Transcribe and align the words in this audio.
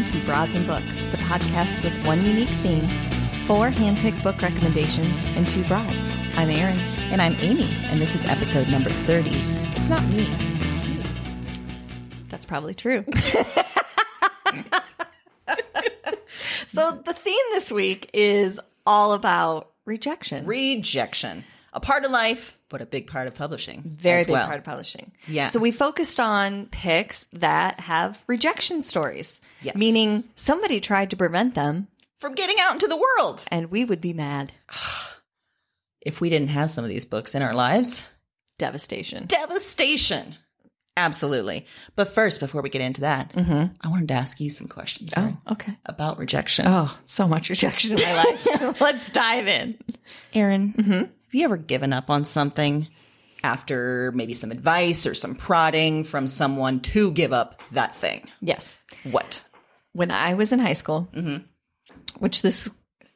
Welcome 0.00 0.18
to 0.18 0.24
Broads 0.24 0.54
and 0.54 0.66
Books, 0.66 1.04
the 1.06 1.18
podcast 1.18 1.84
with 1.84 1.92
one 2.06 2.24
unique 2.24 2.48
theme, 2.48 2.88
four 3.46 3.68
handpicked 3.68 4.22
book 4.22 4.40
recommendations, 4.40 5.22
and 5.36 5.46
two 5.46 5.62
broads. 5.64 6.16
I'm 6.36 6.48
Erin. 6.48 6.78
And 7.12 7.20
I'm 7.20 7.34
Amy, 7.40 7.68
and 7.84 8.00
this 8.00 8.14
is 8.14 8.24
episode 8.24 8.68
number 8.68 8.88
30. 8.88 9.30
It's 9.76 9.90
not 9.90 10.02
me, 10.04 10.26
it's 10.60 10.80
you. 10.86 11.02
That's 12.30 12.46
probably 12.46 12.72
true. 12.72 13.04
so, 16.66 16.92
the 17.04 17.12
theme 17.12 17.44
this 17.50 17.70
week 17.70 18.08
is 18.14 18.58
all 18.86 19.12
about 19.12 19.70
rejection. 19.84 20.46
Rejection. 20.46 21.44
A 21.72 21.80
part 21.80 22.04
of 22.04 22.10
life, 22.10 22.56
but 22.68 22.82
a 22.82 22.86
big 22.86 23.06
part 23.06 23.28
of 23.28 23.34
publishing. 23.34 23.82
Very 23.84 24.22
big 24.22 24.30
well. 24.30 24.46
part 24.46 24.58
of 24.58 24.64
publishing. 24.64 25.12
Yeah. 25.28 25.48
So, 25.48 25.60
we 25.60 25.70
focused 25.70 26.18
on 26.18 26.66
picks 26.66 27.26
that 27.32 27.78
have 27.80 28.22
rejection 28.26 28.82
stories. 28.82 29.40
Yes. 29.62 29.76
Meaning 29.76 30.24
somebody 30.36 30.80
tried 30.80 31.10
to 31.10 31.16
prevent 31.16 31.54
them, 31.54 31.86
From 32.18 32.34
getting 32.34 32.56
out 32.60 32.72
into 32.72 32.88
the 32.88 32.96
world. 32.96 33.44
and 33.50 33.70
we 33.70 33.84
would 33.84 34.00
be 34.00 34.12
mad. 34.12 34.52
If 36.02 36.18
we 36.20 36.30
didn't 36.30 36.48
have 36.48 36.70
some 36.70 36.82
of 36.82 36.88
these 36.88 37.04
books 37.04 37.34
in 37.34 37.42
our 37.42 37.52
lives, 37.54 38.06
Devastation. 38.58 39.26
devastation. 39.26 40.34
Absolutely. 40.96 41.66
But 41.94 42.14
first, 42.14 42.40
before 42.40 42.62
we 42.62 42.70
get 42.70 42.80
into 42.80 43.02
that, 43.02 43.32
mm-hmm. 43.34 43.74
I 43.82 43.88
wanted 43.88 44.08
to 44.08 44.14
ask 44.14 44.40
you 44.40 44.48
some 44.48 44.66
questions 44.66 45.12
Oh, 45.16 45.20
Erin, 45.20 45.38
okay. 45.52 45.76
about 45.84 46.18
rejection. 46.18 46.66
Oh, 46.66 46.94
so 47.04 47.28
much 47.28 47.50
rejection 47.50 47.92
in 47.98 48.02
my 48.02 48.14
life. 48.24 48.80
Let's 48.80 49.10
dive 49.10 49.46
in. 49.46 49.78
Erin, 50.34 51.10
have 51.30 51.34
you 51.38 51.44
ever 51.44 51.56
given 51.56 51.92
up 51.92 52.10
on 52.10 52.24
something 52.24 52.88
after 53.44 54.12
maybe 54.14 54.32
some 54.34 54.50
advice 54.50 55.06
or 55.06 55.14
some 55.14 55.34
prodding 55.34 56.04
from 56.04 56.26
someone 56.26 56.80
to 56.80 57.12
give 57.12 57.32
up 57.32 57.62
that 57.72 57.94
thing? 57.94 58.28
Yes. 58.40 58.80
What? 59.04 59.44
When 59.92 60.10
I 60.10 60.34
was 60.34 60.52
in 60.52 60.58
high 60.58 60.72
school, 60.74 61.08
Mm-hmm. 61.14 61.44
which 62.18 62.42
this 62.42 62.68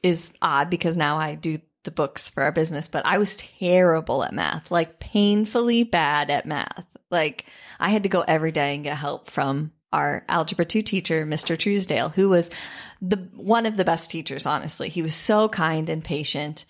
is 0.02 0.32
odd 0.40 0.70
because 0.70 0.96
now 0.96 1.16
I 1.18 1.34
do 1.34 1.58
the 1.82 1.90
books 1.90 2.30
for 2.30 2.42
our 2.42 2.52
business, 2.52 2.88
but 2.88 3.04
I 3.04 3.18
was 3.18 3.36
terrible 3.36 4.22
at 4.24 4.32
math, 4.32 4.70
like 4.70 5.00
painfully 5.00 5.84
bad 5.84 6.30
at 6.30 6.46
math. 6.46 6.84
Like 7.10 7.46
I 7.78 7.90
had 7.90 8.04
to 8.04 8.08
go 8.08 8.20
every 8.22 8.52
day 8.52 8.74
and 8.74 8.84
get 8.84 8.96
help 8.96 9.30
from 9.30 9.72
our 9.92 10.24
algebra 10.28 10.64
2 10.64 10.82
teacher, 10.82 11.26
Mr. 11.26 11.58
Truesdale, 11.58 12.08
who 12.08 12.28
was 12.28 12.50
the 13.02 13.16
one 13.34 13.66
of 13.66 13.76
the 13.76 13.84
best 13.84 14.10
teachers, 14.10 14.46
honestly. 14.46 14.88
He 14.88 15.02
was 15.02 15.14
so 15.14 15.48
kind 15.48 15.88
and 15.88 16.02
patient 16.02 16.64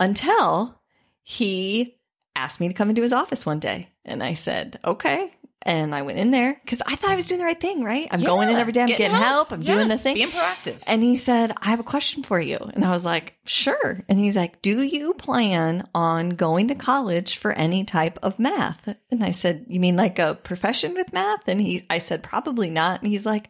until 0.00 0.80
he 1.22 1.96
asked 2.36 2.60
me 2.60 2.68
to 2.68 2.74
come 2.74 2.88
into 2.90 3.02
his 3.02 3.12
office 3.12 3.44
one 3.44 3.58
day. 3.58 3.88
And 4.04 4.22
I 4.22 4.32
said, 4.32 4.78
okay. 4.84 5.34
And 5.62 5.92
I 5.92 6.02
went 6.02 6.18
in 6.18 6.30
there 6.30 6.58
because 6.64 6.80
I 6.86 6.94
thought 6.94 7.10
I 7.10 7.16
was 7.16 7.26
doing 7.26 7.40
the 7.40 7.44
right 7.44 7.60
thing, 7.60 7.82
right? 7.82 8.06
I'm 8.12 8.22
going 8.22 8.48
in 8.48 8.56
every 8.56 8.72
day, 8.72 8.82
I'm 8.82 8.86
getting, 8.88 9.10
help. 9.10 9.52
I'm 9.52 9.62
doing 9.62 9.88
the 9.88 9.94
Yes, 9.94 10.02
thing. 10.04 10.14
Being 10.14 10.28
proactive. 10.28 10.76
And 10.86 11.02
he 11.02 11.16
said, 11.16 11.52
I 11.60 11.70
have 11.70 11.80
a 11.80 11.84
question 11.84 12.22
for 12.22 12.40
you. 12.40 12.58
And 12.74 12.84
I 12.84 12.90
was 12.90 13.04
like, 13.04 13.34
sure. 13.44 14.04
And 14.08 14.18
he's 14.20 14.36
like, 14.36 14.62
do 14.62 14.80
you 14.80 15.14
plan 15.14 15.86
on 15.96 16.30
going 16.30 16.68
to 16.68 16.76
college 16.76 17.38
for 17.38 17.50
any 17.52 17.84
type 17.84 18.20
of 18.22 18.38
math? 18.38 18.88
And 19.10 19.24
I 19.24 19.32
said, 19.32 19.66
you 19.68 19.80
mean 19.80 19.96
like 19.96 20.20
a 20.20 20.36
profession 20.42 20.94
with 20.94 21.12
math? 21.12 21.48
And 21.48 21.60
he, 21.60 21.84
I 21.90 21.98
said, 21.98 22.22
probably 22.22 22.70
not. 22.70 23.02
And 23.02 23.10
he's 23.10 23.26
like, 23.26 23.48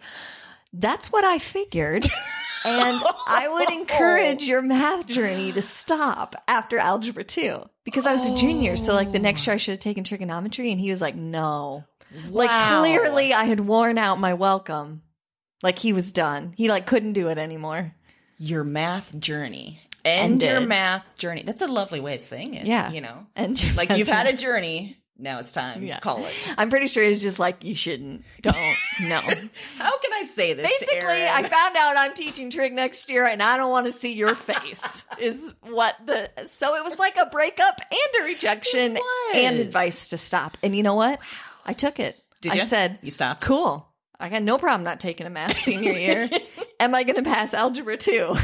that's 0.73 1.13
what 1.13 1.25
I 1.25 1.39
figured. 1.39 2.09
And 2.65 3.03
I 3.27 3.49
would 3.49 3.71
encourage 3.71 4.45
your 4.45 4.63
math 4.63 5.07
journey 5.07 5.53
to 5.53 5.63
stop 5.63 6.35
after 6.49 6.79
algebra 6.79 7.25
2 7.25 7.63
because 7.85 8.07
I 8.07 8.13
was 8.13 8.29
a 8.29 8.35
junior. 8.35 8.77
So, 8.77 8.95
like, 8.95 9.13
the 9.13 9.19
next 9.19 9.47
year 9.47 9.55
I 9.55 9.57
should 9.57 9.73
have 9.73 9.81
taken 9.81 10.05
trigonometry. 10.05 10.73
And 10.73 10.81
he 10.81 10.91
was 10.91 11.01
like, 11.01 11.15
no. 11.15 11.85
Like, 12.31 12.51
clearly 12.81 13.33
I 13.35 13.45
had 13.45 13.61
worn 13.61 13.99
out 13.99 14.19
my 14.19 14.35
welcome. 14.35 15.03
Like, 15.63 15.79
he 15.79 15.93
was 15.93 16.13
done. 16.13 16.55
He, 16.57 16.69
like, 16.69 16.87
couldn't 16.87 17.13
do 17.13 17.29
it 17.29 17.39
anymore. 17.39 17.95
your 18.39 18.65
math 18.65 19.19
journey. 19.19 19.81
End 20.05 20.43
your 20.43 20.61
math 20.61 21.05
journey. 21.19 21.43
That's 21.43 21.61
a 21.61 21.67
lovely 21.67 22.01
way 22.01 22.15
of 22.15 22.23
saying 22.23 22.55
it. 22.55 22.67
Yeah. 22.67 22.91
You 22.91 23.01
know, 23.03 23.27
And 23.37 23.77
like 23.77 23.91
you've 23.91 24.09
had 24.09 24.27
a 24.27 24.37
journey. 24.37 24.97
Now 25.21 25.41
it's 25.41 25.51
time 25.51 25.83
Yeah. 25.83 25.95
to 25.95 26.01
call 26.01 26.25
it. 26.25 26.33
I'm 26.59 26.71
pretty 26.71 26.87
sure 26.87 27.03
it's 27.03 27.21
just 27.21 27.39
like, 27.41 27.65
you 27.65 27.75
shouldn't. 27.75 28.25
Don't. 28.41 28.55
No. 29.01 29.17
How 29.79 29.99
can 29.99 30.13
I 30.15 30.23
say 30.25 30.53
this? 30.55 30.65
to 30.67 30.87
Basically? 30.87 31.27
I 31.27 31.43
found 31.43 31.77
out 31.77 31.97
I'm 31.97 32.15
teaching 32.15 32.51
trig 32.51 32.73
next 32.73 33.11
year 33.11 33.27
and 33.27 33.43
I 33.43 33.57
don't 33.57 33.71
want 33.71 33.87
to 33.87 33.93
see 33.93 34.13
your 34.13 34.35
face, 34.37 35.03
is 35.19 35.53
what 35.63 35.97
the. 36.07 36.31
So 36.47 36.77
it 36.77 36.85
was 36.85 36.99
like 36.99 37.17
a 37.17 37.27
breakup 37.27 37.81
and 37.91 38.23
a 38.23 38.27
rejection 38.27 38.97
and 39.35 39.57
advice 39.59 40.09
to 40.09 40.19
stop. 40.19 40.57
And 40.63 40.75
you 40.77 40.83
know 40.85 40.95
what? 40.95 41.19
I 41.67 41.73
took 41.73 41.99
it. 41.99 42.17
Did 42.41 42.53
I 42.53 42.55
you? 42.57 42.67
said, 42.67 42.99
you 43.03 43.11
stopped. 43.11 43.43
cool. 43.43 43.87
I 44.21 44.29
got 44.29 44.43
no 44.43 44.59
problem 44.59 44.85
not 44.85 45.01
taking 45.01 45.27
a 45.27 45.31
math 45.31 45.59
senior 45.59 45.93
year. 45.93 46.29
Am 46.81 46.95
I 46.95 47.03
going 47.05 47.17
to 47.17 47.29
pass 47.29 47.55
algebra 47.55 47.97
too? 47.97 48.37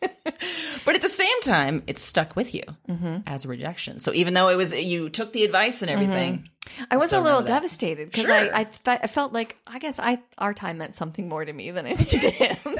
But 0.84 0.94
at 0.94 1.02
the 1.02 1.08
same 1.08 1.40
time, 1.42 1.82
it 1.86 1.98
stuck 1.98 2.34
with 2.36 2.54
you 2.54 2.62
Mm-hmm. 2.88 3.18
as 3.26 3.44
a 3.44 3.48
rejection. 3.48 3.98
So 3.98 4.12
even 4.14 4.32
though 4.34 4.48
it 4.48 4.56
was 4.56 4.72
you 4.72 5.10
took 5.10 5.32
the 5.32 5.44
advice 5.44 5.82
and 5.82 5.90
everything, 5.90 6.48
I 6.90 6.96
was 6.96 7.12
a 7.12 7.20
little 7.20 7.42
devastated 7.42 8.06
because 8.10 8.24
Sure. 8.24 8.32
I, 8.34 8.60
I, 8.60 8.64
fe- 8.64 9.00
I 9.02 9.06
felt 9.06 9.32
like 9.32 9.56
I 9.66 9.78
guess 9.78 9.98
I 9.98 10.18
our 10.38 10.54
time 10.54 10.78
meant 10.78 10.94
something 10.94 11.28
more 11.28 11.44
to 11.44 11.52
me 11.52 11.70
than 11.72 11.86
it 11.86 11.98
did 12.08 12.22
to 12.22 12.30
him. 12.30 12.56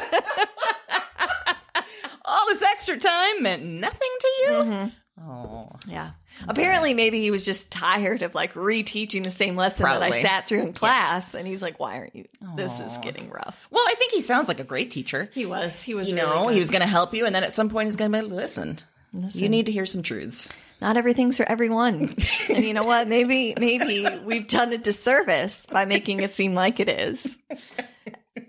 all 2.24 2.46
this 2.48 2.62
extra 2.62 2.98
time 2.98 3.42
meant 3.42 3.64
nothing 3.64 4.10
to 4.20 4.28
you. 4.40 4.48
Mm-hmm. 4.50 4.88
Oh. 5.20 5.70
Yeah. 5.86 6.10
Apparently, 6.46 6.94
maybe 6.94 7.20
he 7.20 7.30
was 7.30 7.44
just 7.44 7.70
tired 7.70 8.22
of 8.22 8.34
like 8.34 8.54
reteaching 8.54 9.24
the 9.24 9.30
same 9.30 9.56
lesson 9.56 9.84
that 9.84 10.02
I 10.02 10.22
sat 10.22 10.46
through 10.48 10.62
in 10.62 10.72
class, 10.72 11.34
and 11.34 11.46
he's 11.46 11.62
like, 11.62 11.80
"Why 11.80 11.96
aren't 11.96 12.14
you? 12.14 12.26
This 12.56 12.80
is 12.80 12.96
getting 12.98 13.30
rough." 13.30 13.66
Well, 13.70 13.84
I 13.86 13.94
think 13.94 14.12
he 14.12 14.20
sounds 14.20 14.48
like 14.48 14.60
a 14.60 14.64
great 14.64 14.90
teacher. 14.90 15.28
He 15.32 15.46
was. 15.46 15.82
He 15.82 15.94
was. 15.94 16.08
You 16.08 16.16
really 16.16 16.28
know, 16.28 16.44
good. 16.46 16.52
he 16.52 16.58
was 16.58 16.70
going 16.70 16.82
to 16.82 16.86
help 16.88 17.14
you, 17.14 17.26
and 17.26 17.34
then 17.34 17.44
at 17.44 17.52
some 17.52 17.68
point 17.68 17.86
he's 17.86 17.96
going 17.96 18.12
to 18.12 18.18
be 18.18 18.22
like, 18.22 18.32
listen. 18.32 18.78
You 19.12 19.48
need 19.48 19.66
to 19.66 19.72
hear 19.72 19.86
some 19.86 20.02
truths. 20.02 20.50
Not 20.80 20.96
everything's 20.96 21.36
for 21.38 21.48
everyone, 21.48 22.14
and 22.48 22.64
you 22.64 22.74
know 22.74 22.84
what? 22.84 23.08
Maybe, 23.08 23.54
maybe 23.58 24.06
we've 24.24 24.46
done 24.46 24.72
a 24.72 24.78
disservice 24.78 25.66
by 25.66 25.86
making 25.86 26.20
it 26.20 26.30
seem 26.30 26.54
like 26.54 26.78
it 26.78 26.88
is. 26.88 27.36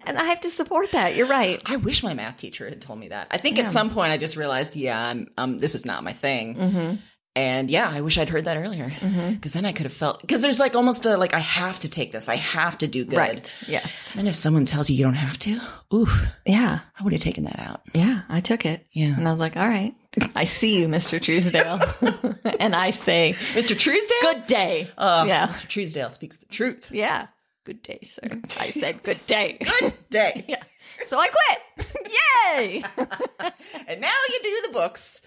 And 0.06 0.18
I 0.18 0.25
have 0.25 0.41
to 0.41 0.50
support 0.50 0.91
that. 0.91 1.15
You're 1.15 1.27
right. 1.27 1.62
I 1.65 1.77
wish 1.77 2.03
my 2.03 2.13
math 2.13 2.38
teacher 2.38 2.68
had 2.69 2.81
told 2.81 3.00
me 3.00 3.09
that. 3.09 3.27
I 3.31 3.38
think 3.38 3.59
at 3.59 3.68
some 3.68 3.89
point 3.89 4.12
I 4.12 4.18
just 4.18 4.36
realized, 4.36 4.75
yeah, 4.75 5.00
I'm, 5.00 5.27
um, 5.38 5.57
this 5.57 5.75
is 5.75 5.86
not 5.86 6.03
my 6.03 6.13
thing. 6.13 6.56
Mm-hmm. 6.56 6.95
And 7.36 7.69
yeah, 7.69 7.88
I 7.89 8.01
wish 8.01 8.18
I'd 8.18 8.27
heard 8.27 8.45
that 8.45 8.57
earlier 8.57 8.91
because 9.31 9.53
then 9.53 9.63
I 9.63 9.71
could 9.71 9.86
have 9.86 9.94
felt 9.94 10.19
because 10.19 10.41
there's 10.41 10.59
like 10.59 10.75
almost 10.75 11.06
a 11.06 11.15
like 11.15 11.33
I 11.33 11.39
have 11.39 11.80
to 11.80 11.89
take 11.89 12.12
this, 12.12 12.27
I 12.27 12.36
have 12.36 12.80
to 12.80 12.88
do 12.88 13.06
good. 13.06 13.18
Right. 13.18 13.56
Yes. 13.68 14.15
And 14.18 14.27
if 14.27 14.36
someone 14.36 14.65
tells 14.65 14.89
you 14.89 14.95
you 14.97 15.03
don't 15.06 15.13
have 15.13 15.38
to, 15.39 15.62
ooh, 15.94 16.07
Yeah. 16.45 16.80
I 17.00 17.03
would 17.03 17.13
have 17.13 17.21
taken 17.21 17.45
that 17.45 17.59
out. 17.59 17.81
Yeah. 17.94 18.24
I 18.27 18.39
took 18.42 18.65
it. 18.65 18.85
Yeah. 18.92 19.15
And 19.15 19.27
I 19.27 19.31
was 19.31 19.39
like, 19.39 19.56
all 19.56 19.68
right. 19.68 19.95
I 20.35 20.45
see 20.45 20.80
you, 20.81 20.88
Mr. 20.88 21.21
Truesdale. 21.21 21.80
and 22.59 22.75
I 22.75 22.89
say, 22.89 23.35
Mr. 23.53 23.77
Truesdale, 23.77 24.18
good 24.33 24.47
day. 24.47 24.89
Uh, 24.97 25.25
yeah. 25.27 25.47
Mr. 25.47 25.68
Truesdale 25.68 26.09
speaks 26.09 26.38
the 26.38 26.47
truth. 26.47 26.92
Yeah. 26.92 27.27
Good 27.69 27.83
day, 27.83 28.00
sir. 28.01 28.21
I 28.60 28.71
said 28.71 29.04
good 29.04 29.24
day. 29.27 29.60
Good 29.80 29.94
day. 30.10 30.44
yeah. 30.50 30.63
So 31.06 31.19
I 31.19 31.27
quit. 31.27 31.88
Yay. 32.57 32.83
and 33.88 34.01
now 34.01 34.12
you 34.30 34.39
do 34.42 34.62
the 34.66 34.74
books. 34.74 35.21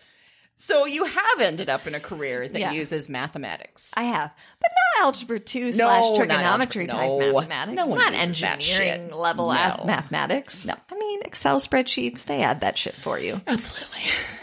So 0.56 0.84
you 0.86 1.04
have 1.04 1.40
ended 1.40 1.70
up 1.70 1.86
in 1.86 1.94
a 1.94 2.00
career 2.00 2.48
that 2.48 2.58
Yeah. 2.58 2.72
uses 2.72 3.08
mathematics. 3.08 3.92
I 3.96 4.02
have. 4.02 4.32
But 4.60 4.70
not 4.96 5.04
algebra 5.06 5.38
2 5.38 5.70
slash 5.70 6.02
not 6.02 6.16
trigonometry 6.16 6.88
algebra. 6.88 7.26
type 7.32 7.32
No. 7.32 7.32
mathematics. 7.40 7.76
No 7.76 7.86
one 7.86 7.98
not 7.98 8.12
engineering 8.14 9.12
level 9.12 9.52
No. 9.52 9.56
at 9.56 9.86
mathematics. 9.86 10.66
No. 10.66 10.74
I 10.90 10.98
mean, 10.98 11.20
Excel 11.24 11.60
spreadsheets, 11.60 12.24
they 12.24 12.42
add 12.42 12.60
that 12.62 12.76
shit 12.76 12.96
for 12.96 13.20
you. 13.20 13.40
Absolutely. 13.46 14.00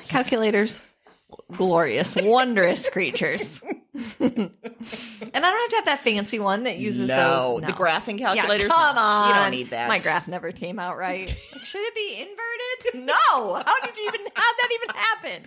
Calculators, 0.08 0.80
glorious, 1.52 2.16
wondrous 2.16 2.88
creatures. 2.88 3.62
and 4.20 4.52
I 5.34 5.40
don't 5.40 5.44
have 5.44 5.70
to 5.70 5.76
have 5.78 5.86
that 5.86 6.02
fancy 6.04 6.40
one 6.40 6.64
that 6.64 6.78
uses 6.78 7.08
No, 7.08 7.60
those. 7.60 7.68
the 7.68 7.74
graphing 7.74 8.18
calculators. 8.18 8.64
Yeah, 8.64 8.70
come 8.70 8.98
on. 8.98 9.30
You 9.30 9.36
don't 9.36 9.52
need 9.52 9.70
that. 9.72 9.88
My 9.90 10.00
graph 10.00 10.28
never 10.28 10.52
came 10.52 10.80
out 10.80 10.98
right. 10.98 11.28
Like, 11.54 11.64
should 11.66 11.82
it 11.82 11.96
be 11.96 12.14
inverted? 12.22 13.06
No. 13.06 13.56
How 13.56 13.80
did 13.86 13.98
you 13.98 14.08
even? 14.08 14.22
How 14.34 14.52
that 14.54 14.70
even 14.74 14.96
happen? 14.96 15.44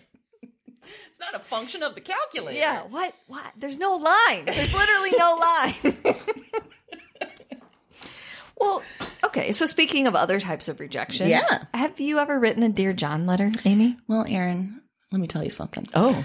It's 1.08 1.18
not 1.20 1.34
a 1.34 1.38
function 1.38 1.82
of 1.82 1.94
the 1.94 2.00
calculator. 2.00 2.58
Yeah. 2.58 2.82
What? 2.82 3.14
What? 3.26 3.52
There's 3.56 3.78
no 3.78 3.96
line. 3.96 4.44
There's 4.46 4.74
literally 4.74 5.12
no 5.16 5.40
line. 5.40 6.14
well, 8.58 8.82
okay. 9.24 9.52
So 9.52 9.66
speaking 9.66 10.06
of 10.06 10.14
other 10.14 10.40
types 10.40 10.68
of 10.68 10.80
rejections, 10.80 11.30
Yeah. 11.30 11.64
Have 11.74 11.98
you 12.00 12.18
ever 12.18 12.38
written 12.38 12.62
a 12.62 12.68
dear 12.68 12.92
John 12.92 13.26
letter, 13.26 13.50
Amy? 13.64 13.96
Well, 14.08 14.24
Erin, 14.28 14.80
let 15.10 15.20
me 15.20 15.26
tell 15.26 15.42
you 15.44 15.50
something. 15.50 15.86
Oh. 15.94 16.24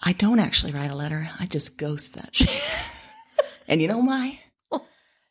I 0.00 0.12
don't 0.12 0.38
actually 0.38 0.72
write 0.72 0.90
a 0.90 0.94
letter. 0.94 1.30
I 1.40 1.46
just 1.46 1.76
ghost 1.76 2.14
that 2.14 2.34
shit. 2.34 2.62
and 3.68 3.82
you 3.82 3.88
know 3.88 3.98
why? 3.98 4.40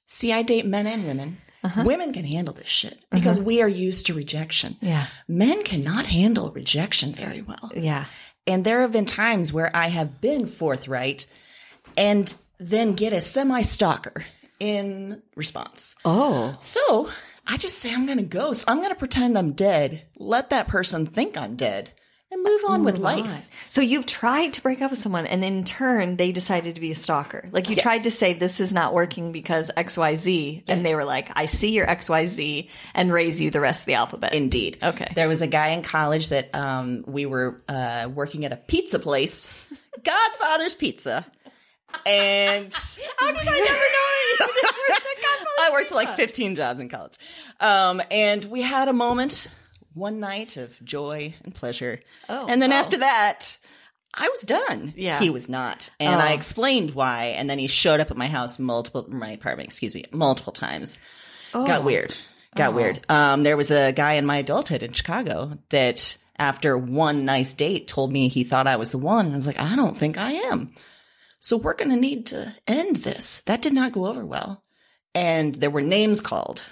See, 0.08 0.32
I 0.32 0.42
date 0.42 0.66
men 0.66 0.88
and 0.88 1.06
women. 1.06 1.38
Uh-huh. 1.64 1.84
Women 1.86 2.14
can 2.14 2.24
handle 2.24 2.54
this 2.54 2.68
shit 2.68 2.94
uh-huh. 2.94 3.08
because 3.12 3.40
we 3.40 3.62
are 3.62 3.68
used 3.68 4.06
to 4.06 4.14
rejection. 4.14 4.78
Yeah. 4.80 5.08
Men 5.28 5.64
cannot 5.64 6.06
handle 6.06 6.52
rejection 6.52 7.14
very 7.14 7.42
well. 7.42 7.72
Yeah. 7.76 8.06
And 8.46 8.64
there 8.64 8.82
have 8.82 8.94
been 8.94 9.06
times 9.06 9.52
where 9.52 9.70
I 9.76 9.88
have 9.88 10.22
been 10.22 10.46
forthright 10.46 11.26
and 11.98 12.34
then 12.60 12.94
get 12.94 13.12
a 13.12 13.20
semi 13.20 13.62
stalker 13.62 14.26
in 14.60 15.22
response. 15.36 15.96
Oh. 16.06 16.56
So 16.60 17.10
I 17.46 17.58
just 17.58 17.80
say 17.80 17.94
I'm 17.94 18.06
going 18.06 18.18
to 18.20 18.24
ghost. 18.24 18.64
I'm 18.68 18.78
going 18.78 18.90
to 18.90 18.96
pretend 18.96 19.38
I'm 19.38 19.52
dead. 19.52 20.04
Let 20.18 20.52
that 20.52 20.68
person 20.68 21.06
think 21.06 21.36
I'm 21.36 21.56
dead 21.56 21.92
and 22.30 22.44
move 22.44 22.62
on 22.68 22.84
with 22.84 22.98
life. 22.98 23.48
So 23.70 23.80
you've 23.82 24.06
tried 24.06 24.54
to 24.54 24.62
break 24.62 24.82
up 24.82 24.92
with 24.92 25.00
someone, 25.00 25.26
and 25.26 25.44
in 25.46 25.64
turn, 25.64 26.18
they 26.18 26.32
decided 26.32 26.76
to 26.76 26.82
be 26.82 26.92
a 26.92 26.96
stalker. 26.96 27.48
Like 27.52 27.70
you 27.70 27.76
Yes. 27.76 27.84
tried 27.84 28.04
to 28.04 28.12
say 28.12 28.34
this 28.34 28.60
is 28.60 28.74
not 28.74 28.94
working 28.94 29.32
because 29.32 29.72
X 29.78 29.98
Y 29.98 30.16
Z, 30.16 30.64
and 30.68 30.86
they 30.86 30.94
were 30.96 31.06
like, 31.06 31.30
"I 31.36 31.46
see 31.46 31.72
your 31.72 31.90
X 31.90 32.10
Y 32.10 32.26
Z," 32.26 32.70
and 32.94 33.12
raise 33.14 33.40
you 33.40 33.50
the 33.50 33.62
rest 33.62 33.82
of 33.84 33.86
the 33.86 33.94
alphabet. 33.94 34.34
Indeed. 34.34 34.78
Okay. 34.84 35.12
There 35.16 35.28
was 35.30 35.42
a 35.42 35.48
guy 35.48 35.70
in 35.70 35.82
college 35.84 36.30
that 36.30 36.54
um, 36.54 37.04
we 37.08 37.26
were 37.26 37.62
uh, 37.70 38.10
working 38.14 38.44
at 38.46 38.52
a 38.52 38.58
pizza 38.58 39.00
place, 39.00 39.50
Godfather's 40.04 40.76
Pizza. 40.76 41.26
And 42.06 42.74
How 43.18 43.32
did 43.32 43.40
I 43.40 43.44
never 43.46 43.58
know 43.58 44.48
that? 44.52 45.46
I 45.62 45.70
worked 45.72 45.92
like 45.92 46.16
15 46.16 46.56
jobs 46.56 46.80
in 46.80 46.90
college. 46.90 47.14
Um, 47.60 48.02
and 48.12 48.44
we 48.46 48.62
had 48.62 48.88
a 48.90 48.94
moment 48.94 49.48
one 49.98 50.20
night 50.20 50.58
of 50.58 50.84
joy 50.84 51.34
and 51.44 51.54
pleasure. 51.54 52.00
Oh, 52.30 52.48
and 52.48 52.62
then 52.62 52.72
oh. 52.72 52.76
after 52.76 52.98
that, 52.98 53.58
I 54.14 54.30
was 54.30 54.42
done. 54.42 54.94
Yeah. 54.96 55.20
He 55.20 55.30
was 55.30 55.50
not. 55.50 55.90
And 56.00 56.22
I 56.22 56.32
Oh. 56.32 56.36
explained 56.36 56.96
why. 56.96 57.36
And 57.38 57.50
then 57.50 57.60
he 57.60 57.68
showed 57.68 58.00
up 58.00 58.12
at 58.12 58.18
my 58.18 58.28
house 58.28 58.58
multiple, 58.60 59.06
my 59.10 59.32
apartment, 59.32 59.68
excuse 59.68 59.94
me, 59.94 60.06
multiple 60.12 60.54
times. 60.54 61.00
Got 61.54 61.84
weird. 61.84 62.16
Got 62.56 62.74
weird. 62.74 63.00
Um, 63.10 63.44
there 63.44 63.58
was 63.58 63.72
a 63.72 63.92
guy 63.92 64.14
in 64.14 64.26
my 64.26 64.38
adulthood 64.38 64.82
in 64.84 64.94
Chicago 64.94 65.58
that 65.70 66.18
after 66.40 66.78
one 66.78 67.26
nice 67.26 67.54
date 67.54 67.88
told 67.88 68.12
me 68.12 68.28
he 68.28 68.44
thought 68.44 68.68
I 68.68 68.78
was 68.78 68.92
the 68.92 68.98
one. 68.98 69.26
And 69.26 69.34
I 69.34 69.38
was 69.38 69.48
like, 69.48 69.60
I 69.60 69.76
don't 69.76 69.98
think 69.98 70.18
I 70.18 70.32
am. 70.32 70.74
So 71.40 71.58
we're 71.58 71.76
going 71.76 71.92
to 71.92 72.00
need 72.00 72.28
to 72.28 72.56
end 72.66 72.98
this. 72.98 73.42
That 73.42 73.62
did 73.62 73.74
not 73.74 73.92
go 73.92 74.08
over 74.08 74.26
well. 74.26 74.64
And 75.14 75.54
there 75.56 75.70
were 75.70 75.82
names 75.82 76.22
called. 76.22 76.64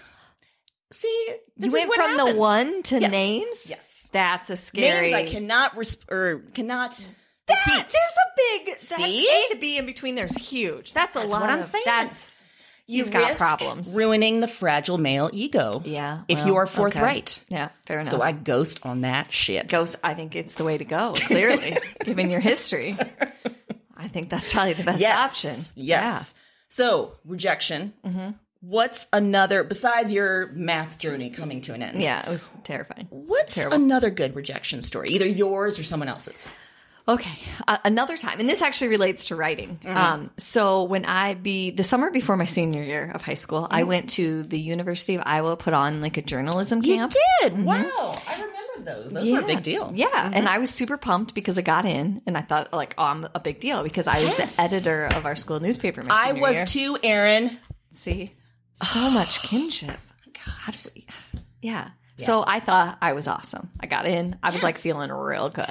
See, 0.91 1.29
this 1.57 1.71
you 1.71 1.77
is 1.77 1.87
went 1.87 1.95
from 1.95 2.17
the 2.17 2.35
one 2.35 2.83
to 2.83 2.99
Yes. 2.99 3.11
names. 3.11 3.69
Yes. 3.69 4.09
That's 4.13 4.49
a 4.49 4.57
scary. 4.57 5.11
Names 5.11 5.29
I 5.29 5.31
cannot 5.31 5.75
res- 5.77 5.97
or 6.09 6.43
cannot 6.53 6.91
That, 7.47 7.57
repeat. 7.65 7.89
there's 7.89 7.93
a 7.93 8.65
big. 8.65 8.79
See? 8.79 9.27
A 9.27 9.53
to 9.53 9.59
B 9.59 9.77
in 9.77 9.85
between. 9.85 10.15
There's 10.15 10.35
huge. 10.37 10.93
That's 10.93 11.15
a 11.15 11.19
That's 11.19 11.31
lot. 11.31 11.41
what 11.41 11.49
I'm 11.49 11.59
of- 11.59 11.65
saying. 11.65 11.83
That's 11.85 12.35
You 12.87 13.03
he's 13.03 13.09
got 13.09 13.35
problems. 13.35 13.95
ruining 13.95 14.39
the 14.41 14.47
fragile 14.47 14.97
male 14.99 15.29
ego. 15.33 15.81
yeah. 15.85 16.21
if 16.27 16.45
you 16.45 16.55
are 16.57 16.63
okay. 16.65 16.75
forthright. 16.75 17.39
Yeah. 17.49 17.69
Fair 17.87 17.99
enough. 17.99 18.11
So 18.11 18.21
I 18.21 18.31
ghost 18.31 18.79
on 18.85 19.01
that 19.01 19.33
shit. 19.33 19.67
Ghost, 19.67 19.95
I 20.03 20.13
think 20.13 20.35
it's 20.35 20.53
the 20.53 20.63
way 20.63 20.77
to 20.77 20.85
go. 20.85 21.13
Clearly, 21.15 21.77
given 22.05 22.29
your 22.29 22.39
history, 22.41 22.95
I 23.97 24.07
think 24.07 24.29
that's 24.29 24.53
probably 24.53 24.73
the 24.73 24.83
best 24.83 25.01
yes. 25.01 25.17
option. 25.25 25.73
Yes. 25.75 26.35
So 26.69 27.15
rejection. 27.25 27.93
Mm-hmm. 28.05 28.29
What's 28.61 29.07
another 29.13 29.63
besides 29.63 30.11
your 30.11 30.47
math 30.53 30.97
journey 30.97 31.29
coming 31.29 31.61
to 31.61 31.73
an 31.73 31.83
end? 31.83 32.01
Yeah. 32.01 32.21
yeah, 32.21 32.27
it 32.27 32.31
was 32.31 32.49
terrifying. 32.63 33.07
What's 33.09 33.55
Terrible. 33.55 33.75
another 33.75 34.09
good 34.09 34.35
rejection 34.35 34.81
story? 34.81 35.09
Either 35.09 35.27
yours 35.27 35.77
or 35.77 35.83
someone 35.83 36.07
else's. 36.09 36.47
Okay, 37.07 37.37
uh, 37.67 37.77
another 37.85 38.17
time, 38.17 38.39
and 38.39 38.49
this 38.49 38.63
actually 38.63 38.87
relates 38.87 39.25
to 39.25 39.35
writing. 39.35 39.77
Mm-hmm. 39.83 39.95
Um, 39.95 40.31
so 40.37 40.85
when 40.85 41.05
I 41.05 41.35
be 41.35 41.69
the 41.69 41.83
summer 41.83 42.09
before 42.09 42.35
my 42.35 42.45
senior 42.45 42.81
year 42.81 43.11
of 43.13 43.21
high 43.21 43.35
school, 43.35 43.61
Mm-hmm. 43.65 43.75
I 43.75 43.83
went 43.83 44.09
to 44.11 44.41
the 44.41 44.59
University 44.59 45.13
of 45.13 45.21
Iowa, 45.23 45.55
put 45.55 45.75
on 45.75 46.01
like 46.01 46.17
a 46.17 46.23
journalism 46.23 46.81
camp. 46.81 47.13
You 47.13 47.21
did. 47.49 47.63
Wow. 47.63 47.83
I 48.27 48.33
remember 48.33 48.91
those. 48.91 49.11
Those 49.13 49.29
were 49.29 49.41
a 49.41 49.45
big 49.45 49.61
deal. 49.61 49.91
Yeah, 49.93 50.07
Mm-hmm. 50.07 50.33
and 50.33 50.49
I 50.49 50.57
was 50.57 50.71
super 50.71 50.97
pumped 50.97 51.35
because 51.35 51.59
I 51.59 51.61
got 51.61 51.85
in, 51.85 52.23
and 52.25 52.35
I 52.35 52.41
thought 52.41 52.73
like, 52.73 52.95
oh, 52.97 53.03
I'm 53.03 53.27
a 53.35 53.39
big 53.39 53.59
deal 53.59 53.83
because 53.83 54.07
I 54.07 54.21
was 54.21 54.29
Yes. 54.39 54.55
the 54.55 54.63
editor 54.63 55.05
of 55.05 55.27
our 55.27 55.35
school 55.35 55.59
newspaper. 55.59 56.03
I 56.09 56.31
was 56.33 56.55
year. 56.55 56.65
too, 56.65 56.97
Erin. 57.03 57.55
See, 57.91 58.33
so 58.75 59.09
much 59.11 59.41
kinship. 59.41 59.97
God, 60.33 60.77
we- 60.93 61.07
yeah. 61.61 61.89
So 62.17 62.45
I 62.47 62.61
thought 62.61 62.97
I 63.01 63.11
was 63.11 63.27
awesome. 63.27 63.71
I 63.77 63.87
got 63.87 64.05
in. 64.05 64.37
I 64.41 64.51
was 64.51 64.63
like 64.63 64.77
feeling 64.77 65.11
real 65.11 65.49
good. 65.49 65.69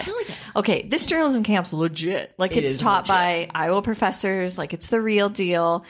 Okay, 0.55 0.87
this 0.87 1.07
journalism 1.07 1.43
camp's 1.43 1.73
legit. 1.73 2.35
Like 2.37 2.53
It 2.53 2.65
it's 2.65 2.73
is 2.73 2.79
taught 2.79 3.07
by 3.09 3.49
Iowa 3.55 3.81
professors. 3.81 4.59
Like 4.59 4.75
it's 4.75 4.89
the 4.89 5.01
real 5.01 5.31
deal. 5.31 5.87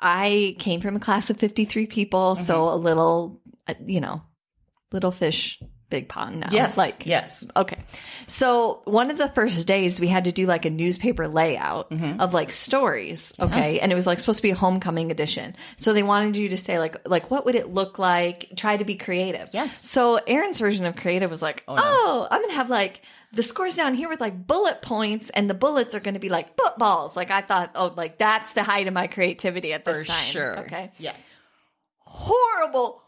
I 0.00 0.56
came 0.58 0.80
from 0.80 0.96
a 0.96 1.00
class 1.00 1.28
of 1.28 1.36
53 1.36 1.86
people, 1.86 2.34
Mm-hmm. 2.36 2.44
so 2.44 2.70
a 2.70 2.76
little, 2.76 3.42
uh, 3.68 3.74
you 3.84 4.00
know, 4.00 4.22
little 4.92 5.10
fish, 5.12 5.60
big 5.88 6.08
pond 6.08 6.40
now. 6.40 6.48
Yes. 6.50 6.76
Like 6.76 7.06
yes. 7.06 7.46
Okay. 7.56 7.78
So 8.26 8.80
one 8.84 9.10
of 9.10 9.18
the 9.18 9.28
first 9.28 9.66
days 9.66 10.00
we 10.00 10.08
had 10.08 10.24
to 10.24 10.32
do 10.32 10.46
like 10.46 10.64
a 10.64 10.70
newspaper 10.70 11.28
layout 11.28 11.92
of 11.92 12.34
like 12.34 12.50
stories. 12.52 13.32
Okay. 13.38 13.46
Mm-hmm. 13.50 13.58
Yes. 13.58 13.82
And 13.82 13.92
it 13.92 13.94
was 13.94 14.06
like 14.06 14.18
supposed 14.18 14.38
to 14.38 14.42
be 14.42 14.50
a 14.50 14.56
homecoming 14.56 15.10
edition. 15.10 15.54
So 15.76 15.92
they 15.92 16.02
wanted 16.02 16.36
you 16.36 16.48
to 16.48 16.56
say 16.56 16.78
like, 16.78 16.96
like, 17.08 17.30
what 17.30 17.44
would 17.44 17.54
it 17.54 17.68
look 17.68 17.98
like? 17.98 18.52
Try 18.56 18.76
to 18.76 18.84
be 18.84 18.96
creative. 18.96 19.48
Yes. 19.52 19.76
So 19.88 20.16
Erin's 20.26 20.58
version 20.58 20.84
of 20.86 20.96
creative 20.96 21.30
was 21.30 21.42
like, 21.42 21.62
oh, 21.68 22.26
I'm 22.30 22.40
going 22.40 22.50
to 22.50 22.56
have 22.56 22.68
like 22.70 23.02
the 23.32 23.42
scores 23.42 23.76
down 23.76 23.94
here 23.94 24.08
with 24.08 24.20
like 24.20 24.46
bullet 24.46 24.82
points 24.82 25.30
and 25.30 25.48
the 25.48 25.54
bullets 25.54 25.94
are 25.94 26.00
going 26.00 26.14
to 26.14 26.20
be 26.20 26.28
like 26.30 26.56
footballs. 26.56 27.16
Like 27.16 27.30
I 27.30 27.42
thought, 27.42 27.70
oh, 27.74 27.92
like 27.96 28.18
that's 28.18 28.52
the 28.54 28.62
height 28.62 28.86
of 28.88 28.94
my 28.94 29.06
creativity 29.06 29.72
at 29.72 29.84
this 29.84 29.98
For 29.98 30.04
time. 30.04 30.24
sure. 30.30 30.58
Okay 30.60 30.90
Yes. 30.98 31.38
horrible, 32.00 33.02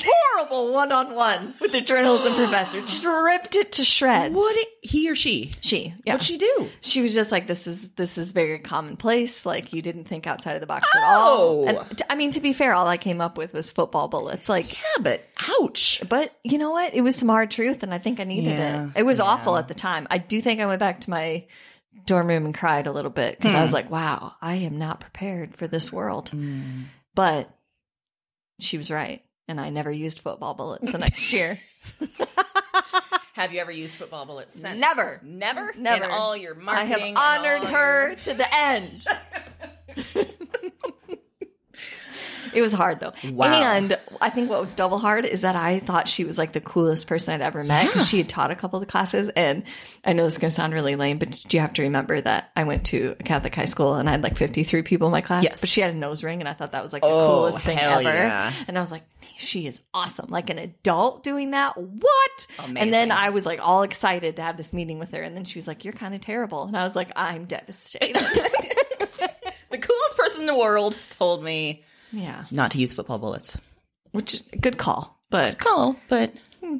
horrible 0.00 0.72
one 0.72 0.92
on 0.92 1.14
one 1.14 1.54
with 1.60 1.72
the 1.72 1.80
journalism 1.80 2.34
professor. 2.34 2.80
Just 2.86 3.04
ripped 3.04 3.54
it 3.56 3.72
to 3.72 3.84
shreds. 3.84 4.34
What 4.34 4.56
he 4.82 5.10
or 5.10 5.14
she? 5.14 5.52
She, 5.60 5.94
yeah. 6.04 6.14
What'd 6.14 6.26
she 6.26 6.38
do? 6.38 6.68
She 6.80 7.02
was 7.02 7.14
just 7.14 7.30
like, 7.30 7.46
"This 7.46 7.66
is 7.66 7.90
this 7.92 8.18
is 8.18 8.32
very 8.32 8.58
commonplace. 8.58 9.46
Like 9.46 9.72
you 9.72 9.82
didn't 9.82 10.04
think 10.04 10.26
outside 10.26 10.54
of 10.54 10.60
the 10.60 10.66
box 10.66 10.88
at 10.94 11.02
Oh. 11.04 11.18
all." 11.18 11.68
And 11.68 11.98
t- 11.98 12.04
I 12.10 12.14
mean, 12.16 12.32
to 12.32 12.40
be 12.40 12.52
fair, 12.52 12.74
all 12.74 12.86
I 12.86 12.96
came 12.96 13.20
up 13.20 13.38
with 13.38 13.52
was 13.52 13.70
football 13.70 14.08
bullets. 14.08 14.48
Like, 14.48 14.72
Yeah, 14.72 15.02
but 15.02 15.24
ouch. 15.60 16.02
but 16.08 16.34
you 16.42 16.58
know 16.58 16.70
what? 16.70 16.94
It 16.94 17.02
was 17.02 17.16
some 17.16 17.28
hard 17.28 17.50
truth, 17.50 17.82
and 17.82 17.92
I 17.94 17.98
think 17.98 18.18
I 18.18 18.24
needed 18.24 18.50
Yeah, 18.56 18.86
it. 18.86 18.92
It 18.96 19.02
was 19.04 19.20
awful 19.20 19.56
at 19.56 19.68
the 19.68 19.74
time. 19.74 20.06
I 20.10 20.18
do 20.18 20.40
think 20.40 20.60
I 20.60 20.66
went 20.66 20.80
back 20.80 21.00
to 21.02 21.10
my 21.10 21.46
dorm 22.06 22.26
room 22.26 22.46
and 22.46 22.54
cried 22.54 22.86
a 22.86 22.92
little 22.92 23.10
bit 23.10 23.36
because 23.36 23.54
I 23.54 23.58
hmm. 23.58 23.62
was 23.62 23.72
like, 23.72 23.90
"Wow, 23.90 24.34
I 24.40 24.54
am 24.56 24.78
not 24.78 25.00
prepared 25.00 25.56
for 25.56 25.66
this 25.68 25.92
world." 25.92 26.30
Hmm. 26.30 26.82
But 27.14 27.54
she 28.58 28.78
was 28.78 28.90
right, 28.90 29.22
and 29.52 29.60
I 29.60 29.68
never 29.68 29.92
used 29.92 30.20
football 30.20 30.54
bullets 30.54 30.90
the 30.92 30.98
next 30.98 31.30
year. 31.30 31.58
Have 33.34 33.52
you 33.52 33.60
ever 33.60 33.70
used 33.70 33.94
football 33.94 34.24
bullets 34.24 34.58
since? 34.58 34.80
Never. 34.80 35.20
Never? 35.22 35.74
Never. 35.76 36.04
In 36.06 36.10
all 36.10 36.34
your 36.36 36.54
marketing, 36.54 37.16
I 37.18 37.34
have 37.34 37.40
honored 37.44 37.68
her 37.68 38.06
your- 38.08 38.16
to 38.16 38.34
the 38.34 38.54
end. 38.54 39.04
it 42.54 42.60
was 42.62 42.72
hard 42.72 43.00
though. 43.00 43.12
Wow. 43.30 43.46
And 43.72 43.98
I 44.20 44.30
think 44.30 44.50
what 44.50 44.60
was 44.60 44.74
double 44.74 44.98
hard 44.98 45.24
is 45.24 45.40
that 45.42 45.56
I 45.56 45.80
thought 45.80 46.08
she 46.08 46.24
was 46.24 46.38
like 46.38 46.52
the 46.52 46.60
coolest 46.60 47.06
person 47.06 47.34
I'd 47.34 47.40
ever 47.40 47.64
met 47.64 47.86
because 47.86 48.08
she 48.08 48.18
had 48.18 48.28
taught 48.28 48.50
a 48.50 48.54
couple 48.54 48.78
of 48.78 48.86
the 48.86 48.90
classes. 48.90 49.28
And 49.30 49.62
I 50.04 50.12
know 50.12 50.24
this 50.24 50.34
is 50.34 50.38
going 50.38 50.50
to 50.50 50.54
sound 50.54 50.72
really 50.72 50.96
lame, 50.96 51.18
but 51.18 51.52
you 51.52 51.60
have 51.60 51.72
to 51.74 51.82
remember 51.82 52.20
that 52.20 52.50
I 52.56 52.64
went 52.64 52.86
to 52.86 53.16
a 53.18 53.22
Catholic 53.22 53.54
high 53.54 53.64
school 53.64 53.94
and 53.94 54.08
I 54.08 54.12
had 54.12 54.22
like 54.22 54.36
53 54.36 54.82
people 54.82 55.08
in 55.08 55.12
my 55.12 55.20
class. 55.20 55.42
Yes. 55.44 55.60
But 55.60 55.70
she 55.70 55.80
had 55.80 55.90
a 55.90 55.96
nose 55.96 56.22
ring 56.24 56.40
and 56.40 56.48
I 56.48 56.52
thought 56.52 56.72
that 56.72 56.82
was 56.82 56.92
like 56.92 57.02
the 57.02 57.08
Oh, 57.08 57.36
coolest 57.36 57.60
thing 57.60 57.78
ever. 57.78 58.02
yeah. 58.02 58.52
And 58.68 58.76
I 58.76 58.80
was 58.80 58.90
like, 58.92 59.02
she 59.38 59.66
is 59.66 59.80
awesome. 59.94 60.26
Like 60.28 60.50
an 60.50 60.58
adult 60.58 61.22
doing 61.24 61.52
that. 61.52 61.76
What? 61.76 62.46
And 62.76 62.92
then 62.92 63.10
I 63.10 63.30
was 63.30 63.46
like 63.46 63.60
all 63.60 63.82
excited 63.82 64.36
to 64.36 64.42
have 64.42 64.56
this 64.56 64.72
meeting 64.72 64.98
with 64.98 65.10
her. 65.12 65.22
And 65.22 65.36
then 65.36 65.44
she 65.44 65.58
was 65.58 65.66
like, 65.66 65.84
You're 65.84 65.94
kind 65.94 66.14
of 66.14 66.20
terrible. 66.20 66.64
And 66.64 66.76
I 66.76 66.84
was 66.84 66.94
like, 66.94 67.10
I'm 67.16 67.46
devastated. 67.46 68.16
The 69.70 69.78
coolest 69.78 70.16
person 70.18 70.42
in 70.42 70.46
the 70.46 70.54
world 70.54 70.98
told 71.08 71.42
me 71.42 71.82
yeah. 72.12 72.44
not 72.50 72.70
to 72.72 72.78
use 72.78 72.92
football 72.92 73.18
bullets. 73.18 73.56
Which 74.12 74.42
good 74.60 74.76
call. 74.78 75.18
But 75.30 75.58
Call, 75.58 75.96
but 76.08 76.32
hmm. 76.62 76.76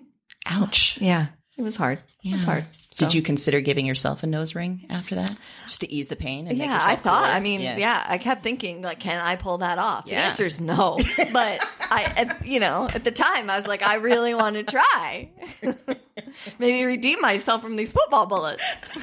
ouch. 0.46 0.98
yeah, 1.00 1.28
it 1.56 1.62
was 1.62 1.76
hard. 1.76 2.00
It 2.22 2.32
was 2.32 2.44
hard. 2.44 2.66
So- 2.90 3.06
Did 3.06 3.14
you 3.14 3.22
consider 3.22 3.62
giving 3.62 3.86
yourself 3.86 4.22
a 4.22 4.26
nose 4.26 4.54
ring 4.54 4.84
after 4.90 5.14
that, 5.14 5.34
just 5.64 5.80
to 5.80 5.90
ease 5.90 6.08
the 6.08 6.16
pain? 6.16 6.46
And 6.46 6.58
Yeah, 6.58 6.78
I 6.78 6.96
thought. 6.96 7.22
cooler? 7.24 7.34
I 7.34 7.40
mean, 7.40 7.62
yeah. 7.62 8.04
I 8.06 8.18
kept 8.18 8.42
thinking, 8.42 8.82
like, 8.82 9.00
can 9.00 9.18
I 9.18 9.36
pull 9.36 9.58
that 9.58 9.78
off? 9.78 10.04
The 10.04 10.12
answer 10.12 10.44
is 10.44 10.60
no. 10.60 10.98
But 11.32 11.66
I, 11.80 12.02
at, 12.16 12.46
you 12.46 12.60
know, 12.60 12.86
at 12.92 13.04
the 13.04 13.10
time, 13.10 13.48
I 13.48 13.56
was 13.56 13.66
like, 13.66 13.82
I 13.82 13.94
really 13.94 14.34
want 14.34 14.56
to 14.56 14.62
try. 14.64 15.30
Maybe 16.58 16.84
redeem 16.84 17.22
myself 17.22 17.62
from 17.62 17.76
these 17.76 17.92
football 17.92 18.26
bullets. 18.26 18.62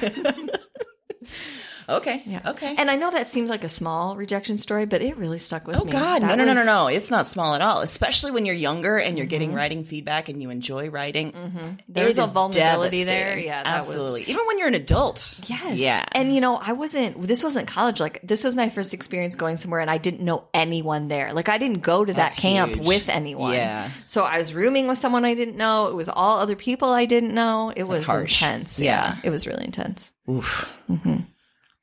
Okay. 1.96 2.22
Yeah. 2.26 2.40
Okay. 2.46 2.74
And 2.78 2.90
I 2.90 2.96
know 2.96 3.10
that 3.10 3.28
seems 3.28 3.50
like 3.50 3.64
a 3.64 3.68
small 3.68 4.16
rejection 4.16 4.56
story, 4.56 4.86
but 4.86 5.02
it 5.02 5.16
really 5.16 5.38
stuck 5.38 5.66
with 5.66 5.76
Oh 5.76 5.84
me. 5.84 5.90
Oh 5.90 5.92
God, 5.92 6.22
no, 6.22 6.28
That 6.28 6.38
no, 6.38 6.44
no, 6.44 6.52
no, 6.54 6.60
was- 6.60 6.66
no! 6.66 6.86
It's 6.86 7.10
not 7.10 7.26
small 7.26 7.54
at 7.54 7.62
all. 7.62 7.80
Especially 7.80 8.30
when 8.30 8.46
you're 8.46 8.54
younger 8.54 8.96
and 8.98 9.16
you're 9.18 9.26
Mm-hmm. 9.26 9.30
getting 9.30 9.54
writing 9.54 9.84
feedback 9.84 10.28
and 10.28 10.40
you 10.40 10.50
enjoy 10.50 10.88
writing. 10.90 11.76
There's 11.88 12.18
It 12.18 12.22
a 12.22 12.26
vulnerability 12.28 13.04
there. 13.04 13.38
Yeah, 13.38 13.62
that 13.62 13.76
was- 13.78 13.88
absolutely. 13.88 14.22
Even 14.22 14.46
when 14.46 14.58
you're 14.58 14.68
an 14.68 14.74
adult. 14.74 15.40
Yes. 15.46 15.78
Yeah. 15.78 16.04
And 16.12 16.34
you 16.34 16.40
know, 16.40 16.56
I 16.56 16.72
wasn't 16.72 17.20
this 17.26 17.42
wasn't 17.42 17.66
college. 17.68 18.00
Like 18.00 18.20
this 18.22 18.44
was 18.44 18.54
my 18.54 18.70
first 18.70 18.94
experience 18.94 19.34
going 19.34 19.56
somewhere 19.56 19.80
and 19.80 19.90
I 19.90 19.98
didn't 19.98 20.20
know 20.24 20.44
anyone 20.54 21.08
there. 21.08 21.32
Like 21.32 21.48
I 21.48 21.58
didn't 21.58 21.80
go 21.80 22.04
to 22.04 22.12
That's 22.12 22.34
that 22.36 22.40
camp 22.40 22.74
huge. 22.76 22.86
with 22.86 23.08
anyone. 23.08 23.54
Yeah. 23.54 23.90
So 24.06 24.22
I 24.24 24.38
was 24.38 24.54
rooming 24.54 24.86
with 24.88 24.98
someone 24.98 25.24
I 25.24 25.34
didn't 25.34 25.56
know. 25.56 25.88
It 25.88 25.94
was 25.94 26.08
all 26.08 26.38
other 26.38 26.56
people 26.56 26.90
I 26.90 27.06
didn't 27.06 27.34
know. 27.34 27.72
It 27.74 27.84
was 27.84 28.04
harsh. 28.06 28.40
intense. 28.42 28.78
Yeah. 28.80 29.14
Yeah. 29.14 29.20
It 29.24 29.30
was 29.30 29.46
really 29.46 29.64
intense. 29.64 30.12
Oof. 30.28 30.68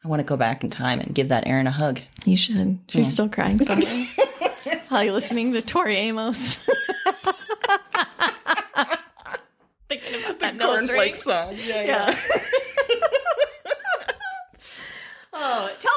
I 0.07 0.09
want 0.09 0.21
to 0.21 0.25
go 0.25 0.37
back 0.37 0.63
in 0.63 0.69
time 0.69 1.01
and 1.01 1.13
give 1.13 1.27
that 1.29 1.45
Erin 1.47 1.67
a 1.67 1.71
hug. 1.71 1.99
You 2.23 2.37
should. 2.37 2.79
She's 2.87 3.11
still 3.11 3.27
crying 3.27 3.59
somewhere. 3.65 4.07
While 4.87 5.03
you're 5.03 5.11
listening 5.13 5.51
to 5.51 5.61
Tori 5.61 5.97
Amos. 5.97 6.55
Thinking 9.89 10.15
about 10.23 10.39
that 10.39 10.55
nose 10.55 10.89
ring. 10.89 11.13
song. 11.13 11.55
Yeah, 11.65 11.81
Yeah. 11.83 12.15
oh, 12.17 12.39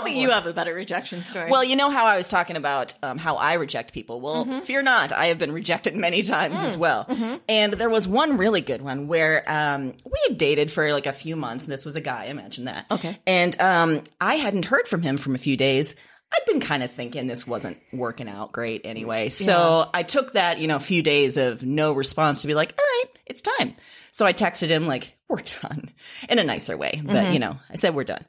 tell 0.04 0.12
me 0.12 0.20
you 0.20 0.30
have 0.30 0.46
a 0.46 0.52
better 0.52 0.74
rejection 0.74 1.22
story. 1.22 1.50
Well, 1.50 1.62
you 1.64 1.76
know 1.76 1.90
how 1.90 2.06
I 2.06 2.16
was 2.16 2.28
talking 2.28 2.56
about 2.56 2.94
um, 3.02 3.18
how 3.18 3.36
I 3.36 3.54
reject 3.54 3.92
people. 3.92 4.20
Well, 4.20 4.44
Mm-hmm. 4.44 4.60
fear 4.60 4.82
not, 4.82 5.12
I 5.12 5.26
have 5.26 5.38
been 5.38 5.52
rejected 5.52 5.94
many 5.96 6.22
times 6.24 6.58
Mm. 6.60 6.64
as 6.64 6.76
well. 6.76 7.40
And 7.48 7.72
there 7.74 7.90
was 7.90 8.06
one 8.08 8.36
really 8.36 8.60
good 8.60 8.82
one 8.82 9.06
where 9.08 9.44
um, 9.46 9.94
we 10.04 10.18
had 10.28 10.38
dated 10.38 10.70
for 10.70 10.92
like 10.92 11.06
a 11.06 11.12
few 11.12 11.36
months. 11.36 11.64
And 11.64 11.72
this 11.72 11.84
was 11.84 11.96
a 11.96 12.00
guy, 12.00 12.24
imagine 12.26 12.64
that. 12.64 12.86
Okay. 12.90 13.18
And 13.26 13.60
um, 13.60 14.02
I 14.20 14.36
hadn't 14.36 14.64
heard 14.64 14.88
from 14.88 15.02
him 15.02 15.16
from 15.16 15.34
a 15.34 15.38
few 15.38 15.56
days. 15.56 15.94
I'd 16.32 16.46
been 16.46 16.60
kind 16.60 16.84
of 16.84 16.92
thinking 16.92 17.26
this 17.26 17.44
wasn't 17.44 17.78
working 17.92 18.28
out 18.28 18.52
great 18.52 18.82
anyway. 18.84 19.30
So 19.30 19.90
I 19.92 20.04
took 20.04 20.34
that, 20.34 20.58
you 20.58 20.68
know, 20.68 20.78
few 20.78 21.02
days 21.02 21.36
of 21.36 21.64
no 21.64 21.92
response 21.92 22.42
to 22.42 22.46
be 22.46 22.54
like, 22.54 22.72
all 22.78 22.84
right, 22.84 23.18
it's 23.26 23.40
time. 23.40 23.74
So 24.12 24.24
I 24.26 24.32
texted 24.32 24.68
him 24.68 24.86
like, 24.86 25.12
we're 25.28 25.42
done 25.62 25.90
in 26.28 26.38
a 26.38 26.44
nicer 26.44 26.76
way. 26.76 27.02
But, 27.04 27.14
Mm-hmm. 27.16 27.32
you 27.32 27.38
know, 27.40 27.58
I 27.68 27.74
said, 27.74 27.94
we're 27.96 28.04
done. 28.04 28.24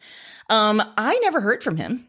Um, 0.51 0.83
I 0.97 1.17
never 1.19 1.41
heard 1.41 1.63
from 1.63 1.77
him. 1.77 2.07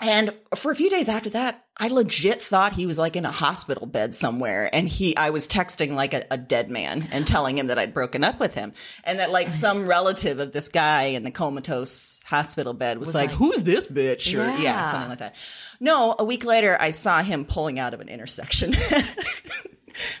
And 0.00 0.34
for 0.56 0.72
a 0.72 0.74
few 0.76 0.90
days 0.90 1.08
after 1.08 1.30
that, 1.30 1.64
I 1.76 1.88
legit 1.88 2.42
thought 2.42 2.72
he 2.72 2.84
was 2.84 2.98
like 2.98 3.16
in 3.16 3.24
a 3.24 3.30
hospital 3.30 3.86
bed 3.86 4.14
somewhere. 4.14 4.68
And 4.72 4.88
he, 4.88 5.16
I 5.16 5.30
was 5.30 5.46
texting 5.46 5.92
like 5.94 6.12
a, 6.14 6.24
a 6.32 6.36
dead 6.36 6.68
man 6.68 7.08
and 7.12 7.26
telling 7.26 7.56
him 7.56 7.68
that 7.68 7.78
I'd 7.78 7.94
broken 7.94 8.24
up 8.24 8.40
with 8.40 8.54
him. 8.54 8.72
And 9.04 9.18
that 9.20 9.30
like 9.30 9.48
some 9.48 9.86
relative 9.86 10.40
of 10.40 10.52
this 10.52 10.68
guy 10.68 11.04
in 11.04 11.22
the 11.22 11.30
comatose 11.30 12.20
hospital 12.24 12.74
bed 12.74 12.98
was, 12.98 13.14
like, 13.14 13.30
who's 13.30 13.62
this 13.62 13.86
bitch? 13.86 14.34
Or 14.34 14.44
yeah. 14.44 14.58
Yeah. 14.60 14.90
something 14.90 15.10
like 15.10 15.18
that. 15.20 15.36
No, 15.80 16.14
a 16.18 16.24
week 16.24 16.44
later, 16.44 16.76
I 16.78 16.90
saw 16.90 17.22
him 17.22 17.44
pulling 17.44 17.78
out 17.78 17.94
of 17.94 18.00
an 18.00 18.08
intersection. 18.08 18.74
I 18.90 19.04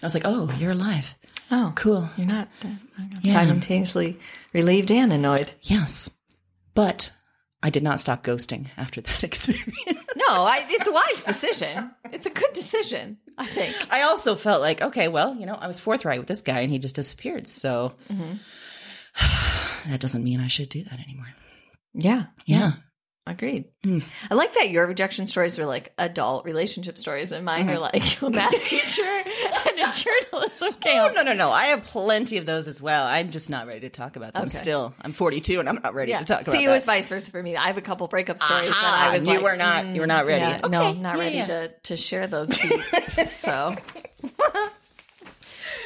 was 0.02 0.14
like, 0.14 0.24
oh, 0.24 0.52
you're 0.58 0.70
alive. 0.72 1.14
oh, 1.50 1.72
Cool. 1.74 2.08
You're 2.16 2.26
not 2.28 2.48
uh, 2.64 2.68
simultaneously 3.24 4.18
relieved 4.52 4.90
and 4.90 5.12
annoyed. 5.12 5.52
Yes. 5.62 6.10
But 6.74 7.12
I 7.64 7.70
did 7.70 7.82
not 7.82 7.98
stop 7.98 8.22
ghosting 8.22 8.66
after 8.76 9.00
that 9.00 9.24
experience. 9.30 9.74
No, 9.86 10.26
I, 10.28 10.66
it's 10.68 10.86
a 10.86 10.92
wise 10.92 11.24
decision. 11.24 11.90
It's 12.12 12.26
a 12.26 12.30
good 12.30 12.52
decision, 12.52 13.16
I 13.38 13.46
think. 13.46 13.74
I 13.90 14.02
also 14.02 14.34
felt 14.34 14.60
like, 14.60 14.82
okay, 14.82 15.08
well, 15.08 15.34
you 15.34 15.46
know, 15.46 15.54
I 15.54 15.66
was 15.66 15.80
forthright 15.80 16.18
with 16.18 16.28
this 16.28 16.42
guy 16.42 16.60
and 16.60 16.70
he 16.70 16.78
just 16.78 16.94
disappeared. 16.94 17.48
So 17.48 17.94
mm-hmm. 18.12 18.34
that 19.90 19.98
doesn't 19.98 20.22
mean 20.22 20.40
I 20.40 20.48
should 20.48 20.68
do 20.68 20.84
that 20.84 21.00
anymore. 21.00 21.28
Yeah, 21.94 22.26
Yeah. 22.44 22.72
Agreed. 23.26 23.64
Hmm. 23.82 24.00
I 24.30 24.34
like 24.34 24.54
that 24.54 24.70
your 24.70 24.86
rejection 24.86 25.26
stories 25.26 25.58
were 25.58 25.64
like 25.64 25.92
adult 25.98 26.44
relationship 26.44 26.98
stories, 26.98 27.32
and 27.32 27.44
mine 27.44 27.68
are 27.70 27.74
mm-hmm. 27.74 27.80
like 27.80 28.22
a 28.22 28.30
math 28.36 28.52
teacher 28.64 29.02
and 29.02 29.78
a 29.78 29.92
journalism 29.92 30.74
Oh, 30.86 31.12
no, 31.14 31.22
no, 31.22 31.32
no. 31.32 31.50
I 31.50 31.66
have 31.66 31.84
plenty 31.84 32.36
of 32.38 32.46
those 32.46 32.68
as 32.68 32.80
well. 32.80 33.06
I'm 33.06 33.30
just 33.30 33.48
not 33.50 33.66
ready 33.66 33.80
to 33.80 33.88
talk 33.88 34.16
about 34.16 34.34
them 34.34 34.42
Okay. 34.44 34.58
still. 34.58 34.94
I'm 35.00 35.12
42 35.12 35.60
and 35.60 35.68
I'm 35.68 35.80
not 35.82 35.94
ready 35.94 36.10
Yeah. 36.10 36.18
to 36.18 36.24
talk 36.24 36.42
about 36.42 36.52
See, 36.52 36.64
it 36.64 36.68
was 36.68 36.84
vice 36.84 37.08
versa 37.08 37.30
for 37.30 37.42
me. 37.42 37.56
I 37.56 37.68
have 37.68 37.78
a 37.78 37.82
couple 37.82 38.06
breakup 38.08 38.38
stories 38.38 38.68
Aha, 38.68 38.80
that 38.80 39.10
I 39.10 39.14
was 39.18 39.22
you 39.26 39.34
like, 39.34 39.42
were 39.42 39.56
not- 39.56 39.86
you 39.86 40.00
were 40.00 40.06
not 40.06 40.24
mm, 40.24 40.28
ready. 40.28 40.44
Yeah, 40.44 40.68
no, 40.68 40.82
Okay, 40.88 41.00
not 41.00 41.16
yeah, 41.16 41.22
ready 41.22 41.46
to 41.46 41.68
to 41.84 41.96
share 41.96 42.26
those 42.26 42.48
deets. 42.58 43.30
so, 43.30 43.74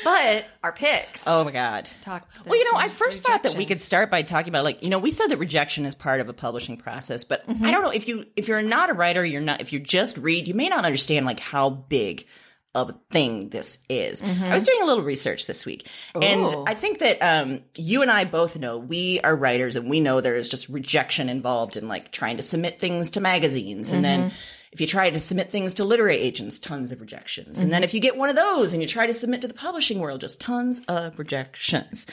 but 0.09 0.47
our 0.63 0.73
picks. 0.73 1.23
Oh 1.27 1.45
my 1.45 1.51
God. 1.51 1.91
talk. 2.01 2.27
Well, 2.47 2.59
you 2.59 2.73
know, 2.73 2.79
I 2.79 2.89
first 2.89 3.23
thought 3.23 3.43
that 3.43 3.57
we 3.57 3.67
could 3.67 3.81
start 3.81 4.11
by 4.11 4.23
talking 4.23 4.49
about 4.49 4.65
like, 4.65 4.83
you 4.83 4.89
know, 4.89 4.99
we 4.99 5.11
said 5.11 5.29
that 5.29 5.37
rejection 5.37 5.85
is 5.85 5.95
part 5.95 6.21
of 6.21 6.29
a 6.29 6.33
publishing 6.33 6.77
process, 6.77 7.25
but 7.25 7.47
Mm-hmm. 7.49 7.65
I 7.65 7.71
don't 7.71 7.83
know 7.83 7.91
if 7.91 8.07
you 8.07 8.27
if 8.37 8.47
you're 8.47 8.61
not 8.61 8.91
a 8.91 8.93
writer, 8.93 9.25
you're 9.25 9.41
not 9.41 9.61
if 9.61 9.73
you 9.73 9.81
just 9.81 10.19
read, 10.19 10.49
you 10.49 10.55
may 10.55 10.69
not 10.69 10.85
understand 10.85 11.25
like 11.25 11.41
how 11.41 11.71
big 11.71 12.27
of 12.75 12.91
a 12.91 12.97
thing 13.11 13.49
this 13.49 13.79
is. 13.89 14.23
I 14.23 14.53
was 14.53 14.65
doing 14.65 14.83
a 14.83 14.85
little 14.85 15.03
research 15.03 15.47
this 15.47 15.65
week, 15.65 15.89
Ooh. 16.17 16.21
and 16.21 16.69
I 16.69 16.75
think 16.75 16.99
that 16.99 17.19
um, 17.21 17.63
you 17.75 18.03
and 18.03 18.11
I 18.11 18.25
both 18.25 18.59
know 18.59 18.77
we 18.77 19.21
are 19.21 19.35
writers, 19.35 19.77
and 19.77 19.89
we 19.89 20.01
know 20.01 20.21
there 20.21 20.37
is 20.37 20.49
just 20.49 20.69
rejection 20.69 21.29
involved 21.29 21.77
in 21.77 21.89
like 21.89 22.13
trying 22.13 22.37
to 22.37 22.43
submit 22.43 22.79
things 22.79 23.11
to 23.13 23.21
magazines, 23.21 23.91
and 23.91 24.05
then 24.05 24.33
if 24.73 24.81
you 24.81 24.87
try 24.87 25.11
to 25.11 25.19
submit 25.19 25.51
things 25.51 25.75
to 25.75 25.85
literary 25.85 26.19
agents, 26.19 26.59
tons 26.59 26.93
of 26.93 27.01
rejections, 27.01 27.59
and 27.59 27.73
then 27.73 27.85
if 27.85 27.95
you 27.95 28.01
get 28.01 28.17
one 28.17 28.29
of 28.29 28.37
those 28.37 28.73
and 28.73 28.83
you 28.83 28.89
try 28.89 29.07
to 29.07 29.15
submit 29.15 29.43
to 29.43 29.49
the 29.49 29.55
publishing 29.55 29.99
world, 29.99 30.21
just 30.21 30.41
tons 30.41 30.85
of 30.89 31.19
rejections. 31.19 32.07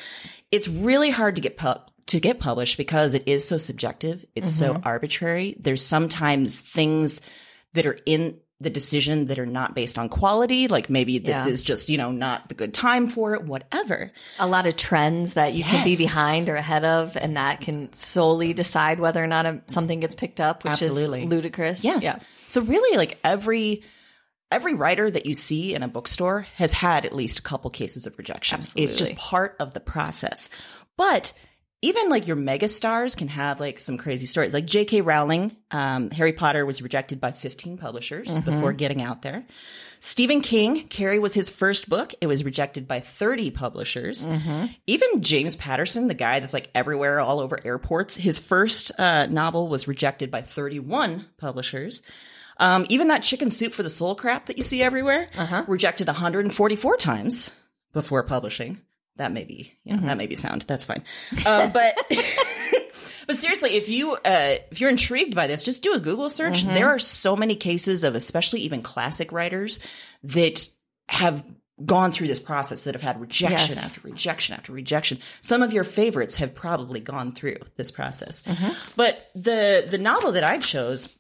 It's 0.52 0.68
really 0.68 1.10
hard 1.10 1.36
to 1.36 1.42
get 1.42 1.58
pu- 1.58 1.82
to 2.08 2.20
get 2.20 2.40
published 2.40 2.78
because 2.78 3.14
it 3.14 3.28
is 3.28 3.48
so 3.48 3.58
subjective. 3.58 4.26
It's 4.36 4.52
so 4.52 4.74
mm-hmm. 4.74 4.88
arbitrary. 4.88 5.56
There's 5.60 5.84
sometimes 5.84 6.60
things 6.60 7.22
that 7.74 7.86
are 7.86 7.98
in 8.06 8.38
the 8.62 8.70
decision 8.70 9.26
that 9.26 9.38
are 9.38 9.46
not 9.46 9.76
based 9.76 9.98
on 9.98 10.08
quality. 10.08 10.68
Like 10.68 10.90
maybe 10.90 11.18
this 11.20 11.46
Yeah. 11.46 11.52
is 11.52 11.62
just, 11.62 11.90
you 11.90 11.98
know, 11.98 12.12
not 12.12 12.48
the 12.48 12.56
good 12.56 12.74
time 12.74 13.08
for 13.08 13.34
it, 13.34 13.44
whatever. 13.44 14.12
a 14.40 14.48
lot 14.48 14.66
of 14.66 14.78
trends 14.78 15.34
that 15.34 15.54
you 15.54 15.64
can 15.64 15.84
be 15.84 15.98
behind 15.98 16.48
or 16.48 16.56
ahead 16.56 16.86
of, 16.86 17.18
and 17.18 17.36
that 17.36 17.60
can 17.62 17.92
solely 17.92 18.54
decide 18.54 19.00
whether 19.00 19.22
or 19.22 19.28
not 19.28 19.46
a, 19.46 19.62
something 19.68 20.00
gets 20.00 20.16
picked 20.16 20.40
up, 20.40 20.64
which 20.64 20.72
Absolutely. 20.72 21.24
is 21.24 21.30
ludicrous. 21.30 21.84
Yes. 21.84 22.04
Yeah. 22.04 22.16
So 22.56 22.62
really 22.62 22.96
like 22.96 23.20
every 23.22 23.84
every 24.50 24.76
writer 24.76 25.12
that 25.12 25.26
you 25.26 25.34
see 25.34 25.76
in 25.76 25.84
a 25.84 25.90
bookstore 25.90 26.48
has 26.56 26.72
had 26.72 27.06
at 27.06 27.14
least 27.14 27.40
a 27.40 27.42
couple 27.42 27.70
cases 27.70 28.06
of 28.06 28.18
rejection. 28.18 28.62
It's 28.78 28.94
just 28.96 29.12
part 29.18 29.58
of 29.60 29.74
the 29.74 29.82
process. 29.82 30.50
But 30.96 31.34
even 31.82 32.10
like 32.10 32.28
your 32.28 32.38
mega 32.38 32.70
stars 32.70 33.14
can 33.14 33.28
have 33.28 33.60
like 33.60 33.82
some 33.82 33.98
crazy 33.98 34.26
stories. 34.26 34.54
Like 34.54 34.66
J.K. 34.66 35.02
Rowling, 35.02 35.58
um, 35.70 36.12
Harry 36.12 36.32
Potter 36.32 36.66
was 36.66 36.82
rejected 36.82 37.20
by 37.20 37.34
15 37.34 37.78
publishers 37.78 38.38
before 38.38 38.72
getting 38.72 39.02
out 39.02 39.22
there. 39.22 39.44
Stephen 40.00 40.40
King, 40.40 40.88
Carrie 40.88 41.20
was 41.20 41.34
his 41.34 41.50
first 41.50 41.90
book. 41.90 42.14
It 42.22 42.28
was 42.28 42.46
rejected 42.46 42.88
by 42.88 43.02
30 43.02 43.52
publishers. 43.52 44.26
Even 44.88 45.22
James 45.22 45.58
Patterson, 45.58 46.08
the 46.08 46.14
guy 46.14 46.40
that's 46.40 46.54
like 46.54 46.70
everywhere, 46.74 47.20
all 47.20 47.42
over 47.42 47.60
airports, 47.66 48.16
his 48.16 48.40
first 48.40 48.94
uh, 48.98 49.26
novel 49.26 49.68
was 49.68 49.90
rejected 49.90 50.32
by 50.32 50.42
31 50.42 51.26
publishers. 51.38 52.02
Um, 52.58 52.86
even 52.90 53.10
that 53.10 53.24
chicken 53.24 53.52
soup 53.52 53.74
for 53.74 53.84
the 53.84 53.90
soul 53.90 54.16
crap 54.16 54.46
that 54.48 54.58
you 54.58 54.64
see 54.64 54.82
everywhere, 54.82 55.28
rejected 55.68 56.08
144 56.08 56.98
times 56.98 57.52
before 57.94 58.24
publishing. 58.24 58.80
That 59.18 59.32
may 59.32 59.44
be, 59.46 59.74
you 59.84 59.96
know, 59.96 60.06
that 60.08 60.18
may 60.18 60.28
be 60.28 60.36
sound. 60.36 60.64
That's 60.68 60.84
fine. 60.86 61.04
Um, 61.46 61.72
but 61.72 61.96
but 63.28 63.38
seriously, 63.38 63.72
if 63.76 63.88
you 63.90 64.14
uh, 64.14 64.56
if 64.72 64.82
you're 64.82 64.90
intrigued 64.90 65.36
by 65.36 65.48
this, 65.48 65.64
just 65.64 65.84
do 65.84 65.94
a 65.94 66.00
Google 66.00 66.30
search. 66.30 66.64
There 66.66 66.90
are 66.90 67.00
so 67.00 67.36
many 67.36 67.56
cases 67.56 68.04
of, 68.04 68.16
especially 68.16 68.62
even 68.62 68.82
classic 68.82 69.32
writers, 69.32 69.80
that 70.24 70.68
have 71.08 71.46
gone 71.84 72.12
through 72.12 72.28
this 72.28 72.40
process 72.40 72.86
that 72.86 72.96
have 72.96 73.02
had 73.02 73.20
rejection 73.20 73.76
Yes. 73.76 73.86
after 73.86 74.02
rejection 74.08 74.56
after 74.56 74.72
rejection. 74.72 75.20
Some 75.42 75.62
of 75.62 75.74
your 75.74 75.84
favorites 75.84 76.36
have 76.38 76.56
probably 76.56 77.00
gone 77.02 77.34
through 77.34 77.58
this 77.76 77.92
process. 77.92 78.44
But 78.96 79.30
the 79.36 79.86
the 79.90 79.98
novel 79.98 80.34
that 80.34 80.44
I 80.44 80.58
chose 80.58 81.14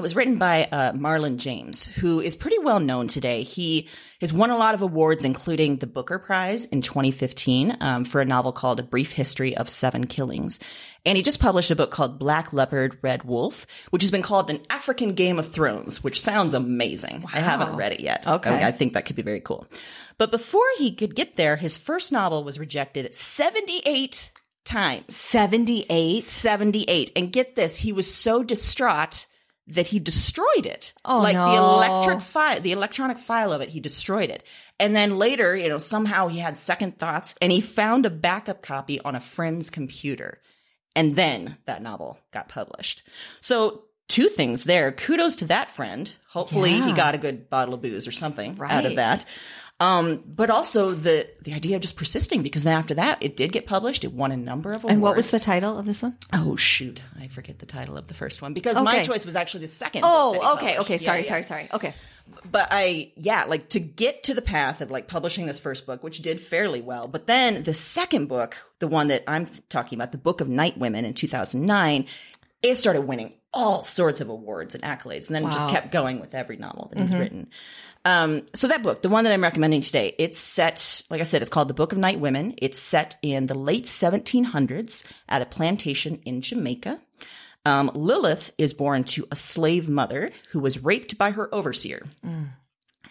it 0.00 0.02
was 0.02 0.16
written 0.16 0.38
by 0.38 0.64
uh, 0.64 0.92
Marlon 0.92 1.36
James, 1.36 1.84
who 1.84 2.20
is 2.20 2.34
pretty 2.34 2.58
well 2.58 2.80
known 2.80 3.06
today. 3.06 3.42
He 3.42 3.86
has 4.22 4.32
won 4.32 4.48
a 4.48 4.56
lot 4.56 4.74
of 4.74 4.80
awards, 4.80 5.26
including 5.26 5.76
the 5.76 5.86
Booker 5.86 6.18
Prize 6.18 6.64
in 6.64 6.80
2015 6.80 7.76
um, 7.82 8.06
for 8.06 8.22
a 8.22 8.24
novel 8.24 8.50
called 8.50 8.80
A 8.80 8.82
Brief 8.82 9.12
History 9.12 9.54
of 9.54 9.68
Seven 9.68 10.06
Killings. 10.06 10.58
And 11.04 11.18
he 11.18 11.22
just 11.22 11.38
published 11.38 11.70
a 11.70 11.76
book 11.76 11.90
called 11.90 12.18
Black 12.18 12.54
Leopard, 12.54 12.96
Red 13.02 13.24
Wolf, 13.24 13.66
which 13.90 14.00
has 14.00 14.10
been 14.10 14.22
called 14.22 14.48
an 14.48 14.62
African 14.70 15.12
Game 15.12 15.38
of 15.38 15.46
Thrones, 15.46 16.02
which 16.02 16.22
sounds 16.22 16.54
amazing. 16.54 17.26
I 17.30 17.40
haven't 17.40 17.76
read 17.76 17.92
it 17.92 18.00
yet. 18.00 18.26
Okay. 18.26 18.64
I 18.64 18.72
think 18.72 18.94
that 18.94 19.04
could 19.04 19.16
be 19.16 19.22
very 19.22 19.40
cool. 19.40 19.66
But 20.16 20.30
before 20.30 20.64
he 20.78 20.94
could 20.94 21.14
get 21.14 21.36
there, 21.36 21.56
his 21.56 21.76
first 21.76 22.10
novel 22.10 22.42
was 22.42 22.58
rejected 22.58 23.12
78 23.12 24.30
times. 24.64 25.14
78. 25.14 26.24
78. 26.24 27.12
And 27.14 27.30
get 27.30 27.54
this, 27.54 27.76
he 27.76 27.92
was 27.92 28.12
so 28.12 28.42
distraught 28.42 29.26
that 29.66 29.86
he 29.86 29.98
destroyed 30.00 30.66
it. 30.66 30.92
Oh, 31.04 31.20
like 31.20 31.36
the 31.36 31.56
electric 31.56 32.22
file, 32.22 32.60
the 32.60 32.72
electronic 32.72 33.18
file 33.18 33.52
of 33.52 33.60
it, 33.60 33.68
he 33.68 33.80
destroyed 33.80 34.30
it. 34.30 34.42
And 34.78 34.96
then 34.96 35.18
later, 35.18 35.56
you 35.56 35.68
know, 35.68 35.78
somehow 35.78 36.28
he 36.28 36.38
had 36.38 36.56
second 36.56 36.98
thoughts 36.98 37.34
and 37.40 37.52
he 37.52 37.60
found 37.60 38.06
a 38.06 38.10
backup 38.10 38.62
copy 38.62 39.00
on 39.00 39.14
a 39.14 39.20
friend's 39.20 39.70
computer. 39.70 40.40
And 40.96 41.14
then 41.14 41.56
that 41.66 41.82
novel 41.82 42.18
got 42.32 42.48
published. 42.48 43.02
So 43.40 43.84
two 44.08 44.28
things 44.28 44.64
there. 44.64 44.90
Kudos 44.90 45.36
to 45.36 45.44
that 45.46 45.70
friend. 45.70 46.12
Hopefully 46.30 46.80
he 46.80 46.92
got 46.92 47.14
a 47.14 47.18
good 47.18 47.48
bottle 47.48 47.74
of 47.74 47.82
booze 47.82 48.08
or 48.08 48.12
something 48.12 48.58
out 48.60 48.86
of 48.86 48.96
that. 48.96 49.24
Um, 49.80 50.22
but 50.26 50.50
also 50.50 50.92
the 50.94 51.26
the 51.42 51.54
idea 51.54 51.74
of 51.76 51.82
just 51.82 51.96
persisting 51.96 52.42
because 52.42 52.64
then 52.64 52.74
after 52.74 52.94
that 52.94 53.22
it 53.22 53.34
did 53.34 53.50
get 53.50 53.64
published. 53.66 54.04
It 54.04 54.12
won 54.12 54.30
a 54.30 54.36
number 54.36 54.70
of 54.70 54.84
awards. 54.84 54.92
And 54.92 55.02
what 55.02 55.16
was 55.16 55.30
the 55.30 55.40
title 55.40 55.78
of 55.78 55.86
this 55.86 56.02
one? 56.02 56.16
Oh 56.34 56.54
shoot, 56.56 57.02
I 57.18 57.28
forget 57.28 57.58
the 57.58 57.66
title 57.66 57.96
of 57.96 58.06
the 58.06 58.12
first 58.14 58.42
one 58.42 58.52
because 58.52 58.76
my 58.78 59.02
choice 59.02 59.24
was 59.24 59.36
actually 59.36 59.60
the 59.60 59.68
second. 59.68 60.02
book 60.02 60.34
that 60.34 60.40
he 60.42 60.46
Oh, 60.46 60.52
okay, 60.54 60.78
okay. 60.80 60.94
Yeah, 60.96 61.00
Sorry, 61.06 61.20
yeah. 61.22 61.28
sorry, 61.28 61.42
sorry. 61.42 61.68
Okay. 61.72 61.94
But 62.48 62.68
I, 62.70 63.10
yeah, 63.16 63.44
like 63.44 63.70
to 63.70 63.80
get 63.80 64.24
to 64.24 64.34
the 64.34 64.42
path 64.42 64.80
of 64.82 64.90
like 64.90 65.08
publishing 65.08 65.46
this 65.46 65.58
first 65.58 65.86
book, 65.86 66.04
which 66.04 66.20
did 66.22 66.40
fairly 66.40 66.80
well. 66.80 67.08
But 67.08 67.26
then 67.26 67.62
the 67.62 67.74
second 67.74 68.26
book, 68.26 68.56
the 68.78 68.86
one 68.86 69.08
that 69.08 69.24
I'm 69.26 69.46
talking 69.68 69.96
about, 69.96 70.12
the 70.12 70.18
Book 70.18 70.40
of 70.40 70.48
Night 70.48 70.78
Women 70.78 71.04
in 71.04 71.14
2009, 71.14 72.06
it 72.62 72.74
started 72.76 73.02
winning 73.02 73.34
all 73.52 73.82
sorts 73.82 74.20
of 74.20 74.28
awards 74.28 74.76
and 74.76 74.84
accolades, 74.84 75.26
and 75.26 75.34
then 75.34 75.44
it 75.46 75.52
just 75.52 75.68
kept 75.68 75.90
going 75.90 76.20
with 76.20 76.34
every 76.34 76.56
novel 76.56 76.88
that 76.92 77.00
he's 77.02 77.12
written. 77.12 77.48
Um, 78.04 78.46
so 78.54 78.68
that 78.68 78.82
book, 78.82 79.02
the 79.02 79.08
one 79.10 79.24
that 79.24 79.32
I'm 79.32 79.42
recommending 79.42 79.82
today, 79.82 80.14
it's 80.18 80.38
set, 80.38 81.02
like 81.10 81.20
I 81.20 81.24
said, 81.24 81.42
it's 81.42 81.50
called 81.50 81.68
The 81.68 81.74
Book 81.74 81.92
of 81.92 81.98
Night 81.98 82.18
Women. 82.18 82.54
It's 82.56 82.78
set 82.78 83.16
in 83.22 83.46
the 83.46 83.54
late 83.54 83.84
1700s 83.84 85.04
at 85.28 85.42
a 85.42 85.46
plantation 85.46 86.20
in 86.24 86.40
Jamaica. 86.40 87.00
Um, 87.66 87.90
Lilith 87.94 88.52
is 88.56 88.72
born 88.72 89.04
to 89.04 89.26
a 89.30 89.36
slave 89.36 89.88
mother 89.90 90.30
who 90.52 90.60
was 90.60 90.82
raped 90.82 91.18
by 91.18 91.32
her 91.32 91.54
overseer. 91.54 92.06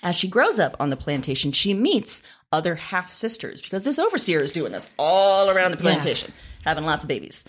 As 0.02 0.16
she 0.16 0.28
grows 0.28 0.60
up 0.60 0.76
on 0.80 0.90
the 0.90 0.96
plantation, 0.96 1.52
she 1.52 1.74
meets 1.74 2.24
other 2.52 2.74
half 2.76 3.12
sisters 3.12 3.62
because 3.62 3.84
this 3.84 4.00
overseer 4.00 4.40
is 4.40 4.52
doing 4.52 4.72
this 4.72 4.90
all 4.98 5.52
around 5.52 5.70
the 5.72 5.78
plantation, 5.78 6.34
having 6.66 6.84
lots 6.86 7.04
of 7.04 7.08
babies. 7.08 7.44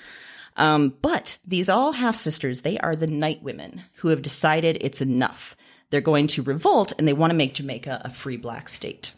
Um, 0.56 0.94
but 1.00 1.38
these 1.46 1.70
all 1.70 1.92
half 1.92 2.16
sisters, 2.16 2.60
they 2.60 2.76
are 2.78 2.96
the 2.96 3.06
night 3.06 3.42
women 3.42 3.82
who 3.94 4.08
have 4.08 4.20
decided 4.20 4.76
it's 4.80 5.00
enough. 5.00 5.56
They're 5.90 6.00
going 6.00 6.28
to 6.28 6.42
revolt 6.42 6.92
and 6.98 7.06
they 7.06 7.12
want 7.12 7.30
to 7.30 7.36
make 7.36 7.54
Jamaica 7.54 8.02
a 8.04 8.10
free 8.10 8.36
black 8.36 8.68
state. 8.68 9.12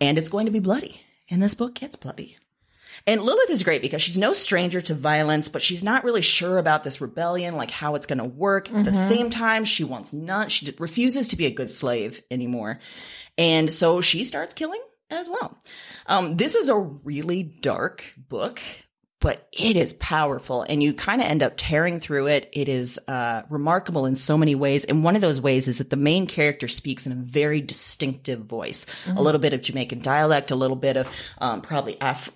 And 0.00 0.18
it's 0.18 0.28
going 0.28 0.46
to 0.46 0.52
be 0.52 0.60
bloody. 0.60 1.02
And 1.30 1.42
this 1.42 1.54
book 1.54 1.74
gets 1.74 1.96
bloody. 1.96 2.36
And 3.06 3.22
Lilith 3.22 3.50
is 3.50 3.62
great 3.62 3.82
because 3.82 4.02
she's 4.02 4.18
no 4.18 4.32
stranger 4.32 4.80
to 4.82 4.94
violence, 4.94 5.48
but 5.48 5.62
she's 5.62 5.82
not 5.82 6.04
really 6.04 6.22
sure 6.22 6.58
about 6.58 6.84
this 6.84 7.00
rebellion, 7.00 7.56
like 7.56 7.70
how 7.70 7.94
it's 7.94 8.06
going 8.06 8.18
to 8.18 8.24
work. 8.24 8.72
At 8.72 8.84
the 8.84 8.92
same 8.92 9.30
time, 9.30 9.64
she 9.64 9.84
wants 9.84 10.12
none. 10.12 10.48
She 10.48 10.70
refuses 10.78 11.28
to 11.28 11.36
be 11.36 11.46
a 11.46 11.50
good 11.50 11.70
slave 11.70 12.22
anymore. 12.30 12.80
And 13.38 13.70
so 13.70 14.00
she 14.00 14.24
starts 14.24 14.52
killing 14.54 14.82
as 15.08 15.28
well. 15.28 15.58
Um, 16.06 16.36
this 16.36 16.54
is 16.54 16.68
a 16.68 16.76
really 16.76 17.42
dark 17.42 18.04
book, 18.16 18.60
but 19.20 19.46
it 19.52 19.76
is 19.76 19.92
powerful 19.94 20.62
and 20.62 20.82
you 20.82 20.94
kind 20.94 21.20
of 21.20 21.26
end 21.26 21.42
up 21.42 21.52
tearing 21.56 22.00
through 22.00 22.26
it. 22.28 22.48
It 22.52 22.68
is 22.68 22.98
uh, 23.06 23.42
remarkable 23.50 24.06
in 24.06 24.16
so 24.16 24.38
many 24.38 24.54
ways. 24.54 24.84
And 24.84 25.04
one 25.04 25.14
of 25.14 25.20
those 25.20 25.40
ways 25.40 25.68
is 25.68 25.78
that 25.78 25.90
the 25.90 25.96
main 25.96 26.26
character 26.26 26.68
speaks 26.68 27.06
in 27.06 27.12
a 27.12 27.16
very 27.16 27.60
distinctive 27.60 28.40
voice, 28.40 28.86
a 29.06 29.22
little 29.22 29.40
bit 29.40 29.52
of 29.52 29.60
Jamaican 29.60 30.00
dialect, 30.00 30.50
a 30.50 30.56
little 30.56 30.76
bit 30.76 30.96
of 30.96 31.06
um, 31.38 31.60
probably 31.60 31.98
Af- 32.00 32.32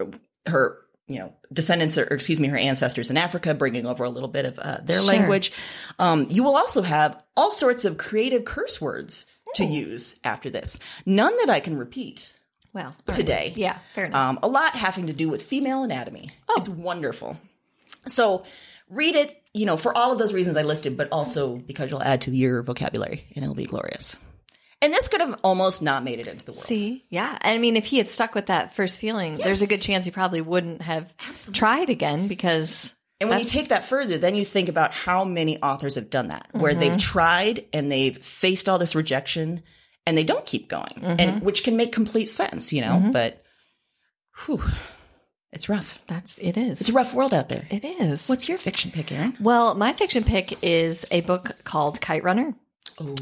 her, 0.46 0.78
you 1.08 1.18
know, 1.18 1.32
descendants 1.52 1.96
or, 1.96 2.02
or 2.04 2.14
excuse 2.14 2.38
me, 2.38 2.48
her 2.48 2.56
ancestors 2.58 3.08
in 3.10 3.16
Africa, 3.16 3.54
bringing 3.54 3.86
over 3.86 4.04
a 4.04 4.10
little 4.10 4.28
bit 4.28 4.44
of 4.44 4.58
uh, 4.58 4.78
their 4.82 4.98
Sure. 4.98 5.06
language. 5.06 5.52
Um, 5.98 6.26
you 6.28 6.42
will 6.44 6.56
also 6.56 6.82
have 6.82 7.16
all 7.34 7.50
sorts 7.50 7.86
of 7.86 7.96
creative 7.96 8.44
curse 8.44 8.78
words 8.80 9.24
to 9.54 9.64
use 9.64 10.18
after 10.24 10.50
this. 10.50 10.78
None 11.06 11.34
that 11.38 11.48
I 11.48 11.60
can 11.60 11.78
repeat 11.78 12.32
Well, 12.74 12.88
all 12.88 12.94
right. 13.08 13.14
today. 13.16 13.52
Yeah, 13.56 13.78
fair 13.94 14.04
enough. 14.06 14.20
Um, 14.30 14.38
a 14.42 14.48
lot 14.48 14.74
having 14.76 15.06
to 15.06 15.12
do 15.14 15.28
with 15.28 15.42
female 15.42 15.82
anatomy. 15.84 16.30
Oh. 16.48 16.54
It's 16.58 16.68
wonderful. 16.68 17.36
So 18.06 18.44
read 18.90 19.14
it, 19.16 19.40
you 19.54 19.64
know, 19.64 19.76
for 19.76 19.96
all 19.96 20.12
of 20.12 20.18
those 20.18 20.34
reasons 20.34 20.56
I 20.56 20.62
listed, 20.62 20.96
but 20.96 21.08
also 21.12 21.56
because 21.56 21.90
you'll 21.90 22.02
add 22.02 22.20
to 22.22 22.30
your 22.30 22.62
vocabulary 22.62 23.24
and 23.34 23.42
it'll 23.44 23.54
be 23.54 23.64
glorious. 23.64 24.16
And 24.82 24.92
this 24.92 25.08
could 25.08 25.22
have 25.22 25.38
almost 25.42 25.80
not 25.80 26.04
made 26.04 26.18
it 26.18 26.26
into 26.26 26.44
the 26.44 26.52
world. 26.52 26.64
See, 26.64 27.04
yeah. 27.08 27.38
I 27.40 27.56
mean, 27.56 27.76
if 27.76 27.86
he 27.86 27.96
had 27.96 28.10
stuck 28.10 28.34
with 28.34 28.46
that 28.46 28.74
first 28.76 29.00
feeling, 29.00 29.36
there's 29.36 29.62
a 29.62 29.66
good 29.66 29.80
chance 29.80 30.04
he 30.04 30.10
probably 30.10 30.42
wouldn't 30.42 30.82
have 30.82 31.10
tried 31.52 31.88
again 31.88 32.28
because. 32.28 32.92
And 33.20 33.30
when 33.30 33.38
you 33.38 33.46
take 33.46 33.68
that 33.68 33.86
further, 33.86 34.18
then 34.18 34.34
you 34.34 34.44
think 34.44 34.68
about 34.68 34.92
how 34.92 35.24
many 35.24 35.56
authors 35.62 35.94
have 35.94 36.10
done 36.10 36.26
that, 36.28 36.48
where 36.52 36.72
Mm-hmm. 36.72 36.80
they've 36.80 36.98
tried 36.98 37.64
and 37.72 37.90
they've 37.90 38.18
faced 38.18 38.68
all 38.68 38.76
this 38.78 38.94
rejection 38.94 39.62
and 40.06 40.16
they 40.18 40.24
don't 40.24 40.44
keep 40.46 40.68
going, 40.68 40.92
Mm-hmm. 41.00 41.20
and 41.20 41.42
which 41.42 41.64
can 41.64 41.76
make 41.76 41.92
complete 41.92 42.26
sense, 42.28 42.72
you 42.72 42.80
know. 42.80 43.10
But, 43.12 43.42
whew, 44.44 44.62
it's 45.52 45.68
rough. 45.68 46.00
That's 46.06 46.38
it 46.38 46.56
is. 46.56 46.80
It's 46.80 46.90
a 46.90 46.94
rough 46.94 47.14
world 47.14 47.32
out 47.32 47.48
there. 47.48 47.66
it 47.70 47.84
is. 47.84 48.28
What's 48.28 48.48
your 48.48 48.58
fiction 48.58 48.90
pick, 48.90 49.10
Erin? 49.12 49.36
Well, 49.40 49.74
my 49.74 49.92
fiction 49.92 50.24
pick 50.24 50.62
is 50.62 51.06
a 51.10 51.20
book 51.22 51.52
called 51.64 52.00
Kite 52.00 52.24
Runner 52.24 52.54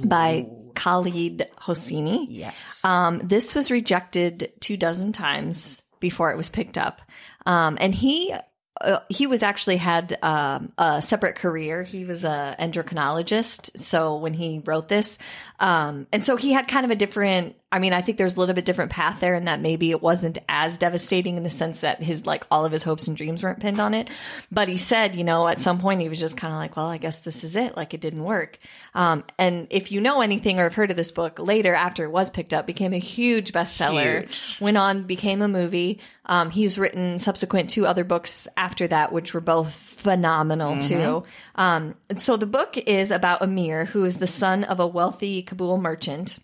by 0.05 0.47
Khaled 0.75 1.47
Hosseini. 1.61 2.27
Yes. 2.29 2.85
Um, 2.85 3.21
this 3.23 3.55
was 3.55 3.71
rejected 3.71 4.53
two 4.61 4.77
dozen 4.77 5.13
times 5.13 5.83
before 6.01 6.31
it 6.33 6.37
was 6.37 6.49
picked 6.49 6.77
up, 6.79 7.01
um, 7.47 7.79
and 7.81 7.95
he 7.95 8.35
uh, 8.83 9.01
he 9.09 9.27
was 9.27 9.43
actually 9.43 9.77
had 9.77 10.19
um, 10.23 10.73
a 10.77 11.01
separate 11.01 11.37
career. 11.37 11.83
He 11.83 12.05
was 12.05 12.25
a 12.25 12.57
endocrinologist. 12.59 13.79
So 13.79 14.17
when 14.17 14.35
he 14.35 14.61
wrote 14.65 14.89
this, 14.89 15.19
um, 15.61 16.07
and 16.13 16.25
so 16.25 16.37
he 16.37 16.53
had 16.53 16.69
kind 16.69 16.85
of 16.85 16.91
a 16.91 16.97
different. 16.97 17.57
I 17.73 17.79
mean, 17.79 17.95
I 17.95 18.03
think 18.03 18.19
there's 18.19 18.37
a 18.37 18.39
little 18.39 18.55
bit 18.55 18.67
different 18.67 18.93
path 18.93 19.21
there, 19.21 19.35
and 19.35 19.49
that 19.49 19.61
maybe 19.61 19.91
it 19.91 20.03
wasn't 20.03 20.37
as 20.47 20.77
devastating 20.77 21.39
in 21.39 21.43
the 21.43 21.51
sense 21.51 21.81
that 21.81 22.03
his 22.03 22.27
like 22.27 22.45
all 22.51 22.67
of 22.67 22.71
his 22.71 22.83
hopes 22.83 23.09
and 23.09 23.17
dreams 23.17 23.43
weren't 23.43 23.61
pinned 23.61 23.81
on 23.81 23.95
it. 23.95 24.11
But 24.51 24.69
he 24.69 24.77
said, 24.77 25.15
you 25.15 25.25
know, 25.25 25.49
at 25.49 25.61
some 25.61 25.81
point 25.81 26.03
he 26.03 26.11
was 26.11 26.21
just 26.21 26.37
kind 26.37 26.53
of 26.53 26.59
like, 26.59 26.77
well, 26.77 26.89
I 26.89 26.99
guess 26.99 27.21
this 27.21 27.45
is 27.45 27.57
it. 27.57 27.75
Like 27.75 27.95
it 27.95 28.03
didn't 28.03 28.25
work. 28.25 28.59
Um, 28.95 29.25
and 29.39 29.69
if 29.71 29.91
you 29.91 30.03
know 30.03 30.21
anything 30.21 30.59
or 30.59 30.65
have 30.65 30.75
heard 30.75 30.91
of 30.91 30.99
this 30.99 31.11
book 31.11 31.39
later, 31.39 31.75
after 31.75 32.05
it 32.05 32.11
was 32.11 32.29
picked 32.29 32.53
up, 32.53 32.67
became 32.67 32.93
a 32.93 32.99
huge 32.99 33.53
bestseller. 33.53 34.21
Huge. 34.21 34.59
Went 34.61 34.77
on, 34.77 35.05
became 35.05 35.41
a 35.41 35.49
movie. 35.49 35.99
Um, 36.27 36.51
he's 36.51 36.79
written 36.79 37.19
subsequent 37.19 37.71
two 37.71 37.87
other 37.87 38.05
books 38.05 38.49
after 38.55 38.87
that, 38.89 39.13
which 39.13 39.33
were 39.33 39.41
both 39.41 39.73
phenomenal 39.73 40.83
too. 40.83 41.25
Um, 41.55 41.95
and 42.11 42.21
so 42.21 42.37
the 42.37 42.47
book 42.47 42.77
is 42.77 43.11
about 43.11 43.43
Amir, 43.43 43.87
who 43.87 44.05
is 44.05 44.19
the 44.19 44.27
son 44.27 44.65
of 44.65 44.79
a 44.79 44.87
wealthy 44.87 45.43
Kabul 45.43 45.79
merchant 45.79 46.39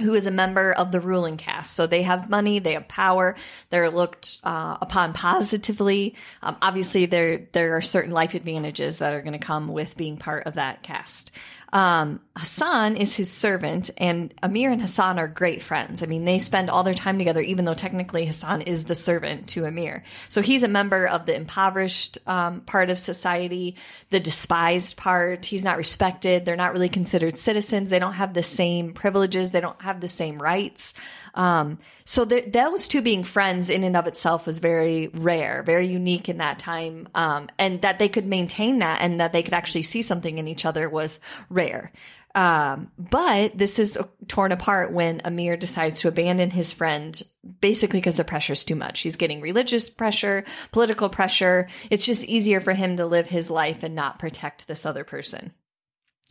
who 0.00 0.14
is 0.14 0.26
a 0.26 0.30
member 0.30 0.72
of 0.72 0.92
the 0.92 1.00
ruling 1.00 1.36
caste. 1.36 1.74
So 1.74 1.86
they 1.86 2.02
have 2.02 2.30
money, 2.30 2.58
they 2.58 2.74
have 2.74 2.88
power, 2.88 3.36
they're 3.70 3.90
looked 3.90 4.40
uh, 4.44 4.78
upon 4.80 5.12
positively. 5.12 6.14
Um, 6.42 6.56
obviously, 6.62 7.06
there 7.06 7.48
there 7.52 7.76
are 7.76 7.82
certain 7.82 8.12
life 8.12 8.34
advantages 8.34 8.98
that 8.98 9.14
are 9.14 9.22
going 9.22 9.38
to 9.38 9.46
come 9.46 9.68
with 9.68 9.96
being 9.96 10.16
part 10.16 10.46
of 10.46 10.54
that 10.54 10.82
caste. 10.82 11.30
Um, 11.72 12.20
Hassan 12.36 12.96
is 12.96 13.14
his 13.14 13.30
servant, 13.30 13.90
and 13.96 14.34
Amir 14.42 14.70
and 14.70 14.80
Hassan 14.80 15.18
are 15.18 15.28
great 15.28 15.62
friends. 15.62 16.02
I 16.02 16.06
mean, 16.06 16.24
they 16.24 16.38
spend 16.38 16.70
all 16.70 16.82
their 16.82 16.94
time 16.94 17.18
together, 17.18 17.40
even 17.40 17.64
though 17.64 17.74
technically 17.74 18.26
Hassan 18.26 18.62
is 18.62 18.84
the 18.84 18.94
servant 18.94 19.48
to 19.48 19.66
Amir. 19.66 20.04
So 20.28 20.42
he's 20.42 20.62
a 20.62 20.68
member 20.68 21.06
of 21.06 21.26
the 21.26 21.36
impoverished 21.36 22.18
um, 22.26 22.62
part 22.62 22.90
of 22.90 22.98
society, 22.98 23.76
the 24.10 24.20
despised 24.20 24.96
part. 24.96 25.46
He's 25.46 25.64
not 25.64 25.76
respected. 25.76 26.44
They're 26.44 26.56
not 26.56 26.72
really 26.72 26.88
considered 26.88 27.38
citizens. 27.38 27.90
They 27.90 27.98
don't 27.98 28.14
have 28.14 28.34
the 28.34 28.42
same 28.42 28.92
privileges. 28.92 29.50
They 29.50 29.60
don't 29.60 29.80
have 29.82 30.00
the 30.00 30.08
same 30.08 30.38
rights. 30.38 30.94
Um, 31.34 31.78
so 32.04 32.24
th- 32.24 32.52
those 32.52 32.88
two 32.88 33.02
being 33.02 33.24
friends 33.24 33.70
in 33.70 33.84
and 33.84 33.96
of 33.96 34.06
itself 34.06 34.46
was 34.46 34.58
very 34.58 35.08
rare, 35.08 35.62
very 35.62 35.86
unique 35.86 36.28
in 36.28 36.38
that 36.38 36.58
time. 36.58 37.08
Um, 37.14 37.48
and 37.58 37.82
that 37.82 37.98
they 37.98 38.08
could 38.08 38.26
maintain 38.26 38.80
that 38.80 39.00
and 39.00 39.20
that 39.20 39.32
they 39.32 39.42
could 39.42 39.54
actually 39.54 39.82
see 39.82 40.02
something 40.02 40.38
in 40.38 40.48
each 40.48 40.64
other 40.64 40.88
was 40.88 41.20
rare. 41.48 41.92
Um, 42.34 42.92
but 42.96 43.58
this 43.58 43.78
is 43.78 43.98
torn 44.28 44.52
apart 44.52 44.92
when 44.92 45.20
Amir 45.24 45.56
decides 45.56 46.00
to 46.00 46.08
abandon 46.08 46.50
his 46.50 46.70
friend 46.70 47.20
basically 47.60 47.98
because 47.98 48.16
the 48.16 48.24
pressure's 48.24 48.64
too 48.64 48.76
much. 48.76 49.00
He's 49.00 49.16
getting 49.16 49.40
religious 49.40 49.90
pressure, 49.90 50.44
political 50.70 51.08
pressure. 51.08 51.68
It's 51.90 52.06
just 52.06 52.24
easier 52.24 52.60
for 52.60 52.72
him 52.72 52.96
to 52.98 53.06
live 53.06 53.26
his 53.26 53.50
life 53.50 53.82
and 53.82 53.94
not 53.94 54.18
protect 54.18 54.68
this 54.68 54.86
other 54.86 55.04
person. 55.04 55.52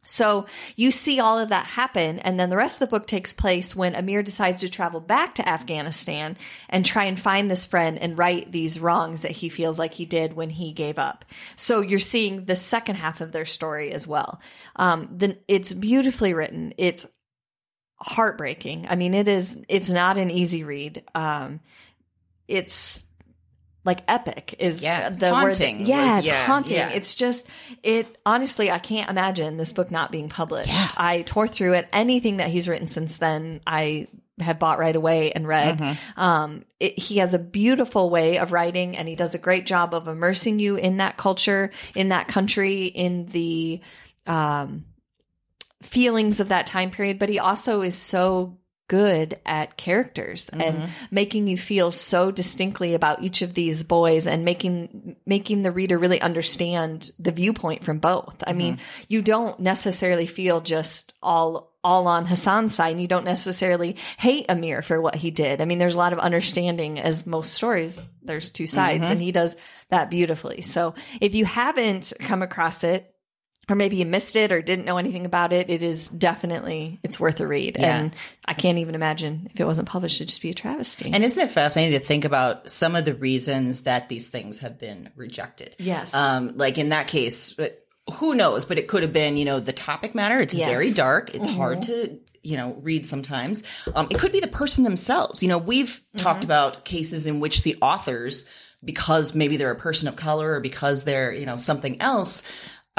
So 0.04 0.48
you 0.76 0.92
see 0.92 1.20
all 1.20 1.38
of 1.38 1.50
that 1.50 1.66
happen. 1.66 2.20
And 2.20 2.40
then 2.40 2.50
the 2.50 2.58
rest 2.58 2.76
of 2.76 2.80
the 2.80 2.98
book 2.98 3.06
takes 3.06 3.34
place 3.34 3.76
when 3.76 3.96
Amir 3.96 4.24
decides 4.24 4.60
to 4.62 4.70
travel 4.70 5.00
back 5.00 5.36
to 5.36 5.48
Afghanistan 5.48 6.38
and 6.68 6.86
try 6.86 7.04
and 7.06 7.20
find 7.20 7.50
this 7.50 7.66
friend 7.66 7.98
and 7.98 8.18
right 8.18 8.52
these 8.52 8.80
wrongs 8.80 9.22
that 9.22 9.32
he 9.32 9.50
feels 9.50 9.78
like 9.78 9.94
he 9.94 10.06
did 10.06 10.34
when 10.34 10.50
he 10.50 10.74
gave 10.74 10.98
up. 10.98 11.26
So 11.56 11.82
you're 11.82 12.00
seeing 12.00 12.46
the 12.46 12.56
second 12.56 12.96
half 12.96 13.22
of 13.22 13.32
their 13.32 13.46
story 13.46 13.92
as 13.92 14.08
well. 14.08 14.42
Um, 14.76 15.10
then 15.12 15.38
it's 15.48 15.74
beautifully 15.74 16.34
written. 16.34 16.74
It's 16.78 17.06
heartbreaking. 17.98 18.88
I 18.90 18.96
mean, 18.96 19.14
it 19.14 19.28
is, 19.28 19.62
it's 19.68 19.90
not 19.90 20.18
an 20.18 20.32
easy 20.32 20.64
read. 20.64 21.04
Um, 21.14 21.60
it's, 22.48 23.06
like 23.90 24.02
epic 24.08 24.54
is 24.60 24.84
Yeah, 24.84 25.10
the 25.10 25.32
haunting 25.32 25.80
word. 25.80 25.88
That, 25.88 25.90
yeah, 25.90 26.06
was- 26.06 26.18
it's 26.20 26.28
yeah, 26.28 26.46
haunting. 26.46 26.78
yeah. 26.78 26.90
It's 26.92 27.16
just 27.16 27.48
it. 27.82 28.18
Honestly, 28.24 28.70
I 28.70 28.78
can't 28.78 29.10
imagine 29.10 29.58
this 29.58 29.72
book 29.72 29.90
not 29.90 30.12
being 30.12 30.30
published. 30.30 30.70
Yeah. 30.70 30.88
I 30.96 31.24
tore 31.24 31.48
through 31.48 31.74
it. 31.74 31.88
Anything 31.92 32.38
that 32.38 32.50
he's 32.50 32.68
written 32.68 32.86
since 32.88 33.18
then, 33.18 33.62
I 33.66 34.08
have 34.40 34.60
bought 34.60 34.78
right 34.80 34.96
away 34.96 35.32
and 35.32 35.48
read. 35.48 35.80
Mm-hmm. 35.80 36.20
Um, 36.22 36.66
it, 36.80 37.00
he 37.00 37.18
has 37.18 37.34
a 37.34 37.40
beautiful 37.40 38.12
way 38.12 38.38
of 38.38 38.54
writing, 38.54 38.96
and 38.96 39.08
he 39.08 39.16
does 39.16 39.34
a 39.34 39.40
great 39.40 39.66
job 39.66 39.96
of 39.96 40.08
immersing 40.08 40.60
you 40.60 40.76
in 40.76 40.98
that 40.98 41.18
culture, 41.18 41.72
in 41.96 42.10
that 42.10 42.28
country, 42.28 42.86
in 42.86 43.26
the 43.26 43.82
um, 44.28 44.86
feelings 45.82 46.40
of 46.40 46.50
that 46.50 46.68
time 46.68 46.92
period. 46.92 47.18
But 47.18 47.30
he 47.30 47.40
also 47.40 47.82
is 47.82 47.96
so 47.98 48.59
good 48.90 49.40
at 49.46 49.78
characters 49.78 50.50
and 50.50 50.62
mm-hmm. 50.62 50.92
making 51.12 51.48
you 51.48 51.58
feel 51.58 51.92
so 51.92 52.32
distinctly 52.32 52.96
about 52.96 53.22
each 53.22 53.42
of 53.42 53.54
these 53.54 53.84
boys 53.84 54.28
and 54.28 54.44
making 54.44 55.16
making 55.26 55.62
the 55.62 55.72
reader 55.72 55.98
really 55.98 56.20
understand 56.20 57.12
the 57.18 57.32
viewpoint 57.32 57.86
from 57.86 58.00
both. 58.00 58.44
I 58.46 58.52
mean, 58.52 58.76
mm-hmm. 58.76 59.04
you 59.08 59.22
don't 59.22 59.60
necessarily 59.60 60.26
feel 60.26 60.60
just 60.60 61.14
all 61.24 61.70
all 61.82 62.08
on 62.08 62.26
Hassan's 62.26 62.76
side 62.76 62.92
and 62.92 63.02
you 63.02 63.08
don't 63.08 63.24
necessarily 63.24 63.96
hate 64.18 64.48
Amir 64.50 64.82
for 64.82 65.00
what 65.00 65.16
he 65.16 65.32
did. 65.32 65.62
I 65.62 65.66
mean, 65.66 65.78
there's 65.78 65.96
a 65.96 66.00
lot 66.00 66.12
of 66.12 66.20
understanding 66.20 67.00
as 67.00 67.26
most 67.26 67.54
stories 67.54 68.06
there's 68.22 68.50
two 68.50 68.68
sides 68.68 69.04
mm-hmm. 69.04 69.14
and 69.14 69.22
he 69.22 69.32
does 69.32 69.56
that 69.90 70.10
beautifully. 70.10 70.62
So, 70.62 70.96
if 71.22 71.36
you 71.36 71.46
haven't 71.46 72.12
come 72.20 72.42
across 72.42 72.84
it 72.84 73.14
or 73.70 73.76
maybe 73.76 73.98
you 73.98 74.06
missed 74.06 74.36
it 74.36 74.52
or 74.52 74.62
didn't 74.62 74.86
know 74.86 74.98
anything 74.98 75.26
about 75.26 75.54
it, 75.54 75.70
it 75.70 75.84
is 75.84 76.10
definitely 76.10 77.00
it's 77.04 77.20
worth 77.20 77.40
a 77.40 77.48
read. 77.48 77.78
Yeah. 77.80 77.98
And 77.98 78.16
I 78.46 78.54
can't 78.54 78.78
even 78.80 78.96
imagine 78.96 79.50
if 79.54 79.60
it 79.60 79.66
wasn't 79.66 79.88
published, 79.88 80.18
it'd 80.18 80.30
just 80.30 80.42
be 80.42 80.50
a 80.50 80.54
travesty. 80.54 81.12
And 81.14 81.24
isn't 81.24 81.42
it 81.42 81.52
fascinating 81.52 82.00
to 82.00 82.06
think 82.06 82.26
about 82.26 82.70
some 82.70 82.96
of 82.96 83.06
the 83.06 83.14
reasons 83.14 83.82
that 83.82 84.10
these 84.10 84.28
things 84.28 84.60
have 84.60 84.80
been 84.80 85.10
rejected? 85.16 85.76
Yes. 85.80 86.14
Um, 86.14 86.58
like 86.58 86.78
in 86.78 86.90
that 86.90 87.08
case, 87.08 87.58
who 88.14 88.36
knows? 88.36 88.66
But 88.66 88.78
it 88.80 88.88
could 88.88 89.04
have 89.04 89.14
been, 89.14 89.38
you 89.38 89.46
know, 89.46 89.60
the 89.60 89.74
topic 89.74 90.16
matter. 90.16 90.38
It's 90.38 90.56
Yes. 90.56 90.68
very 90.68 90.92
dark. 90.92 91.36
It's 91.36 91.48
hard 91.48 91.84
to, 91.84 92.20
you 92.42 92.58
know, 92.58 92.76
read 92.82 93.06
sometimes. 93.06 93.64
Um, 93.94 94.08
it 94.10 94.18
could 94.18 94.32
be 94.32 94.40
the 94.40 94.48
person 94.48 94.84
themselves. 94.84 95.44
You 95.44 95.50
know, 95.50 95.58
we've 95.58 96.02
talked 96.18 96.44
about 96.44 96.86
cases 96.86 97.28
in 97.28 97.40
which 97.40 97.64
the 97.64 97.78
authors, 97.82 98.50
because 98.84 99.36
maybe 99.36 99.58
they're 99.58 99.72
a 99.72 99.76
person 99.76 100.08
of 100.08 100.16
color 100.16 100.54
or 100.54 100.60
because 100.60 101.04
they're, 101.04 101.34
you 101.34 101.46
know, 101.46 101.58
something 101.58 102.02
else, 102.02 102.44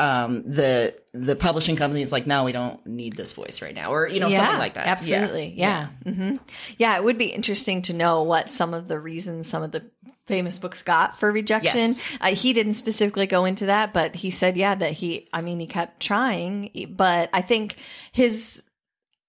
um, 0.00 0.42
the 0.46 0.94
the 1.12 1.36
publishing 1.36 1.76
company 1.76 2.02
is 2.02 2.12
like, 2.12 2.26
no, 2.26 2.44
we 2.44 2.52
don't 2.52 2.84
need 2.86 3.16
this 3.16 3.32
voice 3.32 3.60
right 3.60 3.74
now, 3.74 3.92
or 3.92 4.08
you 4.08 4.20
know, 4.20 4.30
something 4.30 4.58
like 4.58 4.74
that. 4.74 4.86
Yeah. 4.86 4.92
Absolutely. 4.92 5.54
Yeah. 5.56 5.88
Yeah. 6.06 6.12
hmm 6.12 6.36
yeah. 6.78 6.96
It 6.96 7.04
would 7.04 7.18
be 7.18 7.26
interesting 7.26 7.82
to 7.82 7.92
know 7.92 8.22
what 8.22 8.48
some 8.48 8.74
of 8.74 8.88
the 8.88 8.98
reasons 8.98 9.46
some 9.48 9.62
of 9.62 9.72
the 9.72 9.84
famous 10.26 10.58
books 10.58 10.82
got 10.82 11.18
for 11.18 11.30
rejection. 11.32 11.76
Yes. 11.76 12.02
Uh, 12.20 12.34
he 12.34 12.52
didn't 12.52 12.74
specifically 12.74 13.26
go 13.26 13.44
into 13.44 13.66
that, 13.66 13.92
but 13.92 14.14
he 14.14 14.30
said, 14.30 14.56
yeah, 14.56 14.76
that 14.76 14.92
he, 14.92 15.28
I 15.32 15.42
mean, 15.42 15.58
he 15.58 15.66
kept 15.66 16.00
trying, 16.00 16.70
but 16.96 17.30
I 17.32 17.42
think 17.42 17.74
his, 18.12 18.62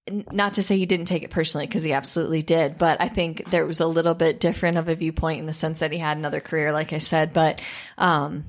not 0.07 0.53
to 0.53 0.63
say 0.63 0.77
he 0.77 0.85
didn't 0.85 1.05
take 1.07 1.23
it 1.23 1.31
personally 1.31 1.65
because 1.65 1.83
he 1.83 1.93
absolutely 1.93 2.43
did, 2.43 2.77
but 2.77 3.01
I 3.01 3.07
think 3.09 3.49
there 3.49 3.65
was 3.65 3.81
a 3.81 3.87
little 3.87 4.13
bit 4.13 4.39
different 4.39 4.77
of 4.77 4.89
a 4.89 4.95
viewpoint 4.95 5.39
in 5.39 5.47
the 5.47 5.53
sense 5.53 5.79
that 5.79 5.91
he 5.91 5.97
had 5.97 6.17
another 6.17 6.39
career, 6.39 6.71
like 6.71 6.93
I 6.93 6.99
said, 6.99 7.33
but, 7.33 7.61
um, 7.97 8.45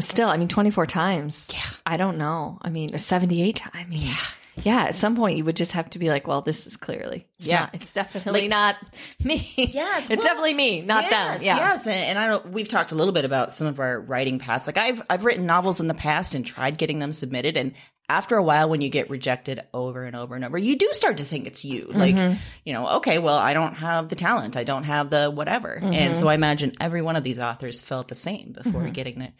Still, 0.00 0.28
I 0.28 0.36
mean, 0.36 0.48
24 0.48 0.86
times. 0.86 1.48
Yeah. 1.52 1.60
I 1.86 1.96
don't 1.96 2.18
know. 2.18 2.58
I 2.62 2.70
mean, 2.70 2.96
78 2.96 3.56
times. 3.56 3.74
I 3.74 3.84
mean, 3.84 4.00
yeah. 4.06 4.16
Yeah, 4.62 4.82
at 4.84 4.94
some 4.96 5.16
point 5.16 5.38
you 5.38 5.46
would 5.46 5.56
just 5.56 5.72
have 5.72 5.88
to 5.90 5.98
be 5.98 6.10
like, 6.10 6.26
well, 6.26 6.42
this 6.42 6.66
is 6.66 6.76
clearly, 6.76 7.26
it's 7.38 7.46
Yeah. 7.46 7.60
not, 7.60 7.74
it's 7.74 7.92
definitely 7.94 8.42
Like- 8.42 8.50
not 8.50 8.76
me. 9.24 9.50
Yes, 9.56 10.10
it's 10.10 10.18
well, 10.18 10.26
definitely 10.26 10.52
me, 10.52 10.82
not 10.82 11.04
yes, 11.04 11.38
them. 11.38 11.46
Yeah. 11.46 11.56
Yes, 11.56 11.86
and, 11.86 12.04
and 12.04 12.18
I 12.18 12.26
don't. 12.26 12.52
We've 12.52 12.68
talked 12.68 12.92
a 12.92 12.94
little 12.94 13.14
bit 13.14 13.24
about 13.24 13.50
some 13.50 13.66
of 13.66 13.80
our 13.80 13.98
writing 14.00 14.38
past. 14.38 14.66
Like 14.66 14.76
I've 14.76 15.00
I've 15.08 15.24
written 15.24 15.46
novels 15.46 15.80
in 15.80 15.88
the 15.88 15.94
past 15.94 16.34
and 16.34 16.44
tried 16.44 16.76
getting 16.76 16.98
them 16.98 17.14
submitted, 17.14 17.56
and 17.56 17.72
after 18.18 18.36
a 18.36 18.42
while, 18.42 18.68
when 18.68 18.80
you 18.80 18.88
get 18.90 19.10
rejected 19.10 19.62
over 19.72 20.04
and 20.04 20.14
over 20.14 20.34
and 20.36 20.44
over, 20.44 20.58
you 20.58 20.76
do 20.76 20.88
start 20.92 21.16
to 21.18 21.24
think 21.24 21.46
it's 21.46 21.64
you. 21.64 21.88
Like 21.90 22.14
Mm-hmm. 22.16 22.36
you 22.64 22.72
know, 22.74 22.88
okay, 22.98 23.18
well, 23.18 23.38
I 23.38 23.54
don't 23.54 23.74
have 23.74 24.08
the 24.08 24.16
talent, 24.16 24.56
I 24.56 24.64
don't 24.64 24.84
have 24.84 25.10
the 25.10 25.30
whatever, 25.30 25.78
Mm-hmm. 25.80 25.94
and 25.94 26.14
so 26.16 26.28
I 26.28 26.34
imagine 26.34 26.72
every 26.80 27.02
one 27.02 27.16
of 27.16 27.24
these 27.24 27.38
authors 27.38 27.80
felt 27.80 28.08
the 28.08 28.14
same 28.14 28.52
before 28.52 28.88
getting 28.90 29.18
there. 29.18 29.32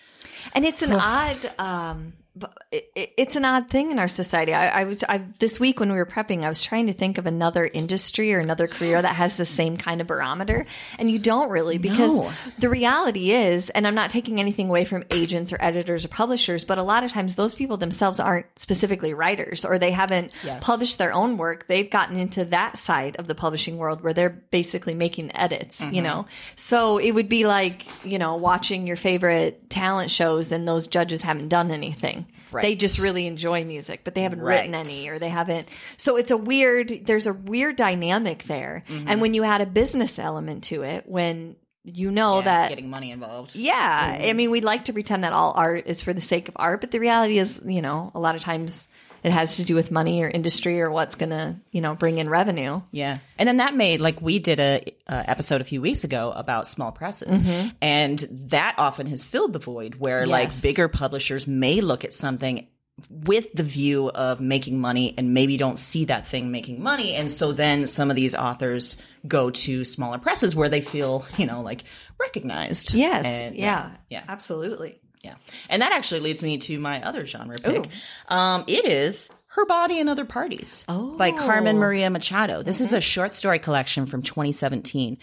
And 0.55 0.65
it's 0.65 0.83
an 0.83 0.93
odd, 0.93 1.53
um, 1.59 1.99
bu- 1.99 2.03
it, 2.03 2.13
it- 2.13 2.22
it's 2.71 3.37
an 3.37 3.45
odd 3.45 3.69
thing 3.69 3.91
in 3.91 3.99
our 3.99 4.09
society. 4.09 4.55
I, 4.55 4.81
I 4.81 4.85
was, 4.85 5.05
I, 5.07 5.23
this 5.39 5.61
week 5.61 5.79
when 5.81 5.93
we 5.93 5.99
were 5.99 6.07
prepping, 6.07 6.45
I 6.45 6.49
was 6.49 6.63
trying 6.63 6.87
to 6.87 6.95
think 6.95 7.19
of 7.19 7.27
another 7.27 7.67
industry 7.67 8.33
or 8.33 8.39
another 8.39 8.67
career 8.67 9.01
that 9.03 9.15
has 9.17 9.37
the 9.37 9.45
same 9.45 9.77
kind 9.77 10.01
of 10.01 10.07
barometer. 10.07 10.65
And 10.99 11.11
you 11.11 11.19
don't 11.19 11.51
really 11.51 11.77
because 11.77 12.15
No. 12.19 12.33
the 12.59 12.71
reality 12.71 13.33
is, 13.33 13.69
and 13.71 13.87
I'm 13.87 13.95
not 13.95 14.09
taking 14.09 14.41
anything 14.41 14.69
away 14.69 14.87
from 14.87 15.05
agents 15.11 15.53
or 15.53 15.59
editors 15.61 16.07
or 16.07 16.09
publishers, 16.09 16.65
but 16.65 16.79
a 16.79 16.83
lot 16.83 17.05
of 17.05 17.13
times 17.13 17.35
those 17.35 17.55
people 17.55 17.77
themselves 17.77 18.19
aren't 18.19 18.47
specifically 18.59 19.13
writers 19.13 19.65
or 19.67 19.79
they 19.79 19.91
haven't 19.91 20.33
Yes. 20.43 20.65
published 20.65 20.97
their 20.97 21.13
own 21.13 21.37
work. 21.37 21.67
They've 21.69 21.91
gotten 21.91 22.17
into 22.19 22.47
that 22.47 22.79
side 22.79 23.17
of 23.17 23.27
the 23.27 23.35
publishing 23.35 23.77
world 23.77 24.03
where 24.03 24.15
they're 24.15 24.31
basically 24.31 24.95
making 24.95 25.37
edits, 25.37 25.83
Mm-hmm. 25.83 25.95
you 25.95 26.01
know? 26.03 26.27
So 26.57 26.97
it 26.97 27.11
would 27.13 27.29
be 27.29 27.45
like, 27.47 27.87
you 28.07 28.19
know, 28.19 28.37
watching 28.37 28.87
your 28.87 28.97
favorite 28.97 29.69
talent 29.69 30.11
shows 30.11 30.51
and 30.51 30.67
those 30.67 30.87
judges 30.87 31.21
haven't 31.21 31.49
done 31.49 31.71
anything. 31.71 32.22
They 32.61 32.75
just 32.75 33.01
really 33.01 33.27
enjoy 33.27 33.65
music, 33.65 34.01
but 34.05 34.15
they 34.15 34.23
haven't 34.23 34.41
Right. 34.43 34.59
written 34.61 34.75
any 34.75 35.09
or 35.09 35.19
they 35.19 35.31
haven't. 35.31 35.69
So 35.97 36.17
it's 36.17 36.31
a 36.31 36.37
weird, 36.37 37.01
there's 37.07 37.27
a 37.27 37.33
weird 37.33 37.77
dynamic 37.77 38.43
there. 38.43 38.85
Mm-hmm. 38.89 39.09
And 39.09 39.21
when 39.23 39.33
you 39.33 39.45
add 39.45 39.63
a 39.63 39.67
business 39.67 40.19
element 40.19 40.65
to 40.65 40.83
it, 40.83 41.09
when 41.09 41.57
you 41.85 42.11
know 42.13 42.37
Yeah, 42.39 42.45
that 42.45 42.69
getting 42.69 42.91
money 42.91 43.11
involved. 43.11 43.57
yeah, 43.57 44.17
Mm-hmm. 44.19 44.29
I 44.29 44.33
mean, 44.35 44.51
we'd 44.51 44.65
like 44.65 44.85
to 44.85 44.93
pretend 44.93 45.25
that 45.25 45.33
all 45.33 45.53
art 45.57 45.87
is 45.87 46.03
for 46.03 46.13
the 46.13 46.21
sake 46.21 46.49
of 46.49 46.57
art, 46.59 46.81
but 46.81 46.91
the 46.91 47.01
reality 47.01 47.39
is, 47.39 47.61
you 47.67 47.81
know, 47.83 48.13
a 48.15 48.21
lot 48.21 48.35
of 48.37 48.41
times 48.43 48.89
it 49.23 49.33
has 49.33 49.57
to 49.57 49.65
do 49.65 49.75
with 49.75 49.91
money 49.91 50.23
or 50.23 50.29
industry 50.29 50.81
or 50.81 50.91
what's 50.91 51.15
going 51.15 51.31
to, 51.31 51.57
you 51.71 51.81
know, 51.81 51.95
bring 51.95 52.19
in 52.19 52.29
revenue. 52.29 52.81
Yeah, 52.91 53.19
and 53.39 53.49
then 53.49 53.59
that 53.59 53.75
made 53.75 54.01
like 54.01 54.21
we 54.21 54.39
did 54.39 54.61
a, 54.61 54.83
uh 55.09 55.23
episode 55.27 55.61
a 55.61 55.65
few 55.65 55.81
weeks 55.81 56.05
ago 56.05 56.33
about 56.35 56.67
small 56.67 56.93
presses, 56.93 57.43
and 57.81 58.19
that 58.49 58.75
often 58.79 59.07
has 59.07 59.25
filled 59.25 59.53
the 59.53 59.59
void 59.59 59.97
where 59.97 60.27
like 60.27 60.51
bigger 60.63 60.89
publishers 60.89 61.47
may 61.47 61.81
look 61.81 62.05
at 62.05 62.15
something 62.15 62.67
with 63.11 63.53
the 63.55 63.63
view 63.63 64.11
of 64.11 64.41
making 64.41 64.79
money 64.79 65.15
and 65.17 65.33
maybe 65.33 65.57
don't 65.57 65.79
see 65.79 66.05
that 66.05 66.27
thing 66.27 66.51
making 66.51 66.83
money. 66.83 67.15
And 67.15 67.31
so 67.31 67.53
then 67.53 67.87
some 67.87 68.11
of 68.11 68.17
these 68.17 68.35
authors 68.35 68.99
go 69.27 69.51
to 69.51 69.85
smaller 69.85 70.19
presses 70.19 70.55
where 70.55 70.69
they 70.69 70.83
feel 70.83 71.25
you 71.39 71.47
know 71.47 71.63
like 71.63 71.85
recognized. 72.21 72.95
Yes. 72.95 73.27
And, 73.27 73.57
yeah, 73.57 73.91
yeah. 74.09 74.23
Absolutely. 74.29 75.01
Yeah. 75.23 75.35
And 75.69 75.83
that 75.83 75.93
actually 75.93 76.21
leads 76.21 76.43
me 76.43 76.59
to 76.59 76.79
my 76.79 77.03
other 77.03 77.27
genre 77.27 77.57
pick. 77.57 77.89
Um, 78.29 78.65
it 78.67 78.85
is 78.85 79.31
Her 79.47 79.65
Body 79.67 80.01
and 80.01 80.09
Other 80.11 80.25
Parties 80.25 80.85
by 81.17 81.31
Carmen 81.31 81.79
Maria 81.79 82.11
Machado. 82.11 82.63
This 82.63 82.81
is 82.81 82.93
a 82.93 83.01
short 83.01 83.31
story 83.31 83.59
collection 83.61 84.07
from 84.07 84.23
2017. 84.23 85.19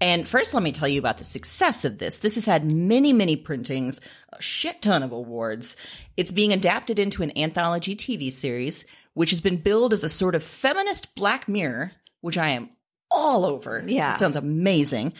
And 0.00 0.26
first, 0.26 0.54
let 0.54 0.62
me 0.62 0.72
tell 0.72 0.88
you 0.88 0.98
about 0.98 1.18
the 1.18 1.24
success 1.24 1.84
of 1.84 1.98
this. 1.98 2.18
This 2.18 2.34
has 2.34 2.44
had 2.44 2.70
many, 2.70 3.12
many 3.12 3.36
printings, 3.36 4.00
a 4.32 4.42
shit 4.42 4.82
ton 4.82 5.02
of 5.04 5.12
awards. 5.12 5.76
It's 6.16 6.32
being 6.32 6.52
adapted 6.52 6.98
into 6.98 7.22
an 7.22 7.36
anthology 7.38 7.94
TV 7.94 8.32
series, 8.32 8.84
which 9.14 9.30
has 9.30 9.40
been 9.40 9.56
billed 9.58 9.92
as 9.92 10.02
a 10.02 10.08
sort 10.08 10.34
of 10.34 10.42
feminist 10.42 11.14
Black 11.14 11.48
Mirror, 11.48 11.92
which 12.22 12.36
I 12.36 12.50
am 12.50 12.70
all 13.10 13.44
over. 13.44 13.84
Yeah. 13.86 14.12
It 14.14 14.18
sounds 14.18 14.36
amazing. 14.36 15.14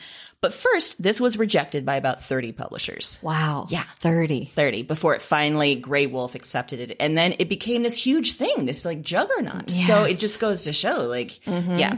But 0.45 0.53
first, 0.53 1.03
this 1.03 1.23
was 1.23 1.39
rejected 1.39 1.87
by 1.87 1.97
about 1.97 2.23
30 2.23 2.53
publishers. 2.53 3.19
Wow. 3.23 3.65
Yeah. 3.71 3.85
30. 4.01 4.45
30 4.45 4.83
before 4.83 5.15
it 5.15 5.23
finally 5.23 5.81
Graywolf 5.81 6.35
accepted 6.35 6.81
it. 6.81 6.99
And 7.01 7.17
then 7.17 7.37
it 7.39 7.49
became 7.49 7.83
this 7.83 7.97
huge 7.97 8.35
thing, 8.35 8.67
this 8.67 8.85
like 8.85 9.01
juggernaut. 9.01 9.71
So 9.71 10.05
it 10.05 10.19
just 10.19 10.41
goes 10.41 10.65
to 10.65 10.75
show 10.75 11.05
like, 11.05 11.47
yeah. 11.47 11.97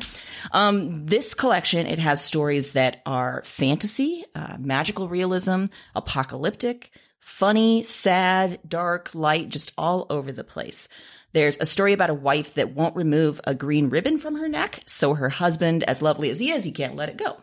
Um, 0.53 1.07
this 1.07 1.35
collection, 1.35 1.89
it 1.89 1.99
has 1.99 2.23
stories 2.23 2.71
that 2.75 3.03
are 3.05 3.43
fantasy, 3.45 4.25
uh, 4.37 4.59
magical 4.61 5.09
realism, 5.09 5.65
apocalyptic, 5.97 6.93
funny, 7.19 7.83
sad, 7.83 8.61
dark, 8.69 9.13
light, 9.13 9.49
just 9.49 9.73
all 9.77 10.07
over 10.09 10.31
the 10.31 10.45
place. 10.45 10.89
There's 11.33 11.59
a 11.59 11.67
story 11.67 11.93
about 11.93 12.11
a 12.11 12.15
wife 12.15 12.55
that 12.55 12.77
won't 12.77 12.95
remove 12.95 13.41
a 13.43 13.57
green 13.57 13.91
ribbon 13.91 14.19
from 14.21 14.37
her 14.37 14.49
neck, 14.49 14.85
so 14.87 15.15
her 15.15 15.31
husband, 15.31 15.83
as 15.83 16.01
lovely 16.01 16.31
as 16.31 16.39
he 16.39 16.53
is, 16.53 16.63
he 16.63 16.71
can't 16.71 16.95
let 16.95 17.09
it 17.09 17.17
go. 17.17 17.39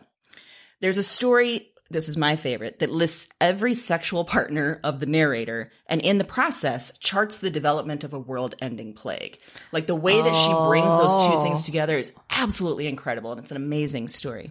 There's 0.84 0.98
a 0.98 1.02
story, 1.02 1.72
this 1.88 2.10
is 2.10 2.18
my 2.18 2.36
favorite, 2.36 2.80
that 2.80 2.90
lists 2.90 3.32
every 3.40 3.72
sexual 3.72 4.22
partner 4.22 4.80
of 4.84 5.00
the 5.00 5.06
narrator 5.06 5.72
and 5.86 5.98
in 6.02 6.18
the 6.18 6.24
process 6.24 6.98
charts 6.98 7.38
the 7.38 7.48
development 7.48 8.04
of 8.04 8.12
a 8.12 8.18
world 8.18 8.54
ending 8.60 8.92
plague. 8.92 9.38
Like 9.72 9.86
the 9.86 9.94
way 9.94 10.20
that 10.20 10.36
she 10.36 10.52
brings 10.68 10.94
those 10.94 11.24
two 11.24 11.42
things 11.42 11.60
oh. 11.62 11.64
together 11.64 11.96
is 11.96 12.12
absolutely 12.28 12.86
incredible 12.86 13.32
and 13.32 13.40
it's 13.40 13.50
an 13.50 13.56
amazing 13.56 14.08
story. 14.08 14.50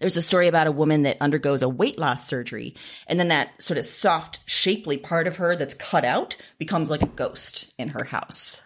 There's 0.00 0.16
a 0.16 0.20
story 0.20 0.48
about 0.48 0.66
a 0.66 0.72
woman 0.72 1.04
that 1.04 1.18
undergoes 1.20 1.62
a 1.62 1.68
weight 1.68 1.96
loss 1.96 2.26
surgery, 2.26 2.74
and 3.06 3.16
then 3.20 3.28
that 3.28 3.62
sort 3.62 3.78
of 3.78 3.84
soft, 3.84 4.40
shapely 4.46 4.96
part 4.96 5.28
of 5.28 5.36
her 5.36 5.54
that's 5.54 5.74
cut 5.74 6.04
out 6.04 6.36
becomes 6.58 6.90
like 6.90 7.02
a 7.02 7.06
ghost 7.06 7.72
in 7.78 7.90
her 7.90 8.02
house. 8.02 8.64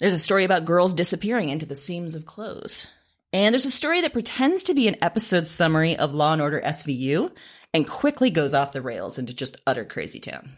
There's 0.00 0.14
a 0.14 0.18
story 0.18 0.44
about 0.44 0.64
girls 0.64 0.94
disappearing 0.94 1.50
into 1.50 1.66
the 1.66 1.74
seams 1.74 2.14
of 2.14 2.24
clothes. 2.24 2.86
And 3.32 3.54
there's 3.54 3.66
a 3.66 3.70
story 3.70 4.02
that 4.02 4.12
pretends 4.12 4.62
to 4.64 4.74
be 4.74 4.88
an 4.88 4.96
episode 5.00 5.46
summary 5.46 5.96
of 5.96 6.12
Law 6.12 6.34
and 6.34 6.42
Order 6.42 6.60
SVU 6.60 7.30
and 7.72 7.88
quickly 7.88 8.30
goes 8.30 8.52
off 8.52 8.72
the 8.72 8.82
rails 8.82 9.18
into 9.18 9.32
just 9.32 9.56
utter 9.66 9.84
crazy 9.84 10.20
town. 10.20 10.50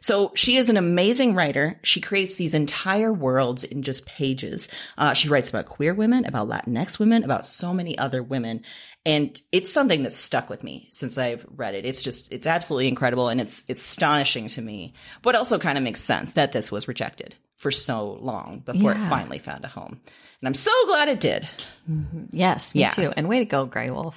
So 0.00 0.32
she 0.34 0.56
is 0.56 0.68
an 0.68 0.76
amazing 0.76 1.34
writer. 1.34 1.78
She 1.84 2.00
creates 2.00 2.34
these 2.34 2.54
entire 2.54 3.12
worlds 3.12 3.62
in 3.62 3.82
just 3.82 4.04
pages. 4.04 4.68
Uh, 4.98 5.14
she 5.14 5.28
writes 5.28 5.48
about 5.48 5.66
queer 5.66 5.94
women, 5.94 6.26
about 6.26 6.48
Latinx 6.48 6.98
women, 6.98 7.22
about 7.22 7.46
so 7.46 7.72
many 7.72 7.96
other 7.96 8.22
women. 8.22 8.62
And 9.06 9.40
it's 9.52 9.72
something 9.72 10.02
that's 10.02 10.16
stuck 10.16 10.50
with 10.50 10.64
me 10.64 10.88
since 10.90 11.16
I've 11.16 11.46
read 11.54 11.76
it. 11.76 11.86
It's 11.86 12.02
just, 12.02 12.32
it's 12.32 12.48
absolutely 12.48 12.88
incredible 12.88 13.28
and 13.28 13.40
it's, 13.40 13.62
it's 13.68 13.80
astonishing 13.80 14.48
to 14.48 14.60
me, 14.60 14.92
but 15.22 15.36
also 15.36 15.58
kind 15.58 15.78
of 15.78 15.84
makes 15.84 16.00
sense 16.00 16.32
that 16.32 16.52
this 16.52 16.70
was 16.70 16.88
rejected 16.88 17.36
for 17.62 17.70
so 17.70 18.18
long 18.20 18.58
before 18.66 18.90
it 18.90 18.98
finally 19.08 19.38
found 19.38 19.64
a 19.64 19.68
home. 19.68 20.00
And 20.40 20.48
I'm 20.48 20.54
so 20.54 20.72
glad 20.88 21.08
it 21.08 21.20
did. 21.20 21.48
Mm-hmm. 21.88 22.24
Yes, 22.36 22.74
me 22.74 22.80
Yeah. 22.80 22.90
too. 22.90 23.12
And 23.16 23.28
way 23.28 23.38
to 23.38 23.44
go, 23.44 23.68
Graywolf. 23.68 24.14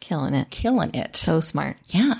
Killing 0.00 0.32
it. 0.32 0.48
Killing 0.48 0.94
it. 0.94 1.14
So 1.14 1.40
smart. 1.40 1.76
yeah. 1.88 2.14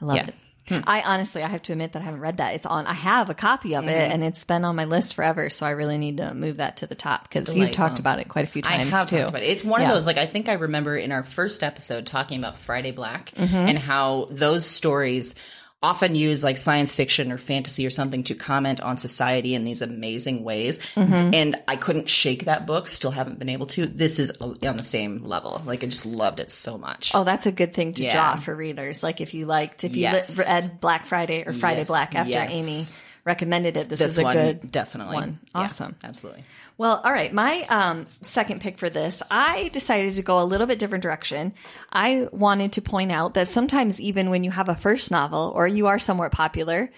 I 0.00 0.04
love 0.04 0.16
Yeah. 0.16 0.26
it. 0.28 0.34
Hmm. 0.68 0.78
I 0.86 1.02
honestly, 1.02 1.42
I 1.42 1.48
have 1.48 1.62
to 1.64 1.72
admit 1.72 1.94
that 1.94 2.02
I 2.02 2.04
haven't 2.04 2.20
read 2.20 2.36
that. 2.36 2.54
It's 2.54 2.66
on. 2.66 2.86
I 2.86 2.92
have 2.94 3.28
a 3.30 3.34
copy 3.34 3.74
of 3.74 3.88
it, 3.88 3.90
mm-hmm. 3.90 4.12
and 4.12 4.22
it's 4.22 4.44
been 4.44 4.64
on 4.64 4.76
my 4.76 4.84
list 4.84 5.14
forever. 5.14 5.50
So 5.50 5.66
I 5.66 5.70
really 5.70 5.98
need 5.98 6.18
to 6.18 6.32
move 6.34 6.58
that 6.58 6.76
to 6.78 6.86
the 6.86 6.94
top 6.94 7.28
because 7.28 7.54
you've 7.56 7.72
talked 7.72 7.98
about 7.98 8.20
it 8.20 8.28
quite 8.28 8.44
a 8.44 8.48
few 8.48 8.62
I 8.64 8.76
times 8.76 8.90
have 8.92 9.08
too. 9.08 9.16
it. 9.16 9.42
It's 9.42 9.64
one 9.64 9.80
Yeah. 9.80 9.88
of 9.88 9.94
those 9.96 10.06
like 10.06 10.18
I 10.18 10.26
think 10.26 10.48
I 10.48 10.52
remember 10.52 10.96
in 10.96 11.10
our 11.10 11.24
first 11.24 11.64
episode 11.64 12.06
talking 12.06 12.38
about 12.38 12.56
Friday 12.56 12.92
Black 12.92 13.32
Mm-hmm. 13.36 13.56
and 13.56 13.76
how 13.76 14.28
those 14.30 14.64
stories 14.64 15.34
often 15.82 16.14
use 16.14 16.44
like 16.44 16.56
science 16.56 16.94
fiction 16.94 17.32
or 17.32 17.38
fantasy 17.38 17.84
or 17.86 17.90
something 17.90 18.22
to 18.24 18.34
comment 18.34 18.80
on 18.80 18.96
society 18.98 19.54
in 19.54 19.64
these 19.64 19.82
amazing 19.82 20.44
ways. 20.44 20.78
Mm-hmm. 20.94 21.34
And 21.34 21.56
I 21.66 21.76
couldn't 21.76 22.08
shake 22.08 22.44
that 22.44 22.66
book, 22.66 22.86
still 22.88 23.10
haven't 23.10 23.38
been 23.38 23.48
able 23.48 23.66
to. 23.66 23.86
This 23.86 24.18
is 24.18 24.30
on 24.40 24.76
the 24.76 24.82
same 24.82 25.24
level. 25.24 25.60
Like 25.66 25.82
I 25.82 25.86
just 25.88 26.06
loved 26.06 26.38
it 26.40 26.50
so 26.50 26.78
much. 26.78 27.10
Oh, 27.14 27.24
that's 27.24 27.46
a 27.46 27.52
good 27.52 27.74
thing 27.74 27.92
to 27.94 28.02
Yeah. 28.02 28.12
draw 28.12 28.36
for 28.36 28.54
readers. 28.54 29.02
Like 29.02 29.20
if 29.20 29.34
you 29.34 29.46
liked, 29.46 29.84
if 29.84 29.94
you 29.96 30.02
Yes. 30.02 30.38
li- 30.38 30.44
read 30.46 30.80
Black 30.80 31.06
Friday 31.06 31.42
or 31.46 31.52
Friday 31.52 31.80
Yeah. 31.80 31.84
Black 31.84 32.14
after 32.14 32.30
Yes. 32.30 32.50
Amy 32.52 32.98
recommended 33.24 33.76
it, 33.76 33.88
this, 33.88 33.98
this 33.98 34.12
is 34.12 34.18
a 34.18 34.22
one 34.22 34.36
good 34.36 34.72
definitely 34.72 35.14
one. 35.14 35.40
Yeah, 35.54 35.62
Awesome. 35.62 35.96
absolutely. 36.02 36.44
Well, 36.78 37.00
all 37.04 37.12
right. 37.12 37.32
My 37.32 37.62
um, 37.68 38.06
second 38.22 38.60
pick 38.60 38.78
for 38.78 38.90
this, 38.90 39.22
I 39.30 39.68
decided 39.72 40.14
to 40.16 40.22
go 40.22 40.40
a 40.40 40.44
little 40.44 40.66
bit 40.66 40.78
different 40.78 41.02
direction. 41.02 41.54
I 41.92 42.28
wanted 42.32 42.72
to 42.72 42.82
point 42.82 43.12
out 43.12 43.34
that 43.34 43.48
sometimes, 43.48 44.00
even 44.00 44.30
when 44.30 44.42
you 44.42 44.50
have 44.50 44.68
a 44.68 44.74
first 44.74 45.10
novel 45.10 45.52
or 45.54 45.66
you 45.68 45.86
are 45.86 45.98
somewhat 45.98 46.32
popular, 46.32 46.90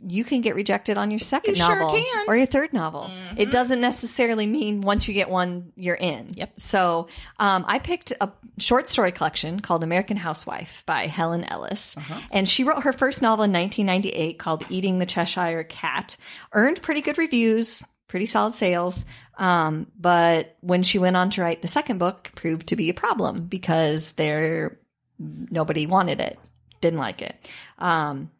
you 0.00 0.22
can 0.22 0.40
get 0.40 0.54
rejected 0.54 0.96
on 0.96 1.10
your 1.10 1.18
second 1.18 1.56
You 1.56 1.64
sure 1.64 1.80
novel. 1.80 1.96
Mm-hmm. 1.98 2.30
or 2.30 2.36
your 2.36 2.46
third 2.46 2.72
novel. 2.72 3.10
It 3.36 3.50
doesn't 3.50 3.80
necessarily 3.80 4.46
mean 4.46 4.80
once 4.80 5.08
you 5.08 5.14
get 5.14 5.28
one, 5.28 5.72
you're 5.74 5.96
in. 5.96 6.30
Yep. 6.34 6.60
So 6.60 7.08
um, 7.38 7.64
I 7.66 7.80
picked 7.80 8.12
a 8.20 8.30
short 8.58 8.88
story 8.88 9.10
collection 9.10 9.60
called 9.60 9.82
American 9.82 10.16
Housewife 10.16 10.84
by 10.86 11.06
Helen 11.06 11.44
Ellis. 11.44 11.96
Uh-huh. 11.96 12.20
And 12.30 12.48
she 12.48 12.62
wrote 12.62 12.84
her 12.84 12.92
first 12.92 13.22
novel 13.22 13.44
in 13.44 13.52
1998 13.52 14.38
called 14.38 14.64
Eating 14.70 14.98
the 14.98 15.06
Cheshire 15.06 15.64
Cat. 15.64 16.16
Earned 16.52 16.80
pretty 16.80 17.00
good 17.00 17.18
reviews, 17.18 17.84
pretty 18.06 18.26
solid 18.26 18.54
sales. 18.54 19.04
Um, 19.36 19.88
but 19.98 20.56
when 20.60 20.82
she 20.84 20.98
went 20.98 21.16
on 21.16 21.30
to 21.30 21.42
write 21.42 21.62
the 21.62 21.68
second 21.68 21.98
book, 21.98 22.30
proved 22.36 22.68
to 22.68 22.76
be 22.76 22.90
a 22.90 22.94
problem 22.94 23.46
because 23.46 24.12
there 24.12 24.78
nobody 25.18 25.86
wanted 25.86 26.20
it, 26.20 26.38
didn't 26.80 27.00
like 27.00 27.22
it. 27.22 27.34
Um, 27.78 28.30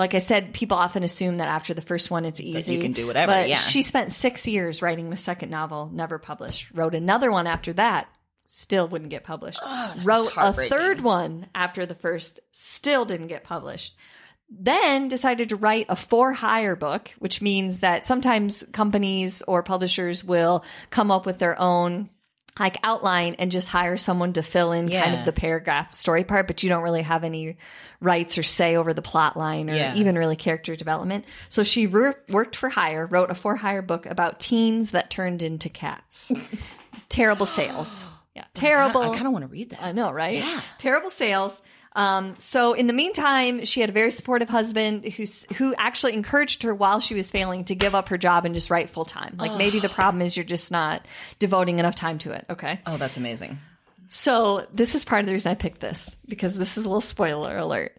like 0.00 0.14
I 0.14 0.18
said, 0.18 0.52
people 0.52 0.76
often 0.76 1.04
assume 1.04 1.36
that 1.36 1.48
after 1.48 1.74
the 1.74 1.82
first 1.82 2.10
one, 2.10 2.24
it's 2.24 2.40
easy. 2.40 2.74
You 2.74 2.80
can 2.80 2.92
do 2.92 3.06
whatever, 3.06 3.30
But 3.32 3.48
yeah. 3.48 3.56
she 3.56 3.82
spent 3.82 4.12
six 4.12 4.48
years 4.48 4.82
writing 4.82 5.10
the 5.10 5.16
second 5.16 5.50
novel, 5.50 5.90
never 5.92 6.18
published. 6.18 6.72
Wrote 6.72 6.94
another 6.94 7.30
one 7.30 7.46
after 7.46 7.72
that, 7.74 8.08
still 8.46 8.88
wouldn't 8.88 9.10
get 9.10 9.22
published. 9.24 9.60
Ah, 9.62 9.94
Wrote 10.02 10.32
a 10.36 10.52
third 10.52 11.02
one 11.02 11.46
after 11.54 11.86
the 11.86 11.94
first, 11.94 12.40
still 12.50 13.04
didn't 13.04 13.28
get 13.28 13.44
published. 13.44 13.94
Then 14.48 15.06
decided 15.08 15.50
to 15.50 15.56
write 15.56 15.86
a 15.88 15.94
for 15.94 16.32
hire 16.32 16.74
book, 16.74 17.12
which 17.20 17.40
means 17.40 17.80
that 17.80 18.04
sometimes 18.04 18.64
companies 18.72 19.42
or 19.42 19.62
publishers 19.62 20.24
will 20.24 20.64
come 20.90 21.12
up 21.12 21.24
with 21.26 21.38
their 21.38 21.56
own 21.60 22.10
like 22.58 22.76
outline 22.82 23.36
and 23.38 23.50
just 23.52 23.68
hire 23.68 23.96
someone 23.96 24.32
to 24.34 24.42
fill 24.42 24.72
in 24.72 24.88
kind 24.90 25.14
of 25.18 25.24
the 25.24 25.32
paragraph 25.32 25.94
story 25.94 26.24
part, 26.24 26.46
but 26.46 26.62
you 26.62 26.68
don't 26.68 26.82
really 26.82 27.02
have 27.02 27.24
any 27.24 27.56
rights 28.00 28.36
or 28.36 28.42
say 28.42 28.76
over 28.76 28.92
the 28.92 29.02
plot 29.02 29.36
line 29.36 29.70
or 29.70 29.74
Yeah. 29.74 29.94
even 29.94 30.16
really 30.16 30.36
character 30.36 30.74
development. 30.76 31.24
So 31.48 31.62
she 31.62 31.86
wor- 31.86 32.22
worked 32.28 32.56
for 32.56 32.68
hire, 32.68 33.06
wrote 33.06 33.30
a 33.30 33.34
for 33.34 33.56
hire 33.56 33.82
book 33.82 34.04
about 34.06 34.40
teens 34.40 34.90
that 34.90 35.10
turned 35.10 35.42
into 35.42 35.68
cats. 35.68 36.32
Terrible 37.08 37.46
sales. 37.46 38.04
Yeah, 38.32 38.44
terrible. 38.54 39.02
I 39.02 39.12
kind 39.16 39.26
of 39.26 39.32
want 39.32 39.42
to 39.42 39.48
read 39.48 39.70
that. 39.70 39.82
I 39.82 39.90
know, 39.90 40.12
right? 40.12 40.38
Yeah. 40.38 40.60
Terrible 40.78 41.10
sales. 41.10 41.60
Um, 41.96 42.34
so 42.38 42.72
in 42.74 42.86
the 42.86 42.92
meantime, 42.92 43.64
she 43.64 43.80
had 43.80 43.90
a 43.90 43.92
very 43.92 44.10
supportive 44.12 44.48
husband 44.48 45.04
who 45.04 45.24
who 45.56 45.74
actually 45.76 46.14
encouraged 46.14 46.62
her 46.62 46.74
while 46.74 47.00
she 47.00 47.14
was 47.14 47.30
failing 47.30 47.64
to 47.64 47.74
give 47.74 47.94
up 47.94 48.08
her 48.10 48.18
job 48.18 48.44
and 48.44 48.54
just 48.54 48.70
write 48.70 48.90
full 48.90 49.04
time. 49.04 49.34
Like 49.38 49.56
maybe 49.56 49.80
the 49.80 49.88
problem 49.88 50.22
is 50.22 50.36
you're 50.36 50.44
just 50.44 50.70
not 50.70 51.04
devoting 51.40 51.78
enough 51.80 51.96
time 51.96 52.18
to 52.20 52.30
it. 52.32 52.46
Okay. 52.48 52.80
Oh, 52.86 52.96
that's 52.96 53.16
amazing. 53.16 53.58
So 54.08 54.66
this 54.72 54.94
is 54.94 55.04
part 55.04 55.20
of 55.20 55.26
the 55.26 55.32
reason 55.32 55.50
I 55.50 55.54
picked 55.54 55.80
this 55.80 56.14
because 56.28 56.56
this 56.56 56.76
is 56.78 56.84
a 56.84 56.88
little 56.88 57.00
spoiler 57.00 57.56
alert. 57.56 57.92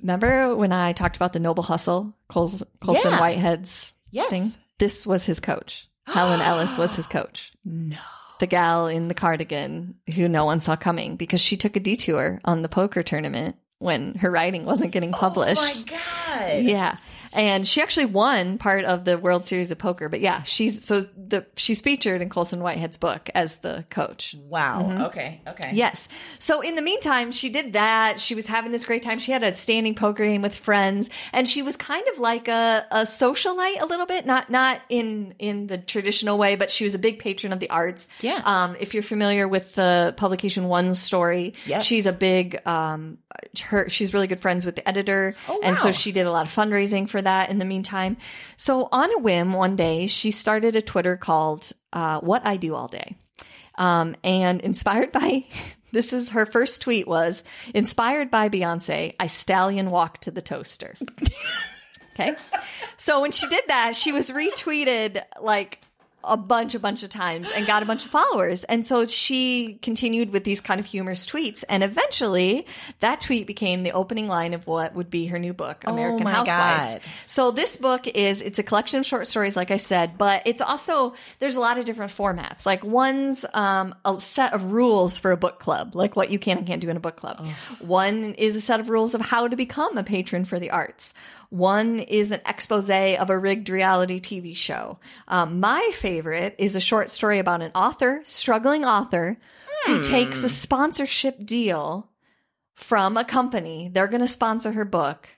Remember 0.00 0.54
when 0.54 0.72
I 0.72 0.92
talked 0.92 1.16
about 1.16 1.32
the 1.32 1.38
Noble 1.40 1.62
Hustle, 1.62 2.14
Coles, 2.28 2.62
Colson 2.80 3.12
Yeah. 3.12 3.18
Whitehead's 3.20 3.94
Yes. 4.10 4.30
thing? 4.30 4.62
This 4.78 5.06
was 5.06 5.24
his 5.24 5.40
coach. 5.40 5.88
Helen 6.06 6.40
Ellis 6.40 6.78
was 6.78 6.96
his 6.96 7.06
coach. 7.06 7.52
No. 7.64 7.96
The 8.38 8.46
gal 8.46 8.86
in 8.86 9.08
the 9.08 9.14
cardigan 9.14 9.94
who 10.14 10.28
no 10.28 10.44
one 10.44 10.60
saw 10.60 10.76
coming 10.76 11.16
because 11.16 11.40
she 11.40 11.56
took 11.56 11.76
a 11.76 11.80
detour 11.80 12.40
on 12.44 12.62
the 12.62 12.68
poker 12.68 13.02
tournament 13.02 13.56
when 13.78 14.14
her 14.16 14.30
writing 14.30 14.64
wasn't 14.64 14.92
getting 14.92 15.12
published. 15.12 15.60
Oh 15.60 15.94
my 16.36 16.54
god. 16.54 16.64
Yeah. 16.64 16.96
And 17.36 17.68
she 17.68 17.82
actually 17.82 18.06
won 18.06 18.56
part 18.58 18.84
of 18.84 19.04
the 19.04 19.18
World 19.18 19.44
Series 19.44 19.70
of 19.70 19.78
Poker. 19.78 20.08
But 20.08 20.20
yeah, 20.20 20.42
she's 20.44 20.84
so 20.84 21.02
the 21.02 21.44
she's 21.56 21.80
featured 21.82 22.22
in 22.22 22.30
Colson 22.30 22.60
Whitehead's 22.60 22.96
book 22.96 23.28
as 23.34 23.56
the 23.56 23.84
coach. 23.90 24.34
Wow. 24.48 25.06
Okay. 25.08 25.42
Okay. 25.46 25.70
Yes. 25.74 26.08
So 26.38 26.62
in 26.62 26.74
the 26.76 26.82
meantime, 26.82 27.32
she 27.32 27.50
did 27.50 27.74
that. 27.74 28.20
She 28.20 28.34
was 28.34 28.46
having 28.46 28.72
this 28.72 28.84
great 28.86 29.02
time. 29.02 29.18
She 29.18 29.32
had 29.32 29.42
a 29.42 29.54
standing 29.54 29.94
poker 29.94 30.24
game 30.24 30.40
with 30.40 30.54
friends, 30.54 31.10
and 31.32 31.46
she 31.48 31.60
was 31.62 31.76
kind 31.76 32.04
of 32.12 32.18
like 32.18 32.48
a, 32.48 32.86
a 32.90 33.02
socialite 33.02 33.80
a 33.82 33.86
little 33.86 34.06
bit, 34.06 34.24
not 34.24 34.48
not 34.50 34.80
in 34.88 35.34
in 35.38 35.66
the 35.66 35.76
traditional 35.78 36.38
way, 36.38 36.56
but 36.56 36.70
she 36.70 36.84
was 36.84 36.94
a 36.94 36.98
big 36.98 37.18
patron 37.18 37.52
of 37.52 37.60
the 37.60 37.68
arts. 37.68 38.08
Yeah. 38.22 38.40
Um, 38.44 38.76
if 38.80 38.94
you're 38.94 39.02
familiar 39.02 39.46
with 39.46 39.74
the 39.74 40.14
publication 40.16 40.64
One 40.68 40.94
Story, 40.94 41.52
Yes. 41.66 41.84
she's 41.84 42.06
a 42.06 42.12
big 42.14 42.66
um, 42.66 43.18
her 43.62 43.88
she's 43.90 44.14
really 44.14 44.26
good 44.26 44.40
friends 44.40 44.64
with 44.64 44.76
the 44.76 44.88
editor, 44.88 45.34
Oh, 45.48 45.60
and 45.62 45.76
so 45.76 45.90
she 45.92 46.12
did 46.12 46.24
a 46.24 46.30
lot 46.32 46.46
of 46.46 46.52
fundraising 46.54 47.08
for 47.08 47.20
that 47.26 47.50
in 47.50 47.58
the 47.58 47.64
meantime. 47.64 48.16
So, 48.56 48.88
on 48.90 49.12
a 49.12 49.18
whim, 49.18 49.52
one 49.52 49.76
day 49.76 50.06
she 50.06 50.30
started 50.30 50.74
a 50.74 50.82
Twitter 50.82 51.16
called 51.16 51.70
uh, 51.92 52.20
"What 52.20 52.44
I 52.44 52.56
Do 52.56 52.74
All 52.74 52.88
Day," 52.88 53.16
um, 53.76 54.16
and 54.24 54.60
inspired 54.60 55.12
by. 55.12 55.44
This 55.92 56.12
is 56.12 56.30
her 56.30 56.44
first 56.44 56.82
tweet 56.82 57.08
was 57.08 57.42
inspired 57.72 58.30
by 58.30 58.50
Beyonce. 58.50 59.14
I 59.18 59.28
stallion 59.28 59.90
walk 59.90 60.18
to 60.22 60.30
the 60.30 60.42
toaster. 60.42 60.94
Okay. 62.18 62.34
So 62.96 63.20
when 63.20 63.30
she 63.30 63.46
did 63.46 63.64
that, 63.68 63.94
she 63.94 64.10
was 64.10 64.30
retweeted 64.30 65.22
like 65.40 65.80
a 66.26 66.36
bunch, 66.36 66.74
a 66.74 66.78
bunch 66.78 67.02
of 67.02 67.10
times 67.10 67.50
and 67.54 67.66
got 67.66 67.82
a 67.82 67.86
bunch 67.86 68.04
of 68.04 68.10
followers. 68.10 68.64
And 68.64 68.84
so 68.84 69.06
she 69.06 69.78
continued 69.82 70.32
with 70.32 70.44
these 70.44 70.60
kind 70.60 70.80
of 70.80 70.86
humorous 70.86 71.24
tweets. 71.26 71.64
And 71.68 71.82
eventually 71.82 72.66
that 73.00 73.20
tweet 73.20 73.46
became 73.46 73.82
the 73.82 73.92
opening 73.92 74.28
line 74.28 74.54
of 74.54 74.66
what 74.66 74.94
would 74.94 75.10
be 75.10 75.26
her 75.26 75.38
new 75.38 75.54
book, 75.54 75.84
American 75.86 76.24
my 76.24 76.32
Housewife. 76.32 77.02
God. 77.04 77.12
So 77.26 77.50
this 77.50 77.76
book 77.76 78.06
is, 78.06 78.40
it's 78.40 78.58
a 78.58 78.62
collection 78.62 78.98
of 79.00 79.06
short 79.06 79.28
stories, 79.28 79.56
like 79.56 79.70
I 79.70 79.76
said, 79.76 80.18
but 80.18 80.42
it's 80.44 80.60
also, 80.60 81.14
there's 81.38 81.54
a 81.54 81.60
lot 81.60 81.78
of 81.78 81.84
different 81.84 82.12
formats. 82.12 82.66
Like 82.66 82.84
one's, 82.84 83.44
um, 83.54 83.94
a 84.04 84.20
set 84.20 84.52
of 84.52 84.72
rules 84.72 85.18
for 85.18 85.30
a 85.30 85.36
book 85.36 85.58
club, 85.58 85.94
like 85.94 86.16
what 86.16 86.30
you 86.30 86.38
can 86.38 86.58
and 86.58 86.66
can't 86.66 86.80
do 86.80 86.90
in 86.90 86.96
a 86.96 87.00
book 87.00 87.16
club. 87.16 87.46
One 87.80 88.34
is 88.34 88.56
a 88.56 88.60
set 88.60 88.80
of 88.80 88.88
rules 88.88 89.14
of 89.14 89.20
how 89.20 89.48
to 89.48 89.56
become 89.56 89.96
a 89.96 90.04
patron 90.04 90.44
for 90.44 90.58
the 90.58 90.70
arts. 90.70 91.14
One 91.50 92.00
is 92.00 92.32
an 92.32 92.40
expose 92.46 92.90
of 92.90 93.30
a 93.30 93.38
rigged 93.38 93.68
reality 93.68 94.20
TV 94.20 94.56
show. 94.56 94.98
Um, 95.28 95.60
my 95.60 95.90
favorite 95.94 96.56
is 96.58 96.76
a 96.76 96.80
short 96.80 97.10
story 97.10 97.38
about 97.38 97.62
an 97.62 97.72
author, 97.74 98.20
struggling 98.24 98.84
author, 98.84 99.38
who 99.86 100.02
takes 100.02 100.42
a 100.42 100.48
sponsorship 100.48 101.44
deal 101.46 102.08
from 102.74 103.16
a 103.16 103.24
company. 103.24 103.90
They're 103.92 104.08
going 104.08 104.20
to 104.20 104.28
sponsor 104.28 104.72
her 104.72 104.84
book. 104.84 105.28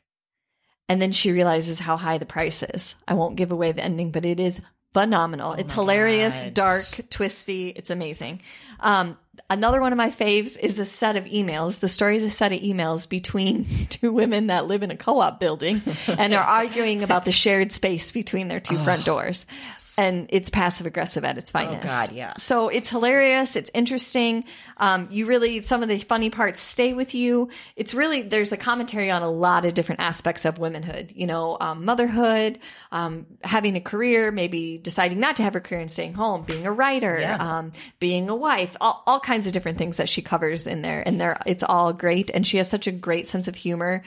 And 0.88 1.03
then 1.03 1.12
she 1.12 1.33
realizes 1.33 1.79
how 1.79 1.97
high 1.97 2.18
the 2.18 2.27
price 2.27 2.62
is. 2.62 2.94
I 3.07 3.14
won't 3.14 3.37
give 3.37 3.53
away 3.53 3.73
the 3.73 3.85
ending, 3.85 4.11
but 4.11 4.25
it 4.25 4.40
is 4.40 4.62
phenomenal. 4.94 5.53
it's 5.53 5.73
hilarious, 5.73 6.44
God. 6.44 6.55
dark, 6.55 6.85
twisty. 7.11 7.68
It's 7.68 7.90
amazing. 7.90 8.40
Um, 8.81 9.18
another 9.51 9.81
one 9.81 9.92
of 9.92 9.96
my 9.96 10.11
faves 10.11 10.59
is 10.59 10.79
a 10.79 10.85
set 10.85 11.16
of 11.16 11.24
emails. 11.24 11.81
The 11.81 11.88
story 11.88 12.16
is 12.16 12.22
a 12.22 12.31
set 12.31 12.53
of 12.53 12.61
emails 12.61 13.09
between 13.09 13.64
two 13.88 14.12
women 14.12 14.48
that 14.48 14.66
live 14.66 14.83
in 14.83 14.90
a 14.90 14.96
co-op 14.96 15.40
building 15.40 15.83
and 16.07 16.35
are 16.35 16.42
arguing 16.42 17.03
about 17.03 17.24
the 17.24 17.33
shared 17.33 17.72
space 17.72 18.11
between 18.12 18.48
their 18.48 18.61
two 18.61 18.77
front 18.79 19.05
doors. 19.05 19.46
Yes. 19.68 19.96
And 19.98 20.27
it's 20.31 20.51
passive 20.51 20.87
aggressive 20.87 21.24
at 21.24 21.38
its 21.38 21.51
finest. 21.51 21.85
Oh 21.85 21.87
God, 21.87 22.12
yeah. 22.12 22.35
So 22.38 22.68
it's 22.68 22.90
hilarious. 22.90 23.57
It's 23.57 23.70
interesting. 23.74 24.44
Um, 24.77 25.09
you 25.11 25.27
really, 25.27 25.62
some 25.62 25.83
of 25.83 25.88
the 25.88 25.98
funny 25.98 26.31
parts 26.31 26.61
stay 26.61 26.92
with 26.92 27.14
you. 27.14 27.48
It's 27.77 27.94
really, 27.94 28.22
there's 28.22 28.53
a 28.53 28.57
commentary 28.57 29.11
on 29.11 29.22
a 29.22 29.31
lot 29.31 29.64
of 29.64 29.74
different 29.74 30.01
aspects 30.01 30.44
of 30.44 30.59
womanhood, 30.59 31.12
you 31.14 31.27
know, 31.27 31.57
um, 31.61 31.85
motherhood, 31.85 32.59
um, 32.92 33.27
having 33.42 33.74
a 33.77 33.81
career, 33.81 34.31
maybe 34.31 34.79
deciding 34.79 35.18
not 35.18 35.37
to 35.37 35.42
have 35.42 35.57
a 35.57 35.61
career 35.61 35.81
and 35.81 35.90
staying 35.90 36.14
home, 36.14 36.42
being 36.44 36.66
a 36.66 36.72
writer, 36.72 37.16
Yeah. 37.18 37.59
um, 37.59 37.72
being 37.98 38.29
a 38.29 38.37
wife, 38.37 38.77
all, 38.81 39.03
all 39.07 39.18
kinds 39.29 39.47
of 39.47 39.53
different 39.53 39.77
things 39.77 39.99
that 39.99 40.09
she 40.09 40.23
covers 40.23 40.67
in 40.67 40.81
there. 40.83 41.03
And 41.07 41.21
there, 41.21 41.38
it's 41.45 41.62
all 41.62 41.93
great. 41.93 42.31
And 42.33 42.47
she 42.47 42.57
has 42.57 42.69
such 42.69 42.87
a 42.87 42.93
great 42.93 43.29
sense 43.29 43.47
of 43.47 43.55
humor. 43.55 44.03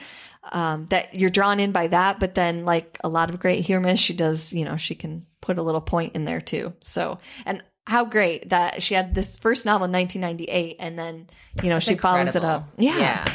Um, 0.50 0.86
that 0.86 1.14
you're 1.14 1.30
drawn 1.30 1.60
in 1.60 1.70
by 1.70 1.86
that, 1.86 2.18
but 2.18 2.34
then 2.34 2.64
like 2.64 2.98
a 3.04 3.08
lot 3.08 3.30
of 3.30 3.38
great 3.38 3.64
humorists, 3.64 4.04
she 4.04 4.12
does, 4.12 4.52
you 4.52 4.64
know, 4.64 4.76
she 4.76 4.96
can 4.96 5.24
put 5.40 5.56
a 5.56 5.62
little 5.62 5.80
point 5.80 6.16
in 6.16 6.24
there 6.24 6.40
too. 6.40 6.72
So, 6.80 7.20
and 7.46 7.62
how 7.86 8.04
great 8.04 8.50
that 8.50 8.82
she 8.82 8.94
had 8.94 9.14
this 9.14 9.38
first 9.38 9.64
novel 9.64 9.84
in 9.84 9.92
1998 9.92 10.76
and 10.80 10.98
then, 10.98 11.28
you 11.62 11.68
know, 11.68 11.78
she 11.78 11.94
follows 11.94 12.34
it 12.34 12.42
up. 12.42 12.68
Yeah. 12.76 12.98
Yeah. 12.98 13.34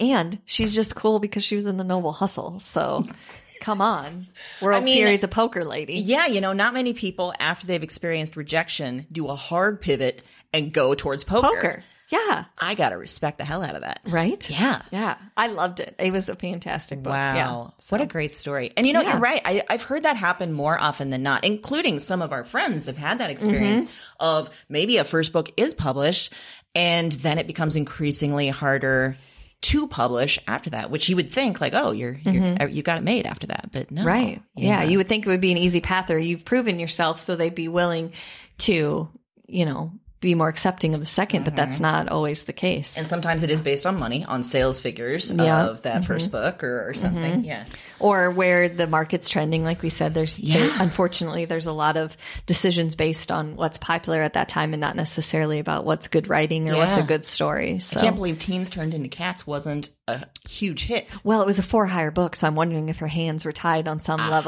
And 0.00 0.38
she's 0.46 0.74
just 0.74 0.96
cool 0.96 1.18
because 1.18 1.44
she 1.44 1.54
was 1.54 1.66
in 1.66 1.76
the 1.76 1.84
Noble 1.84 2.12
Hustle. 2.12 2.60
So 2.60 3.04
come 3.60 3.82
on. 3.82 4.28
World 4.62 4.82
I 4.82 4.84
mean- 4.84 4.96
Series 4.96 5.24
of 5.24 5.30
Poker 5.30 5.64
lady. 5.64 5.94
Yeah, 5.94 6.26
you 6.26 6.40
know, 6.40 6.54
not 6.54 6.72
many 6.72 6.94
people 6.94 7.34
after 7.38 7.66
they've 7.66 7.82
experienced 7.82 8.36
rejection 8.36 9.06
do 9.12 9.28
a 9.28 9.34
hard 9.34 9.82
pivot 9.82 10.22
and 10.52 10.72
go 10.72 10.94
towards 10.94 11.24
poker. 11.24 11.46
Poker. 11.48 11.84
Yeah. 12.10 12.44
I 12.58 12.74
gotta 12.74 12.96
respect 12.96 13.36
the 13.36 13.44
hell 13.44 13.62
out 13.62 13.74
of 13.74 13.82
that. 13.82 14.00
Right? 14.06 14.48
Yeah. 14.48 14.80
Yeah. 14.90 15.16
I 15.36 15.48
loved 15.48 15.80
it. 15.80 15.94
It 15.98 16.10
was 16.10 16.30
a 16.30 16.36
fantastic 16.36 17.02
book. 17.02 17.12
Wow. 17.12 17.34
Yeah. 17.34 17.70
What 17.90 18.00
a 18.00 18.06
great 18.06 18.32
story. 18.32 18.72
And 18.78 18.86
you 18.86 18.94
know, 18.94 19.02
Yeah. 19.02 19.12
you're 19.12 19.20
right. 19.20 19.42
I, 19.44 19.62
I've 19.68 19.82
heard 19.82 20.04
that 20.04 20.16
happen 20.16 20.54
more 20.54 20.80
often 20.80 21.10
than 21.10 21.22
not, 21.22 21.44
including 21.44 21.98
some 21.98 22.22
of 22.22 22.32
our 22.32 22.44
friends 22.44 22.86
have 22.86 22.96
had 22.96 23.18
that 23.18 23.28
experience 23.30 23.84
Mm-hmm. 23.84 23.92
of 24.20 24.48
maybe 24.70 24.96
a 24.96 25.04
first 25.04 25.34
book 25.34 25.50
is 25.58 25.74
published 25.74 26.32
and 26.74 27.12
then 27.12 27.36
it 27.38 27.46
becomes 27.46 27.76
increasingly 27.76 28.48
harder 28.48 29.18
to 29.60 29.86
publish 29.88 30.38
after 30.46 30.70
that, 30.70 30.90
which 30.90 31.08
you 31.10 31.16
would 31.16 31.30
think 31.32 31.60
like, 31.60 31.74
oh, 31.74 31.90
you're, 31.90 32.14
you're 32.24 32.68
you 32.68 32.82
got 32.82 32.96
it 32.96 33.02
made 33.02 33.26
after 33.26 33.48
that. 33.48 33.68
But 33.70 33.90
no. 33.90 34.00
Mm-hmm. 34.00 34.08
Right. 34.08 34.42
Yeah. 34.56 34.82
You 34.82 34.96
would 34.96 35.08
think 35.08 35.26
it 35.26 35.28
would 35.28 35.40
be 35.42 35.52
an 35.52 35.58
easy 35.58 35.82
path 35.82 36.08
or 36.10 36.18
you've 36.18 36.46
proven 36.46 36.78
yourself 36.78 37.20
so 37.20 37.36
they'd 37.36 37.54
be 37.54 37.68
willing 37.68 38.12
to, 38.58 39.10
you 39.46 39.66
know, 39.66 39.92
be 40.20 40.34
more 40.34 40.48
accepting 40.48 40.94
of 40.94 41.00
the 41.00 41.06
2nd 41.06 41.44
but 41.44 41.54
that's 41.54 41.78
not 41.80 42.08
always 42.08 42.44
the 42.44 42.52
case. 42.52 42.90
Mm-hmm. 42.92 43.00
And 43.00 43.08
sometimes 43.08 43.42
it 43.44 43.50
is 43.50 43.60
based 43.62 43.86
on 43.86 43.96
money, 43.98 44.24
on 44.24 44.42
sales 44.42 44.80
figures 44.80 45.30
Yeah. 45.30 45.66
of 45.66 45.82
that 45.82 46.04
first 46.04 46.32
book 46.32 46.64
or, 46.64 46.88
or 46.88 46.94
something. 46.94 47.44
Yeah. 47.44 47.64
or 48.00 48.30
where 48.30 48.68
the 48.68 48.86
market's 48.86 49.28
trending 49.28 49.62
like 49.64 49.82
we 49.82 49.90
said 49.90 50.14
there's 50.14 50.36
there- 50.38 50.70
unfortunately 50.80 51.44
there's 51.44 51.66
a 51.66 51.72
lot 51.72 51.96
of 51.96 52.16
decisions 52.46 52.94
based 52.94 53.30
on 53.30 53.54
what's 53.56 53.78
popular 53.78 54.22
at 54.22 54.32
that 54.32 54.48
time 54.48 54.72
and 54.74 54.80
not 54.80 54.96
necessarily 54.96 55.58
about 55.60 55.84
what's 55.84 56.08
good 56.08 56.28
writing 56.28 56.68
or 56.68 56.76
what's 56.76 56.96
a 56.96 57.02
good 57.02 57.24
story 57.24 57.78
so 57.78 57.98
I 58.00 58.02
can't 58.02 58.16
believe 58.16 58.38
Teens 58.38 58.70
Turned 58.70 58.94
into 58.94 59.08
Cats 59.08 59.46
wasn't 59.46 59.90
a 60.08 60.24
huge 60.48 60.84
hit. 60.84 61.16
well 61.24 61.42
it 61.42 61.46
was 61.46 61.58
a 61.58 61.62
for 61.62 61.86
hire 61.86 62.10
book 62.10 62.34
so 62.34 62.46
i'm 62.46 62.54
wondering 62.54 62.88
if 62.88 62.98
her 62.98 63.06
hands 63.08 63.44
were 63.44 63.52
tied 63.52 63.86
on 63.88 64.00
some 64.00 64.20
levels 64.20 64.46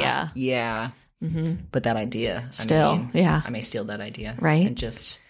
yeah 0.00 0.28
Yeah. 0.34 0.90
Mm-hmm. 1.22 1.54
But 1.70 1.84
that 1.84 1.96
idea, 1.96 2.48
Still, 2.50 2.88
I 2.88 2.96
mean, 2.98 3.10
yeah. 3.14 3.42
I 3.44 3.50
may 3.50 3.60
steal 3.60 3.84
that 3.84 4.00
idea, 4.00 4.34
Right. 4.40 4.66
And 4.66 4.76
just 4.76 5.20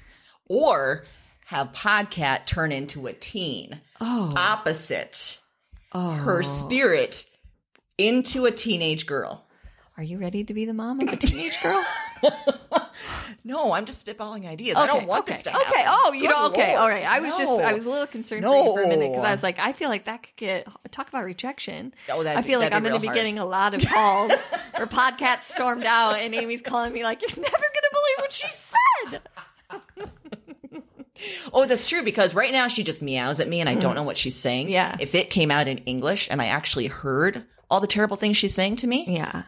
or 0.49 1.05
have 1.47 1.73
Podcat 1.73 2.47
turn 2.47 2.73
into 2.73 3.07
a 3.07 3.13
teen, 3.13 3.81
oh 4.01 4.33
opposite 4.37 5.39
oh 5.93 6.13
her 6.13 6.43
spirit 6.43 7.27
into 7.99 8.47
a 8.47 8.51
teenage 8.51 9.07
girl. 9.07 9.45
are 9.97 10.03
you 10.03 10.19
ready 10.19 10.45
to 10.45 10.55
be 10.55 10.65
the 10.65 10.73
mom 10.73 11.01
of 11.01 11.13
a 11.13 11.17
teenage 11.17 11.61
girl 11.63 11.85
No, 13.45 13.73
I'm 13.73 13.87
just 13.87 14.07
spitballing 14.07 14.47
ideas. 14.47 14.77
I 14.77 14.87
don't 14.87 15.07
want 15.07 15.23
okay. 15.23 15.33
this 15.33 15.43
to 15.45 15.51
happen. 15.51 15.67
Okay. 15.67 15.85
Oh, 15.87 16.13
you 16.13 16.23
Good 16.23 16.31
know. 16.31 16.47
Okay. 16.47 16.69
Lord. 16.77 16.81
All 16.81 16.89
right. 16.89 17.05
I 17.05 17.19
was 17.19 17.37
just 17.37 17.51
I 17.51 17.73
was 17.73 17.87
a 17.87 17.91
little 17.91 18.07
concerned 18.07 18.45
for 18.45 18.55
you 18.55 18.73
for 18.75 18.83
a 18.83 18.89
minute 18.89 19.11
because 19.11 19.25
I 19.25 19.33
was 19.33 19.43
like, 19.43 19.59
I 19.59 19.73
feel 19.73 19.89
like 19.89 20.05
that 20.05 20.23
could 20.23 20.37
get 20.37 20.69
talk 20.93 21.09
about 21.09 21.25
rejection. 21.25 21.93
Oh, 22.09 22.23
that'd 22.23 22.39
I 22.39 22.43
be- 22.43 22.49
feel 22.49 22.61
like 22.61 22.73
I'm 22.73 22.83
going 22.83 22.95
to 22.95 23.01
be 23.01 23.09
hard. 23.09 23.17
getting 23.17 23.39
a 23.39 23.45
lot 23.45 23.75
of 23.75 23.85
calls 23.85 24.33
or 24.79 24.87
podcasts 24.87 25.45
stormed 25.45 25.85
out, 25.85 26.21
and 26.21 26.35
Amy's 26.35 26.63
calling 26.63 26.93
me 26.93 27.03
like, 27.03 27.21
"You're 27.21 27.31
never 27.31 27.41
going 27.41 27.51
to 27.51 27.91
believe 27.93 28.19
what 28.19 28.33
she 28.33 28.49
said." 28.49 29.21
Oh, 31.53 31.67
that's 31.67 31.87
true 31.87 32.03
because 32.03 32.35
right 32.35 32.51
now 32.51 32.67
she 32.67 32.83
just 32.83 33.01
meows 33.01 33.39
at 33.39 33.47
me 33.47 33.61
and 33.61 33.69
I 33.69 33.77
don't 33.77 33.93
mm. 33.93 33.97
know 33.97 34.03
what 34.03 34.17
she's 34.17 34.35
saying. 34.35 34.71
Yeah. 34.71 34.97
If 34.99 35.15
it 35.15 35.31
came 35.31 35.53
out 35.53 35.69
in 35.69 35.79
English 35.79 36.27
and 36.29 36.43
I 36.43 36.47
actually 36.47 36.89
heard 36.89 37.45
all 37.71 37.79
the 37.79 37.87
terrible 37.87 38.17
things 38.17 38.37
she's 38.37 38.55
saying 38.55 38.77
to 38.77 38.89
me, 38.89 39.05
Yeah. 39.09 39.45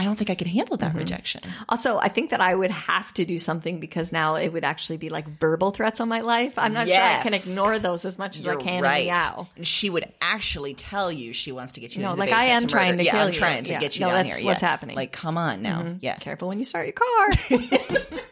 I 0.00 0.04
don't 0.04 0.16
think 0.16 0.30
I 0.30 0.36
could 0.36 0.46
handle 0.46 0.76
that 0.76 0.90
Mm-hmm. 0.90 0.98
rejection. 0.98 1.40
Also, 1.68 1.98
I 1.98 2.08
think 2.08 2.30
that 2.30 2.40
I 2.40 2.54
would 2.54 2.70
have 2.70 3.12
to 3.14 3.24
do 3.24 3.36
something 3.36 3.80
because 3.80 4.12
now 4.12 4.36
it 4.36 4.50
would 4.52 4.62
actually 4.64 4.96
be 4.96 5.08
like 5.08 5.26
verbal 5.40 5.72
threats 5.72 6.00
on 6.00 6.08
my 6.08 6.20
life. 6.20 6.54
I'm 6.56 6.72
not 6.72 6.86
sure 6.86 6.96
I 6.96 7.20
can 7.22 7.34
ignore 7.34 7.78
those 7.80 8.04
as 8.04 8.16
much 8.16 8.36
as 8.38 8.46
I 8.46 8.52
You're 8.52 8.60
can. 8.60 8.82
right. 8.82 9.06
meow. 9.06 9.48
And 9.56 9.66
she 9.66 9.90
would 9.90 10.10
actually 10.22 10.74
tell 10.74 11.10
you 11.10 11.32
she 11.32 11.50
wants 11.50 11.72
to 11.72 11.80
get 11.80 11.96
you 11.96 12.00
No, 12.02 12.10
into 12.10 12.16
the 12.16 12.20
like, 12.20 12.32
I 12.32 12.46
basement 12.46 12.62
am 12.62 12.68
to 12.68 12.72
trying 12.72 12.90
murder. 12.92 12.98
to 12.98 13.04
yeah, 13.04 13.10
kill 13.10 13.20
I'm 13.22 13.28
you. 13.28 13.34
trying 13.34 13.64
to 13.64 13.72
Yeah. 13.72 13.80
get 13.80 13.96
you 13.96 14.00
No, 14.02 14.06
down 14.10 14.26
that's 14.26 14.38
here. 14.40 14.46
what's 14.46 14.62
Yeah. 14.62 14.68
happening. 14.68 14.96
Like, 14.96 15.12
come 15.12 15.36
on 15.36 15.62
now. 15.62 15.96
Yeah. 16.00 16.16
Careful 16.16 16.46
when 16.48 16.58
you 16.60 16.64
start 16.64 16.86
your 16.86 16.94
car. 16.94 17.28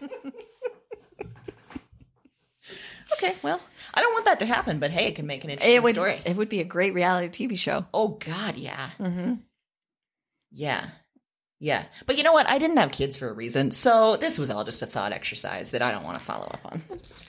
Okay, 3.18 3.34
well, 3.42 3.60
I 3.94 4.00
don't 4.02 4.12
want 4.12 4.24
that 4.26 4.40
to 4.40 4.46
happen, 4.46 4.78
but 4.78 4.90
hey, 4.90 5.06
it 5.06 5.14
can 5.14 5.26
make 5.26 5.42
an 5.44 5.50
interesting 5.50 5.76
it 5.76 5.82
would. 5.82 5.94
story. 5.94 6.20
It 6.26 6.36
would 6.36 6.48
be 6.48 6.60
a 6.60 6.64
great 6.64 6.92
reality 6.92 7.46
TV 7.48 7.56
show. 7.56 7.86
oh 7.94 8.08
God, 8.08 8.56
yeah. 8.56 8.90
Mm-hmm. 8.98 9.34
Yeah. 10.50 10.86
Yeah. 11.58 11.84
But 12.06 12.16
you 12.18 12.22
know 12.22 12.32
what? 12.32 12.48
I 12.48 12.58
didn't 12.58 12.76
have 12.76 12.92
kids 12.92 13.16
for 13.16 13.28
a 13.28 13.32
reason. 13.32 13.70
So 13.70 14.16
this 14.16 14.38
was 14.38 14.50
all 14.50 14.64
just 14.64 14.82
a 14.82 14.86
thought 14.86 15.12
exercise 15.12 15.70
that 15.70 15.82
I 15.82 15.90
don't 15.90 16.04
want 16.04 16.18
to 16.18 16.24
follow 16.24 16.46
up 16.46 16.60
on. 16.64 16.82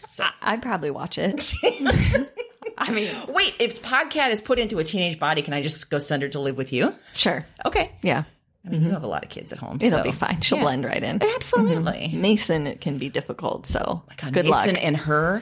So 0.09 0.25
I'd 0.41 0.61
probably 0.61 0.91
watch 0.91 1.17
it. 1.17 1.53
I 2.77 2.91
mean, 2.91 3.09
Wait, 3.29 3.55
if 3.59 3.81
Podcat 3.81 4.29
is 4.31 4.41
put 4.41 4.59
into 4.59 4.79
a 4.79 4.83
teenage 4.83 5.17
body, 5.19 5.41
can 5.41 5.53
I 5.53 5.61
just 5.61 5.89
go 5.89 5.97
send 5.99 6.23
her 6.23 6.29
to 6.29 6.39
live 6.39 6.57
with 6.57 6.73
you? 6.73 6.93
sure. 7.13 7.45
Okay. 7.65 7.91
Yeah. 8.01 8.23
I 8.65 8.69
mean, 8.69 8.81
you 8.81 8.87
mm-hmm. 8.87 8.95
have 8.95 9.03
a 9.03 9.07
lot 9.07 9.23
of 9.23 9.29
kids 9.29 9.53
at 9.53 9.59
home. 9.59 9.77
It'll 9.79 9.99
so- 9.99 10.03
be 10.03 10.11
fine. 10.11 10.41
She'll 10.41 10.57
Yeah. 10.57 10.63
blend 10.65 10.83
right 10.83 11.01
in. 11.01 11.19
Mm-hmm. 11.19 11.35
Absolutely. 11.35 12.11
Mason, 12.13 12.67
it 12.67 12.81
can 12.81 12.97
be 12.97 13.09
difficult. 13.09 13.65
So 13.65 14.03
oh 14.05 14.13
God, 14.17 14.33
good 14.33 14.43
Mason 14.45 14.73
luck. 14.75 14.83
and 14.83 14.97
her, 14.97 15.41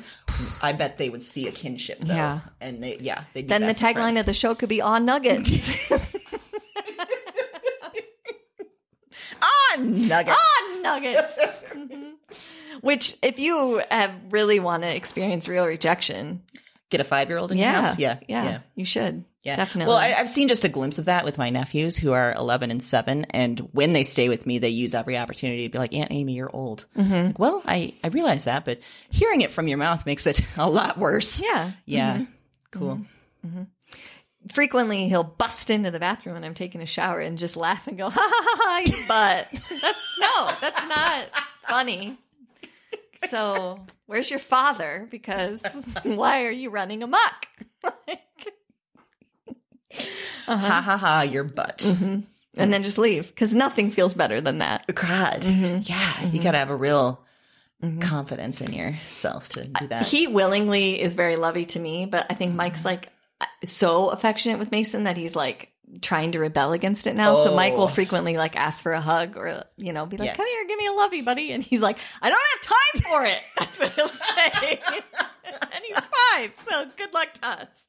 I 0.62 0.74
bet 0.74 1.00
they 1.00 1.10
would 1.10 1.24
see 1.24 1.48
a 1.48 1.52
kinship 1.52 2.02
though. 2.02 2.14
Yeah. 2.14 2.42
And 2.62 2.84
they, 2.84 2.98
yeah, 3.00 3.24
they'd 3.34 3.42
be 3.42 3.48
Then 3.48 3.62
the 3.64 3.70
tagline 3.70 3.94
friends. 3.94 4.20
of 4.20 4.26
the 4.28 4.34
show 4.36 4.54
could 4.54 4.70
be 4.70 4.82
on 4.82 5.06
nuggets. 5.06 5.68
Ah, 9.78 9.82
nuggets. 9.84 10.38
on 10.76 10.82
nuggets. 10.84 11.40
Mhm. 11.74 12.12
Which, 12.82 13.18
if 13.22 13.40
you 13.40 13.82
have 13.90 14.12
really 14.30 14.60
want 14.60 14.84
to 14.84 14.96
experience 14.96 15.48
real 15.48 15.66
rejection, 15.66 16.42
Get 16.92 17.02
a 17.02 17.04
five 17.04 17.30
year 17.30 17.40
old 17.40 17.52
in 17.52 17.58
your 17.58 17.66
yeah, 17.68 17.84
house? 17.84 17.98
Yeah. 17.98 18.20
yeah, 18.28 18.44
Yeah. 18.44 18.60
you 18.76 18.86
should. 18.86 19.26
Yeah. 19.42 19.56
Definitely. 19.56 19.90
Well, 19.92 19.98
I, 19.98 20.14
I've 20.14 20.30
seen 20.30 20.48
just 20.48 20.66
a 20.66 20.70
glimpse 20.70 21.00
of 21.00 21.06
that 21.06 21.26
with 21.26 21.38
my 21.40 21.50
nephews 21.50 21.98
who 21.98 22.14
are 22.14 22.34
11 22.34 22.70
and 22.70 22.82
7. 22.82 23.26
And 23.32 23.60
when 23.72 23.92
they 23.92 24.04
stay 24.04 24.30
with 24.30 24.46
me, 24.46 24.60
they 24.60 24.70
use 24.70 24.94
every 24.94 25.18
opportunity 25.18 25.64
to 25.68 25.72
be 25.72 25.78
like, 25.80 25.94
Aunt 25.96 26.12
Amy, 26.12 26.34
you're 26.34 26.50
old. 26.56 26.86
Mm-hmm. 26.96 27.28
Like, 27.28 27.40
well, 27.40 27.64
I, 27.66 27.96
I 28.04 28.10
realize 28.10 28.44
that, 28.44 28.66
but 28.66 28.80
hearing 29.10 29.42
it 29.42 29.52
from 29.52 29.68
your 29.68 29.80
mouth 29.80 30.06
makes 30.06 30.28
it 30.28 30.42
a 30.58 30.70
lot 30.70 30.98
worse. 31.00 31.42
Yeah. 31.42 31.72
Yeah. 31.86 32.14
Mm-hmm. 32.18 32.24
Cool. 32.72 33.02
Frequently, 34.52 35.10
he'll 35.10 35.24
bust 35.24 35.70
into 35.70 35.92
the 35.92 36.00
bathroom 36.00 36.36
when 36.36 36.44
I'm 36.44 36.54
taking 36.54 36.82
a 36.82 36.86
shower 36.86 37.20
and 37.20 37.38
just 37.38 37.58
laugh 37.58 37.88
and 37.88 37.98
go, 37.98 38.10
ha 38.10 38.20
ha 38.20 38.44
ha, 38.46 38.56
ha 38.58 38.82
your 38.86 39.08
butt. 39.08 39.48
That's 39.82 40.18
no, 40.20 40.52
that's 40.62 40.88
not 40.88 41.26
funny. 41.68 42.18
So, 43.28 43.80
where's 44.06 44.30
your 44.30 44.40
father? 44.40 45.08
Because 45.10 45.64
why 46.04 46.44
are 46.44 46.52
you 46.52 46.70
running 46.70 47.02
amok? 47.02 47.48
Uh-huh. 47.84 48.16
Ha 50.58 50.82
ha 50.82 50.98
ha, 50.98 51.22
your 51.22 51.44
butt. 51.44 51.80
Mm-hmm. 51.80 52.20
and 52.58 52.74
then 52.74 52.84
just 52.84 52.98
leave 52.98 53.28
because 53.28 53.54
nothing 53.54 53.92
feels 53.92 54.14
better 54.14 54.42
than 54.42 54.60
that. 54.60 54.86
God. 54.94 55.42
Mm-hmm. 55.42 55.80
Yeah. 55.84 56.30
You 56.30 56.42
got 56.42 56.52
to 56.52 56.58
have 56.60 56.70
a 56.70 56.76
real 56.76 57.22
confidence 58.00 58.62
in 58.62 58.74
yourself 58.74 59.50
to 59.50 59.66
do 59.66 59.88
that. 59.88 60.08
He 60.08 60.28
willingly 60.28 61.02
is 61.02 61.16
very 61.16 61.36
lovey 61.36 61.66
to 61.66 61.80
me, 61.80 62.06
but 62.06 62.26
I 62.30 62.34
think 62.34 62.56
Mike's 62.56 62.86
like 62.86 63.10
so 63.64 64.10
affectionate 64.10 64.60
with 64.60 64.72
Mason 64.72 65.04
that 65.06 65.18
he's 65.18 65.36
like 65.36 65.72
trying 66.02 66.32
to 66.32 66.40
rebel 66.40 66.74
against 66.74 67.06
it 67.08 67.16
now. 67.16 67.36
So 67.36 67.56
Mike 67.56 67.74
will 67.76 67.84
Oh. 67.84 67.88
frequently 67.88 68.38
like 68.38 68.56
ask 68.56 68.82
for 68.84 68.92
a 68.94 69.02
hug 69.02 69.38
or 69.38 69.64
you 69.78 69.94
know 69.94 70.06
be 70.06 70.18
like, 70.18 70.28
Yeah. 70.28 70.34
"Come 70.36 70.48
here, 70.48 70.66
give 70.68 70.78
me 70.80 70.88
a 70.88 70.92
lovey, 70.94 71.22
buddy," 71.22 71.52
and 71.52 71.62
he's 71.64 71.82
like, 71.82 71.98
"I 72.22 72.30
don't 72.30 72.42
have 72.54 72.62
time 72.62 73.12
for 73.12 73.26
it." 73.26 73.40
That's 73.60 73.80
what 73.80 73.92
he'll 73.92 74.08
say, 74.08 74.82
and 75.46 75.84
he's 75.84 75.98
five. 76.00 76.52
So 76.64 76.86
good 76.98 77.14
luck 77.14 77.34
to 77.36 77.48
us. 77.48 77.88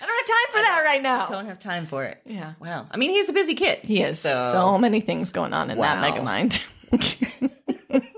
I 0.00 0.06
don't 0.06 0.16
have 0.16 0.26
time 0.26 0.52
for 0.52 0.60
that 0.62 0.82
right 0.86 1.02
now. 1.02 1.26
Don't 1.26 1.46
have 1.46 1.58
time 1.58 1.86
for 1.86 2.04
it. 2.04 2.20
Yeah. 2.24 2.52
Wow. 2.60 2.86
I 2.90 2.96
mean, 2.98 3.10
he's 3.10 3.28
a 3.28 3.32
busy 3.32 3.54
kid. 3.54 3.80
He 3.84 3.98
has 4.00 4.20
so, 4.20 4.78
many 4.78 5.00
things 5.00 5.32
going 5.32 5.52
on 5.52 5.70
in 5.70 5.78
that 5.78 5.96
Wow. 5.96 6.00
mega 6.10 6.22
mind. 6.22 6.62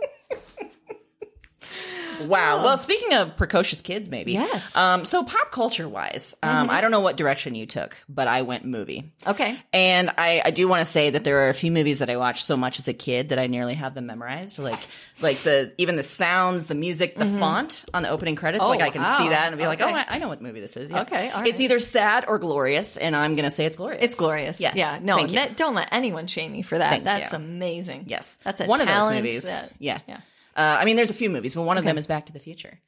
Wow. 2.27 2.65
Well, 2.65 2.79
speaking 2.79 3.15
of 3.15 3.37
precocious 3.37 3.81
kids, 3.81 4.09
maybe. 4.09 4.33
Yes. 4.33 4.77
Um, 4.77 5.05
so 5.05 5.23
pop 5.25 5.53
culture 5.53 5.89
wise, 5.89 6.37
um, 6.43 6.71
I 6.71 6.81
don't 6.81 6.91
know 6.91 7.01
what 7.01 7.17
direction 7.17 7.55
you 7.55 7.67
took, 7.67 7.97
but 8.09 8.29
I 8.29 8.43
went 8.43 8.65
movie. 8.65 9.13
okay. 9.27 9.59
And 9.73 10.11
I, 10.19 10.43
I 10.45 10.51
do 10.51 10.69
want 10.69 10.81
to 10.81 10.87
say 10.87 11.11
that 11.11 11.25
there 11.25 11.47
are 11.47 11.49
a 11.49 11.55
few 11.55 11.71
movies 11.71 11.99
that 12.01 12.11
I 12.11 12.17
watched 12.17 12.45
so 12.45 12.57
much 12.57 12.79
as 12.79 12.89
a 12.89 12.93
kid 12.95 13.31
that 13.31 13.39
I 13.39 13.47
nearly 13.47 13.75
have 13.75 13.95
them 13.95 14.07
memorized. 14.07 14.59
Like, 14.59 14.79
like 15.21 15.39
the 15.39 15.73
even 15.79 15.97
the 15.97 16.03
sounds, 16.03 16.67
the 16.67 16.75
music, 16.75 17.17
the 17.17 17.27
font 17.27 17.85
on 17.95 18.03
the 18.03 18.09
opening 18.09 18.37
credits. 18.37 18.65
Oh, 18.65 18.69
like 18.69 18.81
I 18.81 18.91
can 18.91 19.03
wow. 19.03 19.19
see 19.19 19.29
that 19.29 19.49
and 19.49 19.59
be 19.59 19.67
like, 19.67 19.81
oh, 19.81 19.89
I, 19.89 20.05
I 20.09 20.19
know 20.19 20.29
what 20.29 20.43
movie 20.43 20.61
this 20.61 20.77
is. 20.77 20.91
Yeah. 20.91 21.03
Okay, 21.03 21.31
all 21.31 21.47
It's 21.47 21.61
either 21.61 21.79
sad 21.79 22.25
or 22.27 22.39
glorious, 22.39 22.97
and 22.97 23.15
I'm 23.15 23.35
gonna 23.35 23.51
say 23.51 23.67
it's 23.67 23.77
glorious. 23.77 24.03
It's 24.03 24.15
glorious. 24.17 24.61
Yeah. 24.61 24.73
Yeah. 24.75 24.99
No, 25.01 25.17
ne- 25.17 25.53
don't 25.55 25.75
let 25.75 25.89
anyone 25.93 26.27
shame 26.27 26.53
me 26.53 26.63
for 26.63 26.79
that. 26.79 26.91
Thank 26.91 27.05
That's 27.05 27.33
you. 27.33 27.39
amazing. 27.39 28.05
Yes, 28.09 28.39
That's 28.45 28.61
a 28.61 28.67
one 28.67 28.81
of 28.81 28.89
those 28.89 29.11
movies. 29.11 29.45
that- 29.45 29.73
yeah, 29.79 30.01
yeah. 30.09 30.21
Uh, 30.57 30.77
I 30.81 30.85
mean, 30.85 30.97
there's 30.97 31.11
a 31.11 31.15
few 31.15 31.31
movies, 31.31 31.55
but 31.55 31.63
one 31.63 31.79
of 31.79 31.85
them 31.85 31.99
is 31.99 32.07
Back 32.07 32.27
to 32.27 32.33
the 32.33 32.39
Future. 32.39 32.79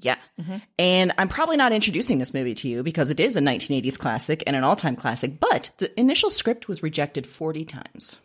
Yeah, 0.00 0.16
Mm-hmm. 0.40 0.58
and 0.78 1.12
I'm 1.18 1.26
probably 1.28 1.56
not 1.56 1.72
introducing 1.72 2.18
this 2.18 2.32
movie 2.32 2.54
to 2.54 2.68
you 2.68 2.84
because 2.84 3.10
it 3.10 3.18
is 3.18 3.36
a 3.36 3.40
1980s 3.40 3.98
classic 3.98 4.44
and 4.46 4.54
an 4.54 4.62
all-time 4.62 4.94
classic. 4.94 5.40
But 5.40 5.70
the 5.78 5.98
initial 5.98 6.30
script 6.30 6.68
was 6.68 6.84
rejected 6.84 7.26
40 7.26 7.64
times, 7.64 8.20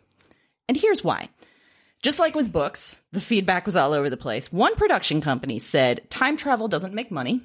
and 0.68 0.76
here's 0.76 1.02
why. 1.02 1.30
Just 2.00 2.20
like 2.20 2.36
with 2.36 2.52
books, 2.52 3.00
the 3.10 3.20
feedback 3.20 3.66
was 3.66 3.74
all 3.74 3.92
over 3.92 4.08
the 4.08 4.16
place. 4.16 4.52
One 4.52 4.76
production 4.76 5.20
company 5.20 5.58
said 5.58 6.08
time 6.10 6.36
travel 6.36 6.68
doesn't 6.68 6.94
make 6.94 7.10
money. 7.10 7.40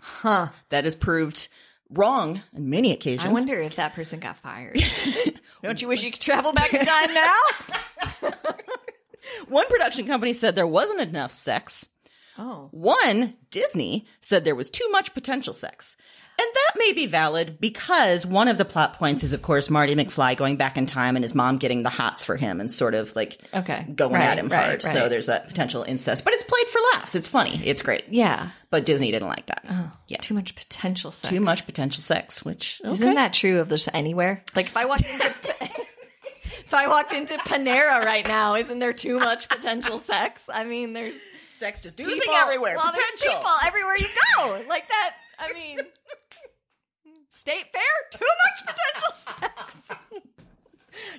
Huh. 0.00 0.48
That 0.68 0.84
is 0.84 0.94
proved 0.94 1.48
wrong 1.88 2.42
on 2.54 2.68
many 2.68 2.92
occasions. 2.92 3.24
I 3.30 3.32
wonder 3.32 3.58
if 3.60 3.76
that 3.76 3.94
person 3.94 4.20
got 4.20 4.38
fired. 4.40 4.78
Don't 5.62 5.80
you 5.80 5.88
wish 5.88 6.02
you 6.02 6.10
could 6.10 6.20
travel 6.20 6.52
back 6.52 6.74
in 6.74 6.84
time 6.84 7.14
now? 7.14 7.40
One 9.48 9.66
production 9.68 10.06
company 10.06 10.32
said 10.32 10.54
there 10.54 10.66
wasn't 10.66 11.00
enough 11.00 11.32
sex. 11.32 11.86
Oh. 12.38 12.68
One, 12.70 13.34
Disney, 13.50 14.06
said 14.20 14.44
there 14.44 14.54
was 14.54 14.70
too 14.70 14.88
much 14.90 15.12
potential 15.14 15.52
sex. 15.52 15.96
And 16.40 16.46
that 16.54 16.78
may 16.78 16.92
be 16.92 17.06
valid 17.06 17.58
because 17.60 18.24
one 18.24 18.46
of 18.46 18.58
the 18.58 18.64
plot 18.64 18.94
points 18.96 19.24
is, 19.24 19.32
of 19.32 19.42
course, 19.42 19.68
Marty 19.68 19.96
McFly 19.96 20.36
going 20.36 20.54
back 20.56 20.76
in 20.78 20.86
time 20.86 21.16
and 21.16 21.24
his 21.24 21.34
mom 21.34 21.56
getting 21.56 21.82
the 21.82 21.88
hots 21.90 22.24
for 22.24 22.36
him 22.36 22.60
and 22.60 22.70
sort 22.70 22.94
of 22.94 23.16
like 23.16 23.40
Okay. 23.52 23.84
going 23.92 24.12
Right, 24.12 24.22
at 24.22 24.38
him 24.38 24.46
right, 24.48 24.64
hard. 24.66 24.82
So 24.84 25.08
there's 25.08 25.26
that 25.26 25.48
potential 25.48 25.82
incest. 25.82 26.22
But 26.24 26.34
it's 26.34 26.44
played 26.44 26.68
for 26.68 26.80
laughs. 26.94 27.16
It's 27.16 27.26
funny. 27.26 27.60
It's 27.64 27.82
great. 27.82 28.04
Yeah. 28.08 28.50
But 28.70 28.84
Disney 28.84 29.10
didn't 29.10 29.26
like 29.26 29.46
that. 29.46 29.64
Oh, 29.68 29.90
yeah. 30.06 30.18
Too 30.18 30.34
much 30.34 30.54
potential 30.54 31.10
sex. 31.10 31.28
Too 31.28 31.40
much 31.40 31.66
potential 31.66 32.00
sex, 32.02 32.44
which 32.44 32.80
Isn't 32.84 33.16
that 33.16 33.32
true 33.32 33.58
of 33.58 33.68
just 33.70 33.88
anywhere? 33.92 34.44
Like 34.54 34.66
if 34.66 34.76
I 34.76 34.84
walked 34.84 35.10
into 35.10 35.34
if 36.68 36.74
I 36.74 36.86
walked 36.86 37.14
into 37.14 37.34
Panera 37.38 38.04
right 38.04 38.28
now, 38.28 38.54
isn't 38.54 38.78
there 38.78 38.92
too 38.92 39.18
much 39.18 39.48
potential 39.48 39.98
sex? 39.98 40.50
I 40.52 40.64
mean, 40.64 40.92
there's 40.92 41.14
sex 41.56 41.80
just 41.80 41.96
people 41.96 42.12
oozing 42.12 42.30
everywhere. 42.34 42.76
Well, 42.76 42.92
potential. 42.92 43.08
there's 43.22 43.36
people 43.36 43.50
everywhere 43.66 43.96
you 43.96 44.06
go. 44.36 44.62
Like 44.68 44.86
that. 44.88 45.14
I 45.38 45.54
mean, 45.54 45.78
state 47.30 47.64
fair, 47.72 47.82
too 48.12 48.26
much 48.44 48.76
potential 48.76 49.14
sex. 49.14 49.88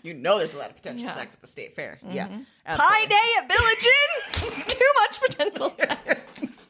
You 0.04 0.14
know 0.14 0.38
there's 0.38 0.54
a 0.54 0.58
lot 0.60 0.70
of 0.70 0.76
potential 0.76 1.04
Yeah. 1.04 1.10
Mm-hmm. 1.12 1.20
sex 1.20 1.34
at 1.34 1.42
the 1.42 1.48
state 1.48 1.76
fair. 1.76 1.98
Yeah. 2.08 2.28
Pie 2.68 3.06
day 3.06 3.16
at 3.40 3.48
Village 3.48 3.88
Inn, 3.88 4.64
too 4.68 4.92
much 5.02 5.20
potential 5.20 5.74
sex. 5.80 6.22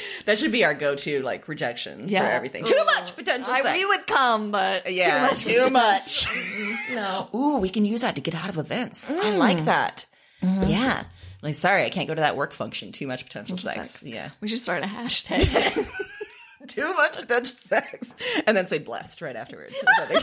That 0.26 0.38
should 0.38 0.52
be 0.52 0.64
our 0.64 0.74
go-to 0.74 1.22
like 1.22 1.48
rejection 1.48 2.08
Yeah. 2.08 2.20
for 2.22 2.26
everything. 2.32 2.64
Too 2.64 2.84
much 2.84 3.14
potential 3.16 3.52
I, 3.52 3.62
sex. 3.62 3.78
we 3.78 3.84
would 3.84 4.06
come, 4.06 4.50
but 4.50 4.92
yeah, 4.92 5.28
too 5.34 5.70
much. 5.70 6.24
too 6.24 6.34
much. 6.34 6.78
No. 6.92 7.28
Ooh, 7.34 7.56
we 7.58 7.68
can 7.70 7.84
use 7.84 8.02
that 8.02 8.14
to 8.16 8.20
get 8.20 8.34
out 8.34 8.48
of 8.48 8.58
events. 8.58 9.08
I 9.10 9.12
Mm. 9.14 9.38
like 9.38 9.64
that. 9.64 10.06
Mm-hmm. 10.42 10.70
Yeah. 10.70 11.04
Like, 11.42 11.54
sorry, 11.54 11.84
I 11.84 11.90
can't 11.90 12.06
go 12.08 12.14
to 12.14 12.20
that 12.20 12.36
work 12.36 12.52
function. 12.52 12.92
Too 12.92 13.06
much 13.06 13.24
potential 13.24 13.56
sex. 13.56 13.90
Sex. 13.90 14.02
Yeah. 14.02 14.30
We 14.40 14.48
should 14.48 14.60
start 14.60 14.82
a 14.84 14.86
hashtag. 14.86 15.88
Too 16.68 16.94
much 16.94 17.16
potential 17.16 17.56
sex. 17.56 18.14
And 18.46 18.56
then 18.56 18.66
say 18.66 18.78
blessed 18.78 19.22
right 19.22 19.34
afterwards. 19.34 19.74
But 19.98 20.22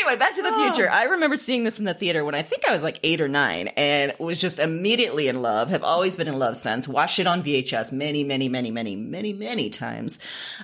anyway, 0.00 0.16
Back 0.16 0.36
to 0.36 0.42
the 0.42 0.52
Future. 0.52 0.88
Oh. 0.90 0.94
I 0.94 1.04
remember 1.04 1.36
seeing 1.36 1.64
this 1.64 1.78
in 1.78 1.84
the 1.84 1.94
theater 1.94 2.24
when 2.24 2.34
I 2.34 2.42
think 2.42 2.68
I 2.68 2.72
was 2.72 2.82
like 2.82 2.98
eight 3.02 3.20
or 3.20 3.28
nine 3.28 3.68
and 3.68 4.12
was 4.18 4.40
just 4.40 4.58
immediately 4.58 5.28
in 5.28 5.42
love. 5.42 5.70
Have 5.70 5.84
always 5.84 6.16
been 6.16 6.28
in 6.28 6.38
love 6.38 6.56
since. 6.56 6.88
Watched 6.88 7.18
it 7.18 7.26
on 7.26 7.42
VHS 7.42 7.92
many, 7.92 8.24
many, 8.24 8.48
many, 8.48 8.70
many, 8.70 8.96
many, 8.96 9.32
many 9.32 9.70
times. 9.70 10.18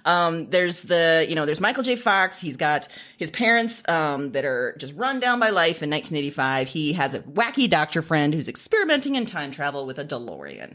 Um, 0.05 0.49
there's 0.51 0.83
the, 0.83 1.27
you 1.29 1.35
know, 1.35 1.47
there's 1.47 1.61
Michael 1.61 1.83
J. 1.83 1.97
Fox. 1.97 2.41
He's 2.41 2.57
got 2.57 2.89
his 3.17 3.31
parents 3.31 3.87
um, 3.89 4.33
that 4.33 4.45
are 4.45 4.75
just 4.79 4.95
run 4.95 5.21
down 5.21 5.39
by 5.41 5.51
life 5.51 5.83
in 5.83 5.91
1985. 5.91 6.69
He 6.69 6.93
has 6.95 7.15
a 7.15 7.21
wacky 7.21 7.69
doctor 7.69 8.03
friend 8.03 8.33
who's 8.35 8.49
experimenting 8.49 9.15
in 9.15 9.27
time 9.27 9.51
travel 9.51 9.87
with 9.87 9.99
a 9.99 10.05
DeLorean. 10.05 10.75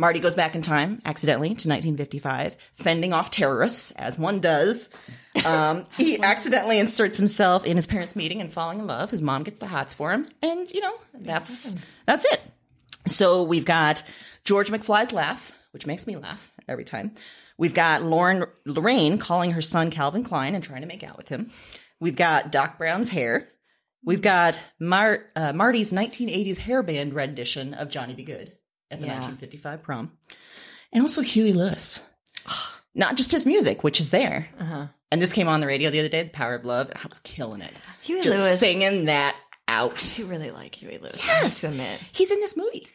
Marty 0.00 0.18
goes 0.18 0.34
back 0.34 0.54
in 0.54 0.62
time 0.62 1.02
accidentally 1.04 1.48
to 1.48 1.68
1955, 1.68 2.56
fending 2.74 3.12
off 3.12 3.30
terrorists, 3.30 3.90
as 3.90 4.16
one 4.16 4.40
does. 4.40 4.88
Um, 5.44 5.86
he 5.98 6.18
accidentally 6.22 6.78
inserts 6.78 7.18
himself 7.18 7.66
in 7.66 7.76
his 7.76 7.86
parents' 7.86 8.16
meeting 8.16 8.40
and 8.40 8.50
falling 8.50 8.78
in 8.78 8.86
love. 8.86 9.10
His 9.10 9.20
mom 9.20 9.42
gets 9.42 9.58
the 9.58 9.66
hots 9.66 9.92
for 9.92 10.10
him, 10.10 10.26
and 10.40 10.70
you 10.70 10.80
know 10.80 10.94
that's 11.12 11.76
that's 12.06 12.24
it. 12.24 12.40
So 13.08 13.42
we've 13.42 13.66
got 13.66 14.02
George 14.44 14.70
McFly's 14.70 15.12
laugh, 15.12 15.52
which 15.72 15.84
makes 15.84 16.06
me 16.06 16.16
laugh 16.16 16.50
every 16.66 16.84
time. 16.84 17.12
We've 17.58 17.74
got 17.74 18.02
Lauren 18.02 18.46
Lorraine 18.64 19.18
calling 19.18 19.50
her 19.50 19.60
son 19.60 19.90
Calvin 19.90 20.24
Klein 20.24 20.54
and 20.54 20.64
trying 20.64 20.80
to 20.80 20.88
make 20.88 21.02
out 21.02 21.18
with 21.18 21.28
him. 21.28 21.50
We've 22.00 22.16
got 22.16 22.50
Doc 22.50 22.78
Brown's 22.78 23.10
hair. 23.10 23.50
We've 24.02 24.22
got 24.22 24.58
Mar- 24.78 25.26
uh, 25.36 25.52
Marty's 25.52 25.92
1980s 25.92 26.58
hairband 26.58 27.14
rendition 27.14 27.74
of 27.74 27.90
Johnny 27.90 28.14
B. 28.14 28.24
Goode 28.24 28.52
at 28.90 29.00
the 29.00 29.06
Yeah. 29.06 29.14
1955 29.20 29.82
prom. 29.82 30.12
And 30.92 31.02
also 31.02 31.20
Huey 31.22 31.52
Lewis. 31.52 32.00
Not 32.94 33.16
just 33.16 33.30
his 33.32 33.46
music, 33.46 33.84
which 33.84 34.00
is 34.00 34.10
there. 34.10 34.48
Uh-huh. 34.58 34.86
And 35.12 35.22
this 35.22 35.32
came 35.32 35.48
on 35.48 35.60
the 35.60 35.66
radio 35.66 35.90
the 35.90 36.00
other 36.00 36.08
day, 36.08 36.24
The 36.24 36.30
Power 36.30 36.54
of 36.54 36.64
Love, 36.64 36.88
and 36.90 36.98
I 36.98 37.06
was 37.08 37.20
killing 37.20 37.60
it. 37.62 37.72
Huey 38.02 38.20
just 38.20 38.38
Lewis. 38.38 38.58
singing 38.60 39.04
that 39.06 39.36
out. 39.68 39.94
I 40.12 40.16
do 40.16 40.26
really 40.26 40.50
like 40.50 40.74
Huey 40.74 40.98
Lewis. 40.98 41.18
Yes. 41.24 41.60
to 41.62 41.68
admit. 41.68 42.00
He's 42.12 42.30
in 42.30 42.40
this 42.40 42.56
movie. 42.56 42.88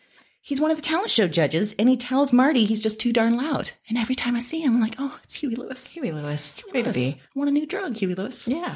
He's 0.48 0.62
one 0.62 0.70
of 0.70 0.78
the 0.78 0.84
talent 0.84 1.10
show 1.10 1.28
judges, 1.28 1.74
and 1.80 1.90
he 1.90 1.98
tells 1.98 2.32
Marty 2.32 2.66
he's 2.66 2.84
just 2.84 3.00
too 3.00 3.12
darn 3.12 3.36
loud. 3.36 3.72
And 3.90 3.98
every 3.98 4.14
time 4.14 4.36
I 4.36 4.40
see 4.40 4.62
him, 4.62 4.76
I'm 4.76 4.80
like, 4.82 4.94
oh, 5.00 5.18
it's 5.24 5.34
Huey 5.34 5.56
Lewis. 5.56 5.88
Huey 5.90 6.12
Lewis. 6.12 6.62
Way 6.72 6.84
to 6.84 6.90
Lewis. 6.92 7.16
be. 7.16 7.22
Want 7.34 7.50
a 7.50 7.52
new 7.52 7.66
drug, 7.66 7.96
Huey 7.98 8.14
Lewis. 8.14 8.48
Yeah. 8.48 8.76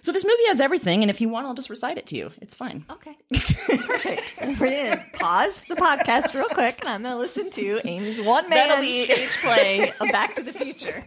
So 0.00 0.12
this 0.12 0.24
movie 0.24 0.46
has 0.46 0.62
everything, 0.62 1.02
and 1.02 1.10
if 1.10 1.20
you 1.20 1.28
want, 1.28 1.46
I'll 1.46 1.52
just 1.52 1.68
recite 1.68 1.98
it 1.98 2.06
to 2.06 2.16
you. 2.16 2.30
It's 2.40 2.54
fine. 2.54 2.86
Okay. 2.90 3.18
Perfect. 3.34 4.34
We're 4.58 4.70
gonna 4.70 5.04
pause 5.12 5.62
the 5.68 5.76
podcast 5.76 6.32
real 6.32 6.48
quick, 6.48 6.78
and 6.80 6.88
I'm 6.88 7.02
gonna 7.02 7.18
listen 7.18 7.50
to 7.50 7.80
Amy's 7.84 8.18
one 8.22 8.48
That'll 8.48 8.76
man 8.78 8.82
be- 8.82 9.04
stage 9.04 9.36
play 9.42 9.92
of 10.00 10.08
Back 10.10 10.36
to 10.36 10.42
the 10.42 10.54
Future. 10.54 11.04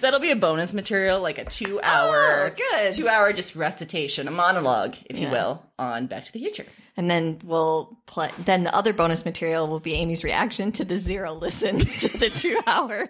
That'll 0.00 0.18
be 0.18 0.32
a 0.32 0.36
bonus 0.36 0.74
material, 0.74 1.20
like 1.20 1.38
a 1.38 1.44
two 1.44 1.80
hour, 1.84 2.50
Oh, 2.50 2.50
good. 2.72 2.92
two 2.94 3.08
hour 3.08 3.32
just 3.32 3.54
recitation, 3.54 4.26
a 4.26 4.32
monologue, 4.32 4.96
if 5.04 5.20
you 5.20 5.28
will, 5.28 5.62
on 5.78 6.06
Back 6.08 6.24
to 6.24 6.32
the 6.32 6.40
Future. 6.40 6.66
And 6.96 7.10
then 7.10 7.38
we'll 7.44 7.96
play. 8.06 8.30
Then 8.38 8.64
the 8.64 8.74
other 8.74 8.92
bonus 8.92 9.24
material 9.24 9.68
will 9.68 9.80
be 9.80 9.94
Amy's 9.94 10.24
reaction 10.24 10.72
to 10.72 10.84
the 10.84 10.96
zero 10.96 11.32
listens 11.32 11.98
to 12.02 12.18
the 12.18 12.30
two 12.30 12.60
hours. 12.66 13.08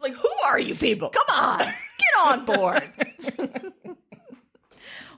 Like, 0.00 0.14
who 0.14 0.28
are 0.46 0.58
you 0.58 0.74
people? 0.74 1.10
Come 1.10 1.36
on, 1.36 1.58
get 1.64 2.26
on 2.26 2.44
board. 2.44 2.82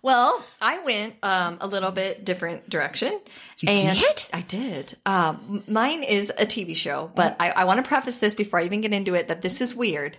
well, 0.02 0.44
I 0.60 0.78
went 0.80 1.16
um, 1.22 1.58
a 1.60 1.66
little 1.66 1.90
bit 1.90 2.24
different 2.24 2.68
direction. 2.68 3.20
You 3.60 3.70
and 3.70 3.98
did? 3.98 4.26
I 4.32 4.40
did. 4.42 4.96
Um, 5.06 5.64
mine 5.66 6.02
is 6.02 6.30
a 6.30 6.46
TV 6.46 6.76
show, 6.76 7.10
but 7.14 7.36
I, 7.40 7.50
I 7.50 7.64
want 7.64 7.82
to 7.82 7.88
preface 7.88 8.16
this 8.16 8.34
before 8.34 8.60
I 8.60 8.64
even 8.64 8.80
get 8.80 8.92
into 8.92 9.14
it 9.14 9.28
that 9.28 9.42
this 9.42 9.60
is 9.60 9.74
weird, 9.74 10.16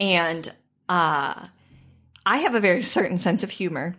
and 0.00 0.48
uh, 0.88 1.46
I 2.24 2.38
have 2.38 2.54
a 2.54 2.60
very 2.60 2.82
certain 2.82 3.18
sense 3.18 3.42
of 3.42 3.50
humor. 3.50 3.96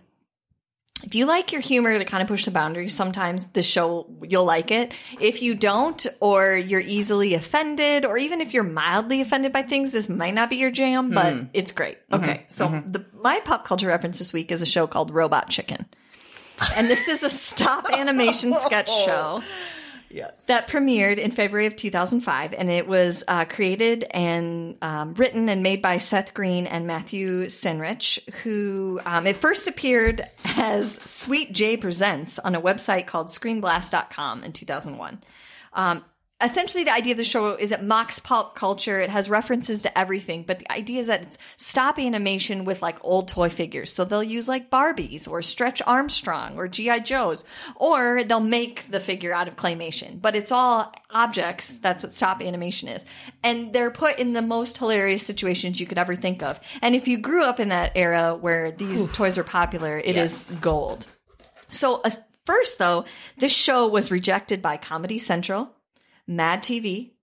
If 1.04 1.16
you 1.16 1.26
like 1.26 1.52
your 1.52 1.62
humor 1.62 1.98
to 1.98 2.06
kind 2.06 2.22
of 2.22 2.28
push 2.28 2.46
the 2.46 2.52
boundaries, 2.52 2.96
sometimes 2.96 3.48
the 3.48 3.62
show 3.62 4.08
you'll 4.22 4.46
like 4.46 4.72
it. 4.72 4.94
If 5.20 5.42
you 5.42 5.54
don't, 5.54 6.06
or 6.20 6.56
you're 6.56 6.80
easily 6.80 7.34
offended, 7.34 8.06
or 8.06 8.18
even 8.18 8.40
if 8.42 8.54
you're 8.54 8.64
mildly 8.64 9.22
offended 9.22 9.52
by 9.52 9.64
things, 9.64 9.92
this 9.92 10.08
might 10.08 10.34
not 10.34 10.50
be 10.50 10.56
your 10.56 10.72
jam, 10.72 11.12
but 11.12 11.34
hmm. 11.34 11.44
it's 11.54 11.72
great. 11.72 11.98
Mm-hmm. 12.10 12.24
Okay, 12.24 12.46
so 12.48 12.68
mm-hmm. 12.68 12.92
the, 12.92 13.06
my 13.14 13.42
pop 13.42 13.66
culture 13.66 13.88
reference 13.88 14.20
this 14.20 14.32
week 14.32 14.52
is 14.52 14.62
a 14.62 14.66
show 14.66 14.88
called 14.88 15.12
Robot 15.12 15.50
Chicken, 15.50 15.86
and 16.78 16.90
this 16.90 17.08
is 17.08 17.22
a 17.24 17.30
stop 17.30 17.90
animation 17.94 18.54
sketch 18.54 18.90
show 18.90 19.44
Yes. 20.14 20.46
that 20.46 20.68
premiered 20.68 21.18
in 21.18 21.32
February 21.32 21.66
of 21.66 21.76
2005, 21.76 22.54
and 22.54 22.70
it 22.70 22.88
was 22.88 23.24
uh, 23.28 23.46
created 23.46 24.04
and 24.12 24.78
um, 24.82 25.16
written 25.16 25.50
and 25.50 25.64
made 25.64 25.82
by 25.82 25.98
Seth 25.98 26.34
Green 26.34 26.68
and 26.68 26.86
Matthew 26.86 27.46
Senreich, 27.46 28.30
who 28.36 29.00
um, 29.06 29.26
it 29.26 29.38
first 29.38 29.68
appeared 29.68 30.30
as 30.46 31.00
Sweet 31.06 31.52
J 31.52 31.78
Presents 31.78 32.38
on 32.38 32.54
a 32.54 32.62
website 32.62 33.08
called 33.08 33.28
ScreenBlast.com 33.28 34.44
in 34.44 34.54
2001. 34.54 35.24
Um, 35.74 36.06
essentially, 36.44 36.84
the 36.84 36.94
idea 36.94 37.14
of 37.14 37.18
the 37.18 37.24
show 37.24 37.56
is 37.56 37.72
it 37.72 37.84
mocks 37.84 38.20
pop 38.20 38.56
culture. 38.56 39.00
It 39.00 39.10
has 39.10 39.30
references 39.30 39.84
to 39.84 39.98
everything, 39.98 40.44
but 40.44 40.60
the 40.60 40.72
idea 40.72 41.00
is 41.00 41.08
that 41.08 41.22
it's 41.22 41.38
stop 41.58 42.00
animation 42.00 42.66
with 42.66 42.82
like 42.82 42.98
old 43.04 43.28
toy 43.28 43.50
figures. 43.50 43.92
So 43.94 44.06
they'll 44.06 44.24
use 44.24 44.48
like 44.48 44.70
Barbies 44.70 45.28
or 45.28 45.42
Stretch 45.42 45.82
Armstrong 45.86 46.58
or 46.58 46.68
G.I. 46.68 47.00
Joes, 47.00 47.46
or 47.76 48.24
they'll 48.24 48.40
make 48.40 48.90
the 48.92 49.00
figure 49.00 49.34
out 49.34 49.48
of 49.48 49.56
claymation. 49.56 50.22
But 50.22 50.36
it's 50.36 50.52
all 50.52 50.94
objects. 51.12 51.80
That's 51.80 52.04
what 52.04 52.14
stop 52.14 52.42
animation 52.42 52.90
is. 52.90 53.06
And 53.44 53.74
they're 53.74 53.92
put 53.92 54.20
in 54.20 54.34
the 54.34 54.42
most 54.42 54.78
hilarious 54.78 55.26
situations 55.26 55.80
you 55.80 55.86
could 55.86 55.98
ever 55.98 56.16
think 56.16 56.44
of. 56.44 56.60
And 56.82 56.96
if 56.96 57.08
you 57.08 57.18
grew 57.18 57.44
up 57.44 57.60
in 57.60 57.70
that 57.70 57.92
era 57.96 58.36
where 58.36 58.72
these 58.72 59.10
toys 59.10 59.38
are 59.38 59.44
popular, 59.44 59.98
it 59.98 60.18
is 60.18 60.58
gold. 60.62 61.08
So, 61.70 62.02
uh, 62.02 62.12
first 62.46 62.78
though, 62.78 63.06
this 63.38 63.52
show 63.52 63.88
was 63.88 64.12
rejected 64.12 64.62
by 64.62 64.78
Comedy 64.78 65.18
Central, 65.18 65.72
Mad 66.28 66.64
TV, 66.64 67.14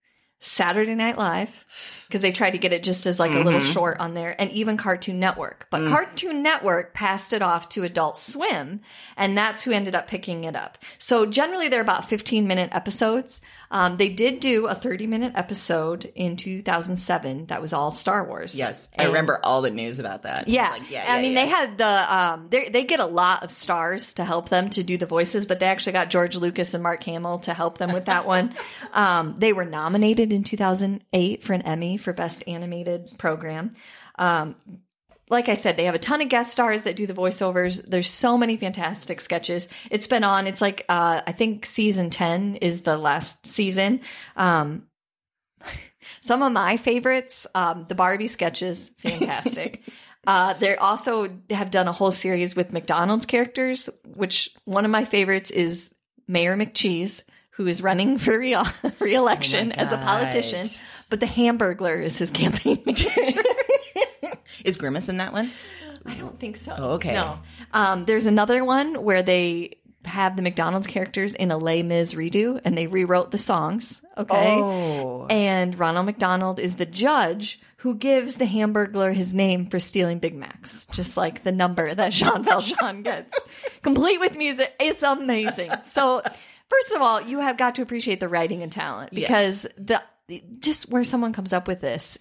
Saturday 0.40 0.94
Night 0.94 1.18
Live, 1.18 1.99
because 2.10 2.22
they 2.22 2.32
tried 2.32 2.50
to 2.50 2.58
get 2.58 2.72
it 2.72 2.82
just 2.82 3.06
as 3.06 3.20
like 3.20 3.32
a 3.32 3.38
little 3.38 3.60
short 3.60 4.00
on 4.00 4.14
there, 4.14 4.34
and 4.36 4.50
even 4.50 4.76
Cartoon 4.76 5.20
Network. 5.20 5.68
But 5.70 5.88
Cartoon 5.88 6.42
Network 6.42 6.92
passed 6.92 7.32
it 7.32 7.40
off 7.40 7.68
to 7.70 7.84
Adult 7.84 8.18
Swim, 8.18 8.80
and 9.16 9.38
that's 9.38 9.62
who 9.62 9.70
ended 9.70 9.94
up 9.94 10.08
picking 10.08 10.42
it 10.42 10.56
up. 10.56 10.76
So 10.98 11.24
generally, 11.24 11.68
they're 11.68 11.80
about 11.80 12.08
15 12.08 12.48
minute 12.48 12.70
episodes. 12.72 13.40
Um, 13.70 13.96
they 13.96 14.08
did 14.08 14.40
do 14.40 14.66
a 14.66 14.74
30 14.74 15.06
minute 15.06 15.32
episode 15.36 16.10
in 16.16 16.36
2007 16.36 17.46
that 17.46 17.62
was 17.62 17.72
all 17.72 17.92
Star 17.92 18.24
Wars. 18.24 18.56
Yes. 18.56 18.90
I 18.98 19.04
remember 19.04 19.38
all 19.44 19.62
the 19.62 19.70
news 19.70 20.00
about 20.00 20.22
that. 20.24 20.48
yeah. 20.48 20.70
Like, 20.70 20.90
yeah, 20.90 21.04
I 21.06 21.16
yeah, 21.16 21.22
mean, 21.22 21.32
yeah. 21.32 21.44
they 21.44 21.48
had 21.48 21.78
the, 21.78 22.14
um, 22.14 22.46
they 22.50 22.68
they 22.68 22.82
get 22.82 22.98
a 22.98 23.06
lot 23.06 23.44
of 23.44 23.52
stars 23.52 24.14
to 24.14 24.24
help 24.24 24.48
them 24.48 24.70
to 24.70 24.82
do 24.82 24.98
the 24.98 25.06
voices, 25.06 25.46
but 25.46 25.60
they 25.60 25.66
actually 25.66 25.92
got 25.92 26.10
George 26.10 26.34
Lucas 26.34 26.74
and 26.74 26.82
Mark 26.82 27.04
Hamill 27.04 27.38
to 27.40 27.54
help 27.54 27.78
them 27.78 27.92
with 27.92 28.06
that 28.06 28.26
one. 28.26 28.54
Um, 28.92 29.36
they 29.38 29.52
were 29.52 29.64
nominated 29.64 30.32
in 30.32 30.42
2008 30.42 31.44
for 31.44 31.52
an 31.52 31.62
Emmy 31.62 31.96
for 32.00 32.12
Best 32.12 32.44
Animated 32.46 33.10
Program. 33.18 33.72
Um, 34.18 34.56
like 35.30 35.48
I 35.48 35.54
said, 35.54 35.76
they 35.76 35.84
have 35.84 35.94
a 35.94 35.98
ton 35.98 36.20
of 36.20 36.28
guest 36.28 36.52
stars 36.52 36.82
that 36.82 36.96
do 36.96 37.06
the 37.06 37.14
voiceovers. 37.14 37.82
There's 37.86 38.10
so 38.10 38.36
many 38.36 38.56
fantastic 38.56 39.20
sketches. 39.20 39.68
It's 39.90 40.08
been 40.08 40.24
on. 40.24 40.46
It's 40.46 40.60
like 40.60 40.84
uh, 40.88 41.22
I 41.24 41.32
think 41.32 41.64
season 41.64 42.10
ten 42.10 42.56
is 42.56 42.82
the 42.82 42.96
last 42.96 43.46
season. 43.46 44.00
Um, 44.36 44.88
some 46.20 46.42
of 46.42 46.52
my 46.52 46.76
favorites, 46.76 47.46
um, 47.54 47.86
the 47.88 47.94
Barbie 47.94 48.26
sketches, 48.26 48.90
fantastic. 48.98 49.82
uh, 50.26 50.54
they 50.54 50.76
also 50.76 51.30
have 51.50 51.70
done 51.70 51.86
a 51.86 51.92
whole 51.92 52.10
series 52.10 52.56
with 52.56 52.72
McDonald's 52.72 53.26
characters, 53.26 53.88
which 54.14 54.50
one 54.64 54.84
of 54.84 54.90
my 54.90 55.04
favorites 55.04 55.52
is 55.52 55.94
Mayor 56.26 56.56
McCheese, 56.56 57.22
who 57.52 57.66
is 57.66 57.82
running 57.82 58.18
for 58.18 58.38
re- 58.38 58.56
re-election 59.00 59.72
as 59.72 59.92
a 59.92 59.96
politician. 59.96 60.66
But 61.10 61.20
the 61.20 61.26
Hamburglar 61.26 62.02
is 62.02 62.18
his 62.18 62.30
campaign 62.30 62.82
manager. 62.86 63.10
Is 64.64 64.76
Grimace 64.76 65.08
in 65.08 65.16
that 65.18 65.32
one? 65.32 65.50
I 66.04 66.14
don't 66.14 66.38
think 66.38 66.56
so. 66.56 66.74
Oh, 66.76 66.90
okay. 66.92 67.14
No. 67.14 67.38
Um, 67.72 68.04
there's 68.04 68.26
another 68.26 68.64
one 68.64 69.02
where 69.02 69.22
they 69.22 69.78
have 70.04 70.36
the 70.36 70.42
McDonald's 70.42 70.86
characters 70.86 71.34
in 71.34 71.50
a 71.50 71.56
Les 71.58 71.82
Mis 71.82 72.14
redo 72.14 72.60
and 72.64 72.76
they 72.76 72.86
rewrote 72.86 73.30
the 73.30 73.38
songs. 73.38 74.00
Okay. 74.16 74.56
Oh. 74.58 75.26
And 75.28 75.78
Ronald 75.78 76.06
McDonald 76.06 76.58
is 76.58 76.76
the 76.76 76.86
judge 76.86 77.60
who 77.78 77.94
gives 77.94 78.36
the 78.36 78.44
Hamburglar 78.44 79.14
his 79.14 79.32
name 79.32 79.66
for 79.66 79.78
stealing 79.78 80.18
Big 80.18 80.34
Macs, 80.34 80.86
just 80.92 81.16
like 81.16 81.42
the 81.42 81.52
number 81.52 81.94
that 81.94 82.12
Jean 82.12 82.44
Valjean 82.44 83.02
gets, 83.02 83.38
complete 83.82 84.20
with 84.20 84.36
music. 84.36 84.74
It's 84.78 85.02
amazing. 85.02 85.70
So, 85.84 86.22
first 86.68 86.92
of 86.92 87.00
all, 87.00 87.22
you 87.22 87.40
have 87.40 87.56
got 87.56 87.76
to 87.76 87.82
appreciate 87.82 88.20
the 88.20 88.28
writing 88.28 88.62
and 88.62 88.70
talent 88.70 89.12
because 89.12 89.66
the 89.78 90.02
just 90.58 90.88
where 90.90 91.04
someone 91.04 91.32
comes 91.32 91.52
up 91.52 91.66
with 91.68 91.80
this, 91.80 92.18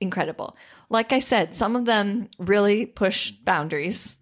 incredible. 0.00 0.56
Like 0.90 1.12
I 1.12 1.18
said, 1.20 1.54
some 1.54 1.76
of 1.76 1.84
them 1.84 2.28
really 2.38 2.86
push 2.86 3.30
boundaries. 3.30 4.18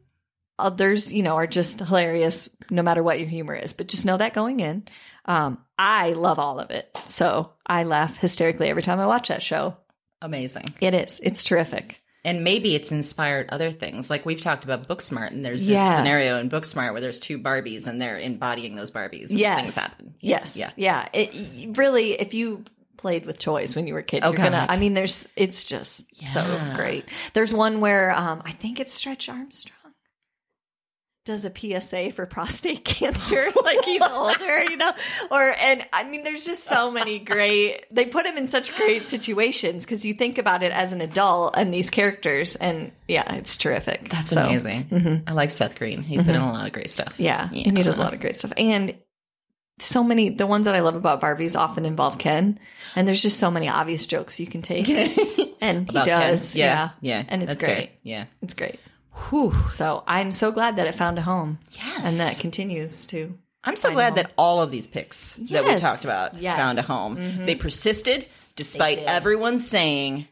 Others, 0.58 1.12
you 1.12 1.24
know, 1.24 1.34
are 1.34 1.48
just 1.48 1.80
hilarious 1.80 2.48
no 2.70 2.82
matter 2.82 3.02
what 3.02 3.18
your 3.18 3.28
humor 3.28 3.56
is. 3.56 3.72
But 3.72 3.88
just 3.88 4.06
know 4.06 4.16
that 4.16 4.34
going 4.34 4.60
in. 4.60 4.84
Um, 5.24 5.58
I 5.76 6.12
love 6.12 6.38
all 6.38 6.60
of 6.60 6.70
it. 6.70 6.96
So 7.08 7.50
I 7.66 7.82
laugh 7.84 8.16
hysterically 8.18 8.68
every 8.68 8.82
time 8.82 9.00
I 9.00 9.06
watch 9.06 9.28
that 9.28 9.42
show. 9.42 9.76
Amazing. 10.22 10.66
It 10.80 10.94
is. 10.94 11.18
It's 11.24 11.42
terrific. 11.42 12.00
And 12.24 12.44
maybe 12.44 12.74
it's 12.74 12.92
inspired 12.92 13.50
other 13.50 13.70
things. 13.72 14.08
Like 14.08 14.24
we've 14.24 14.40
talked 14.40 14.64
about 14.64 14.88
Booksmart, 14.88 15.32
and 15.32 15.44
there's 15.44 15.62
this 15.62 15.70
Yes. 15.70 15.98
scenario 15.98 16.38
in 16.38 16.48
Booksmart 16.48 16.92
where 16.92 17.00
there's 17.02 17.18
two 17.20 17.38
Barbies 17.38 17.86
and 17.86 18.00
they're 18.00 18.18
embodying 18.18 18.76
those 18.76 18.90
Barbies. 18.92 19.30
And 19.30 19.40
Yes. 19.40 19.60
Things 19.60 19.74
happen. 19.74 20.14
Yes. 20.20 20.56
Yeah. 20.56 20.70
Yeah. 20.76 21.08
It, 21.12 21.76
really, 21.76 22.12
if 22.12 22.32
you 22.32 22.64
played 22.96 23.26
with 23.26 23.38
toys 23.38 23.74
when 23.76 23.86
you 23.86 23.94
were 23.94 24.00
a 24.00 24.04
kid, 24.04 24.22
Oh, 24.24 24.28
you're 24.28 24.36
gonna. 24.36 24.66
I 24.68 24.78
mean, 24.78 24.94
there's. 24.94 25.26
It's 25.36 25.64
just 25.64 26.04
so 26.24 26.60
great. 26.74 27.04
There's 27.32 27.52
one 27.54 27.80
where 27.80 28.12
um, 28.12 28.42
I 28.44 28.52
think 28.52 28.80
it's 28.80 28.92
Stretch 28.92 29.28
Armstrong 29.28 29.78
does 31.26 31.46
a 31.46 31.50
PSA 31.80 32.12
for 32.12 32.26
prostate 32.26 32.84
cancer, 32.84 33.46
like 33.64 33.82
he's 33.86 34.02
older, 34.02 34.62
you 34.64 34.76
know. 34.76 34.92
Or 35.30 35.54
and 35.58 35.82
I 35.90 36.04
mean, 36.04 36.22
there's 36.22 36.44
just 36.44 36.64
so 36.64 36.90
many 36.90 37.18
great. 37.18 37.86
They 37.90 38.04
put 38.04 38.26
him 38.26 38.36
in 38.36 38.46
such 38.46 38.76
great 38.76 39.02
situations 39.04 39.84
because 39.86 40.04
you 40.04 40.12
think 40.12 40.36
about 40.36 40.62
it 40.62 40.70
as 40.70 40.92
an 40.92 41.00
adult 41.00 41.54
and 41.56 41.72
these 41.72 41.88
characters, 41.88 42.56
and 42.56 42.92
yeah, 43.08 43.36
it's 43.36 43.56
terrific. 43.56 44.10
That's 44.10 44.28
So, 44.30 44.44
amazing. 44.44 45.22
I 45.26 45.32
like 45.32 45.50
Seth 45.50 45.76
Green. 45.76 46.02
He's 46.02 46.24
been 46.24 46.34
in 46.34 46.42
a 46.42 46.52
lot 46.52 46.66
of 46.66 46.72
great 46.74 46.90
stuff. 46.90 47.14
Yeah, 47.16 47.44
and 47.50 47.76
he 47.78 47.82
does 47.82 47.96
a 47.96 48.02
lot 48.02 48.12
of 48.12 48.20
great 48.20 48.36
stuff. 48.36 48.52
And 48.58 48.94
so 49.80 50.04
many, 50.04 50.28
the 50.30 50.46
ones 50.46 50.66
that 50.66 50.74
I 50.74 50.80
love 50.80 50.94
about 50.94 51.20
Barbies 51.20 51.58
often 51.58 51.84
involve 51.84 52.18
Ken, 52.18 52.58
and 52.94 53.06
there's 53.08 53.22
just 53.22 53.38
so 53.38 53.50
many 53.50 53.68
obvious 53.68 54.06
jokes 54.06 54.38
you 54.40 54.46
can 54.46 54.62
take, 54.62 54.88
and 55.60 55.90
he 55.90 56.04
does. 56.04 56.54
Yeah. 56.54 56.90
Yeah, 57.00 57.18
Yeah. 57.18 57.24
and 57.28 57.42
it's 57.42 57.56
great. 57.56 57.76
fair. 57.76 57.88
Yeah. 58.02 58.24
It's 58.42 58.54
great. 58.54 58.78
Whew. 59.30 59.54
So 59.70 60.02
I'm 60.06 60.30
so 60.32 60.52
glad 60.52 60.76
that 60.76 60.86
it 60.86 60.94
found 60.94 61.18
a 61.18 61.22
home. 61.22 61.58
Yes. 61.72 62.04
and 62.06 62.20
that 62.20 62.38
continues 62.40 63.06
to. 63.06 63.36
I'm 63.66 63.76
so 63.76 63.92
glad 63.92 64.16
that 64.16 64.32
all 64.36 64.60
of 64.60 64.70
these 64.70 64.86
picks 64.88 65.34
that 65.34 65.64
we 65.64 65.74
talked 65.76 66.04
about 66.04 66.34
Yes. 66.40 66.52
Mm-hmm. 66.52 66.66
found 66.66 66.78
a 66.78 66.82
home. 66.82 67.46
They 67.46 67.54
persisted 67.54 68.26
despite 68.56 68.96
did. 68.98 69.06
everyone 69.06 69.56
saying 69.58 70.28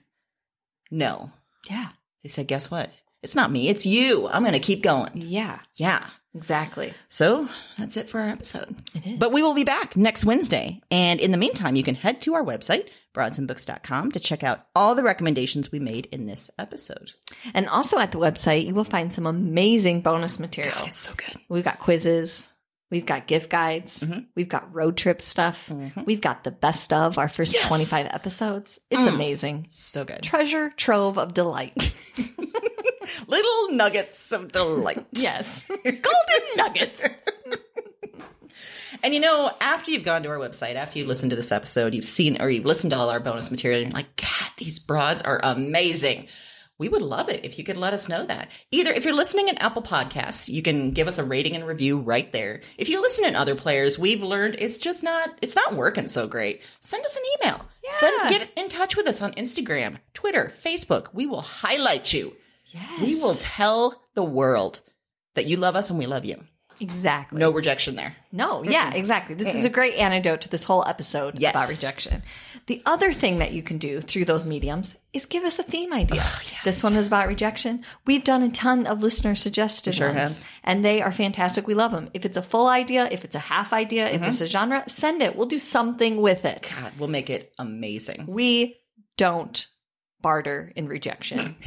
no. 0.90 1.30
Yeah, 1.70 1.88
They 2.22 2.28
said, 2.28 2.46
guess 2.48 2.70
what? 2.70 2.90
It's 3.22 3.34
not 3.36 3.50
me, 3.50 3.68
it's 3.68 3.86
you. 3.86 4.28
I'm 4.28 4.42
going 4.42 4.52
to 4.52 4.58
keep 4.58 4.82
going. 4.82 5.10
yeah, 5.14 5.60
Yeah. 5.74 6.04
Exactly. 6.34 6.94
So 7.08 7.48
that's 7.78 7.96
it 7.96 8.08
for 8.08 8.20
our 8.20 8.28
episode. 8.28 8.74
It 8.94 9.06
is. 9.06 9.18
But 9.18 9.32
we 9.32 9.42
will 9.42 9.54
be 9.54 9.64
back 9.64 9.96
next 9.96 10.24
Wednesday. 10.24 10.80
And 10.90 11.20
in 11.20 11.30
the 11.30 11.36
meantime, 11.36 11.76
you 11.76 11.82
can 11.82 11.94
head 11.94 12.20
to 12.22 12.34
our 12.34 12.42
website, 12.44 12.88
broadsandbooks.com, 13.14 14.12
to 14.12 14.20
check 14.20 14.42
out 14.42 14.66
all 14.74 14.94
the 14.94 15.02
recommendations 15.02 15.70
we 15.72 15.78
made 15.78 16.06
in 16.12 16.26
this 16.26 16.50
episode. 16.58 17.12
and 17.54 17.68
also 17.68 17.98
at 17.98 18.12
the 18.12 18.18
website, 18.18 18.66
you 18.66 18.74
will 18.74 18.84
find 18.84 19.12
some 19.12 19.26
amazing 19.26 20.00
bonus 20.00 20.38
material. 20.38 20.74
It's 20.86 20.98
so 20.98 21.12
good. 21.14 21.36
We've 21.48 21.64
got 21.64 21.78
quizzes. 21.80 22.50
We've 22.90 23.06
got 23.06 23.26
gift 23.26 23.48
guides. 23.48 24.00
Mm-hmm. 24.00 24.18
We've 24.36 24.50
got 24.50 24.74
road 24.74 24.98
trip 24.98 25.22
stuff. 25.22 25.70
We've 26.04 26.20
got 26.20 26.44
the 26.44 26.50
best 26.50 26.92
of 26.92 27.16
our 27.16 27.28
first 27.28 27.54
Yes. 27.54 27.66
25 27.66 28.04
episodes. 28.10 28.80
It's 28.90 29.00
Mm. 29.00 29.14
amazing. 29.14 29.66
So 29.70 30.04
good. 30.04 30.22
Treasure 30.22 30.68
trove 30.76 31.16
of 31.18 31.32
delight. 31.32 31.94
Little 33.26 33.72
nuggets 33.72 34.32
of 34.32 34.52
delight. 34.52 35.06
yes. 35.12 35.64
Golden 35.68 36.02
nuggets. 36.56 37.08
And 39.02 39.14
you 39.14 39.20
know, 39.20 39.52
after 39.60 39.90
you've 39.90 40.04
gone 40.04 40.22
to 40.22 40.28
our 40.28 40.38
website, 40.38 40.76
after 40.76 40.98
you've 40.98 41.08
listened 41.08 41.30
to 41.30 41.36
this 41.36 41.52
episode, 41.52 41.94
you've 41.94 42.04
seen 42.04 42.40
or 42.40 42.48
you've 42.48 42.64
listened 42.64 42.92
to 42.92 42.98
all 42.98 43.10
our 43.10 43.20
bonus 43.20 43.50
material, 43.50 43.80
and 43.82 43.92
you're 43.92 43.98
like, 43.98 44.16
God, 44.16 44.50
these 44.58 44.78
broads 44.78 45.22
are 45.22 45.40
amazing. 45.42 46.28
We 46.78 46.88
would 46.88 47.02
love 47.02 47.28
it 47.28 47.44
if 47.44 47.58
you 47.58 47.64
could 47.64 47.76
let 47.76 47.94
us 47.94 48.08
know 48.08 48.26
that. 48.26 48.48
Either 48.70 48.90
if 48.90 49.04
you're 49.04 49.14
listening 49.14 49.48
in 49.48 49.58
Apple 49.58 49.82
Podcasts, 49.82 50.48
you 50.48 50.62
can 50.62 50.90
give 50.90 51.06
us 51.06 51.18
a 51.18 51.24
rating 51.24 51.54
and 51.54 51.66
review 51.66 51.98
right 51.98 52.32
there. 52.32 52.62
If 52.76 52.88
you 52.88 53.00
listen 53.00 53.24
in 53.24 53.36
other 53.36 53.54
players, 53.54 53.98
we've 53.98 54.22
learned 54.22 54.56
it's 54.58 54.78
just 54.78 55.02
not 55.02 55.30
it's 55.42 55.54
not 55.54 55.74
working 55.74 56.08
so 56.08 56.26
great. 56.26 56.62
Send 56.80 57.04
us 57.04 57.16
an 57.16 57.22
email. 57.36 57.66
Send 57.86 58.30
get 58.30 58.52
in 58.56 58.68
touch 58.68 58.96
with 58.96 59.06
us 59.06 59.22
on 59.22 59.32
Instagram, 59.34 59.98
Twitter, 60.14 60.52
Facebook. 60.64 61.08
We 61.12 61.26
will 61.26 61.42
highlight 61.42 62.12
you. 62.12 62.34
Yes. 62.72 63.00
We 63.00 63.14
will 63.16 63.34
tell 63.34 64.02
the 64.14 64.24
world 64.24 64.80
that 65.34 65.46
you 65.46 65.56
love 65.56 65.76
us 65.76 65.90
and 65.90 65.98
we 65.98 66.06
love 66.06 66.24
you. 66.24 66.42
Exactly. 66.80 67.38
No 67.38 67.50
rejection 67.52 67.94
there. 67.94 68.16
No, 68.32 68.64
yeah, 68.64 68.92
exactly. 68.94 69.36
This 69.36 69.54
is 69.54 69.64
a 69.64 69.70
great 69.70 69.94
antidote 69.94 70.40
to 70.40 70.48
this 70.48 70.64
whole 70.64 70.84
episode 70.84 71.38
Yes. 71.38 71.54
about 71.54 71.68
rejection. 71.68 72.22
The 72.66 72.82
other 72.86 73.12
thing 73.12 73.38
that 73.38 73.52
you 73.52 73.62
can 73.62 73.78
do 73.78 74.00
through 74.00 74.24
those 74.24 74.46
mediums 74.46 74.96
is 75.12 75.24
give 75.26 75.44
us 75.44 75.58
a 75.60 75.62
theme 75.62 75.92
idea. 75.92 76.24
This 76.64 76.82
one 76.82 76.96
is 76.96 77.06
about 77.06 77.28
rejection. 77.28 77.84
We've 78.06 78.24
done 78.24 78.42
a 78.42 78.50
ton 78.50 78.86
of 78.86 79.00
listener 79.00 79.36
suggested 79.36 79.94
sure 79.94 80.08
ones, 80.12 80.38
have. 80.38 80.46
and 80.64 80.84
they 80.84 81.02
are 81.02 81.12
fantastic. 81.12 81.68
We 81.68 81.74
love 81.74 81.92
them. 81.92 82.08
If 82.14 82.24
it's 82.24 82.36
a 82.38 82.42
full 82.42 82.66
idea, 82.66 83.06
if 83.12 83.24
it's 83.24 83.36
a 83.36 83.40
half 83.40 83.72
idea, 83.72 84.06
Mm-hmm. 84.06 84.22
if 84.24 84.28
it's 84.28 84.40
a 84.40 84.46
genre, 84.48 84.82
send 84.88 85.22
it. 85.22 85.36
We'll 85.36 85.46
do 85.46 85.60
something 85.60 86.20
with 86.20 86.44
it. 86.44 86.74
God, 86.80 86.92
we'll 86.98 87.08
make 87.08 87.30
it 87.30 87.52
amazing. 87.58 88.24
We 88.26 88.78
don't 89.18 89.68
barter 90.20 90.72
in 90.74 90.88
rejection. 90.88 91.56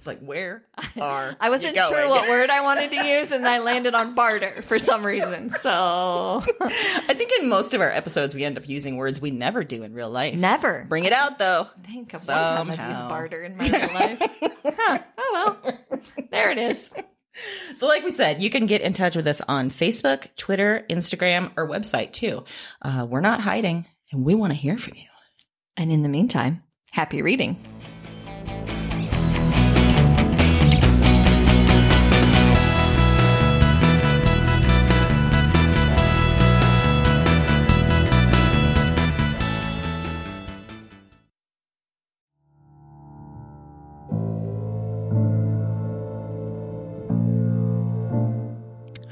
It's 0.00 0.06
like, 0.06 0.20
where 0.20 0.62
are 0.98 1.36
I 1.38 1.50
wasn't 1.50 1.76
sure 1.76 2.08
what 2.08 2.26
word 2.26 2.48
I 2.48 2.62
wanted 2.62 2.90
to 2.92 3.06
use, 3.06 3.30
and 3.30 3.46
I 3.46 3.58
landed 3.58 3.94
on 3.94 4.14
barter 4.14 4.62
for 4.62 4.78
some 4.78 5.04
reason. 5.04 5.50
So 5.50 6.42
I 6.62 7.12
think 7.12 7.32
in 7.38 7.50
most 7.50 7.74
of 7.74 7.82
our 7.82 7.90
episodes 7.90 8.34
we 8.34 8.42
end 8.42 8.56
up 8.56 8.66
using 8.66 8.96
words 8.96 9.20
we 9.20 9.30
never 9.30 9.62
do 9.62 9.82
in 9.82 9.92
real 9.92 10.08
life. 10.08 10.34
never. 10.34 10.86
Bring 10.88 11.04
it 11.04 11.12
out 11.12 11.38
though. 11.38 11.68
think 11.84 12.14
of 12.14 12.26
one 12.26 12.34
time 12.34 12.70
I've 12.70 12.88
used 12.88 13.06
barter 13.10 13.42
in 13.42 13.58
my 13.58 13.68
real 13.68 13.92
life. 13.92 14.22
huh. 14.64 14.98
Oh 15.18 15.58
well, 15.60 15.78
there 16.30 16.50
it 16.50 16.56
is. 16.56 16.88
So, 17.74 17.86
like 17.86 18.02
we 18.02 18.10
said, 18.10 18.40
you 18.40 18.48
can 18.48 18.64
get 18.64 18.80
in 18.80 18.94
touch 18.94 19.16
with 19.16 19.26
us 19.26 19.42
on 19.46 19.70
Facebook, 19.70 20.34
Twitter, 20.36 20.86
Instagram, 20.88 21.52
or 21.58 21.68
website 21.68 22.12
too. 22.12 22.44
Uh, 22.80 23.06
we're 23.06 23.20
not 23.20 23.42
hiding, 23.42 23.84
and 24.12 24.24
we 24.24 24.34
want 24.34 24.54
to 24.54 24.58
hear 24.58 24.78
from 24.78 24.94
you. 24.96 25.08
And 25.76 25.92
in 25.92 26.02
the 26.02 26.08
meantime, 26.08 26.62
happy 26.90 27.20
reading. 27.20 27.58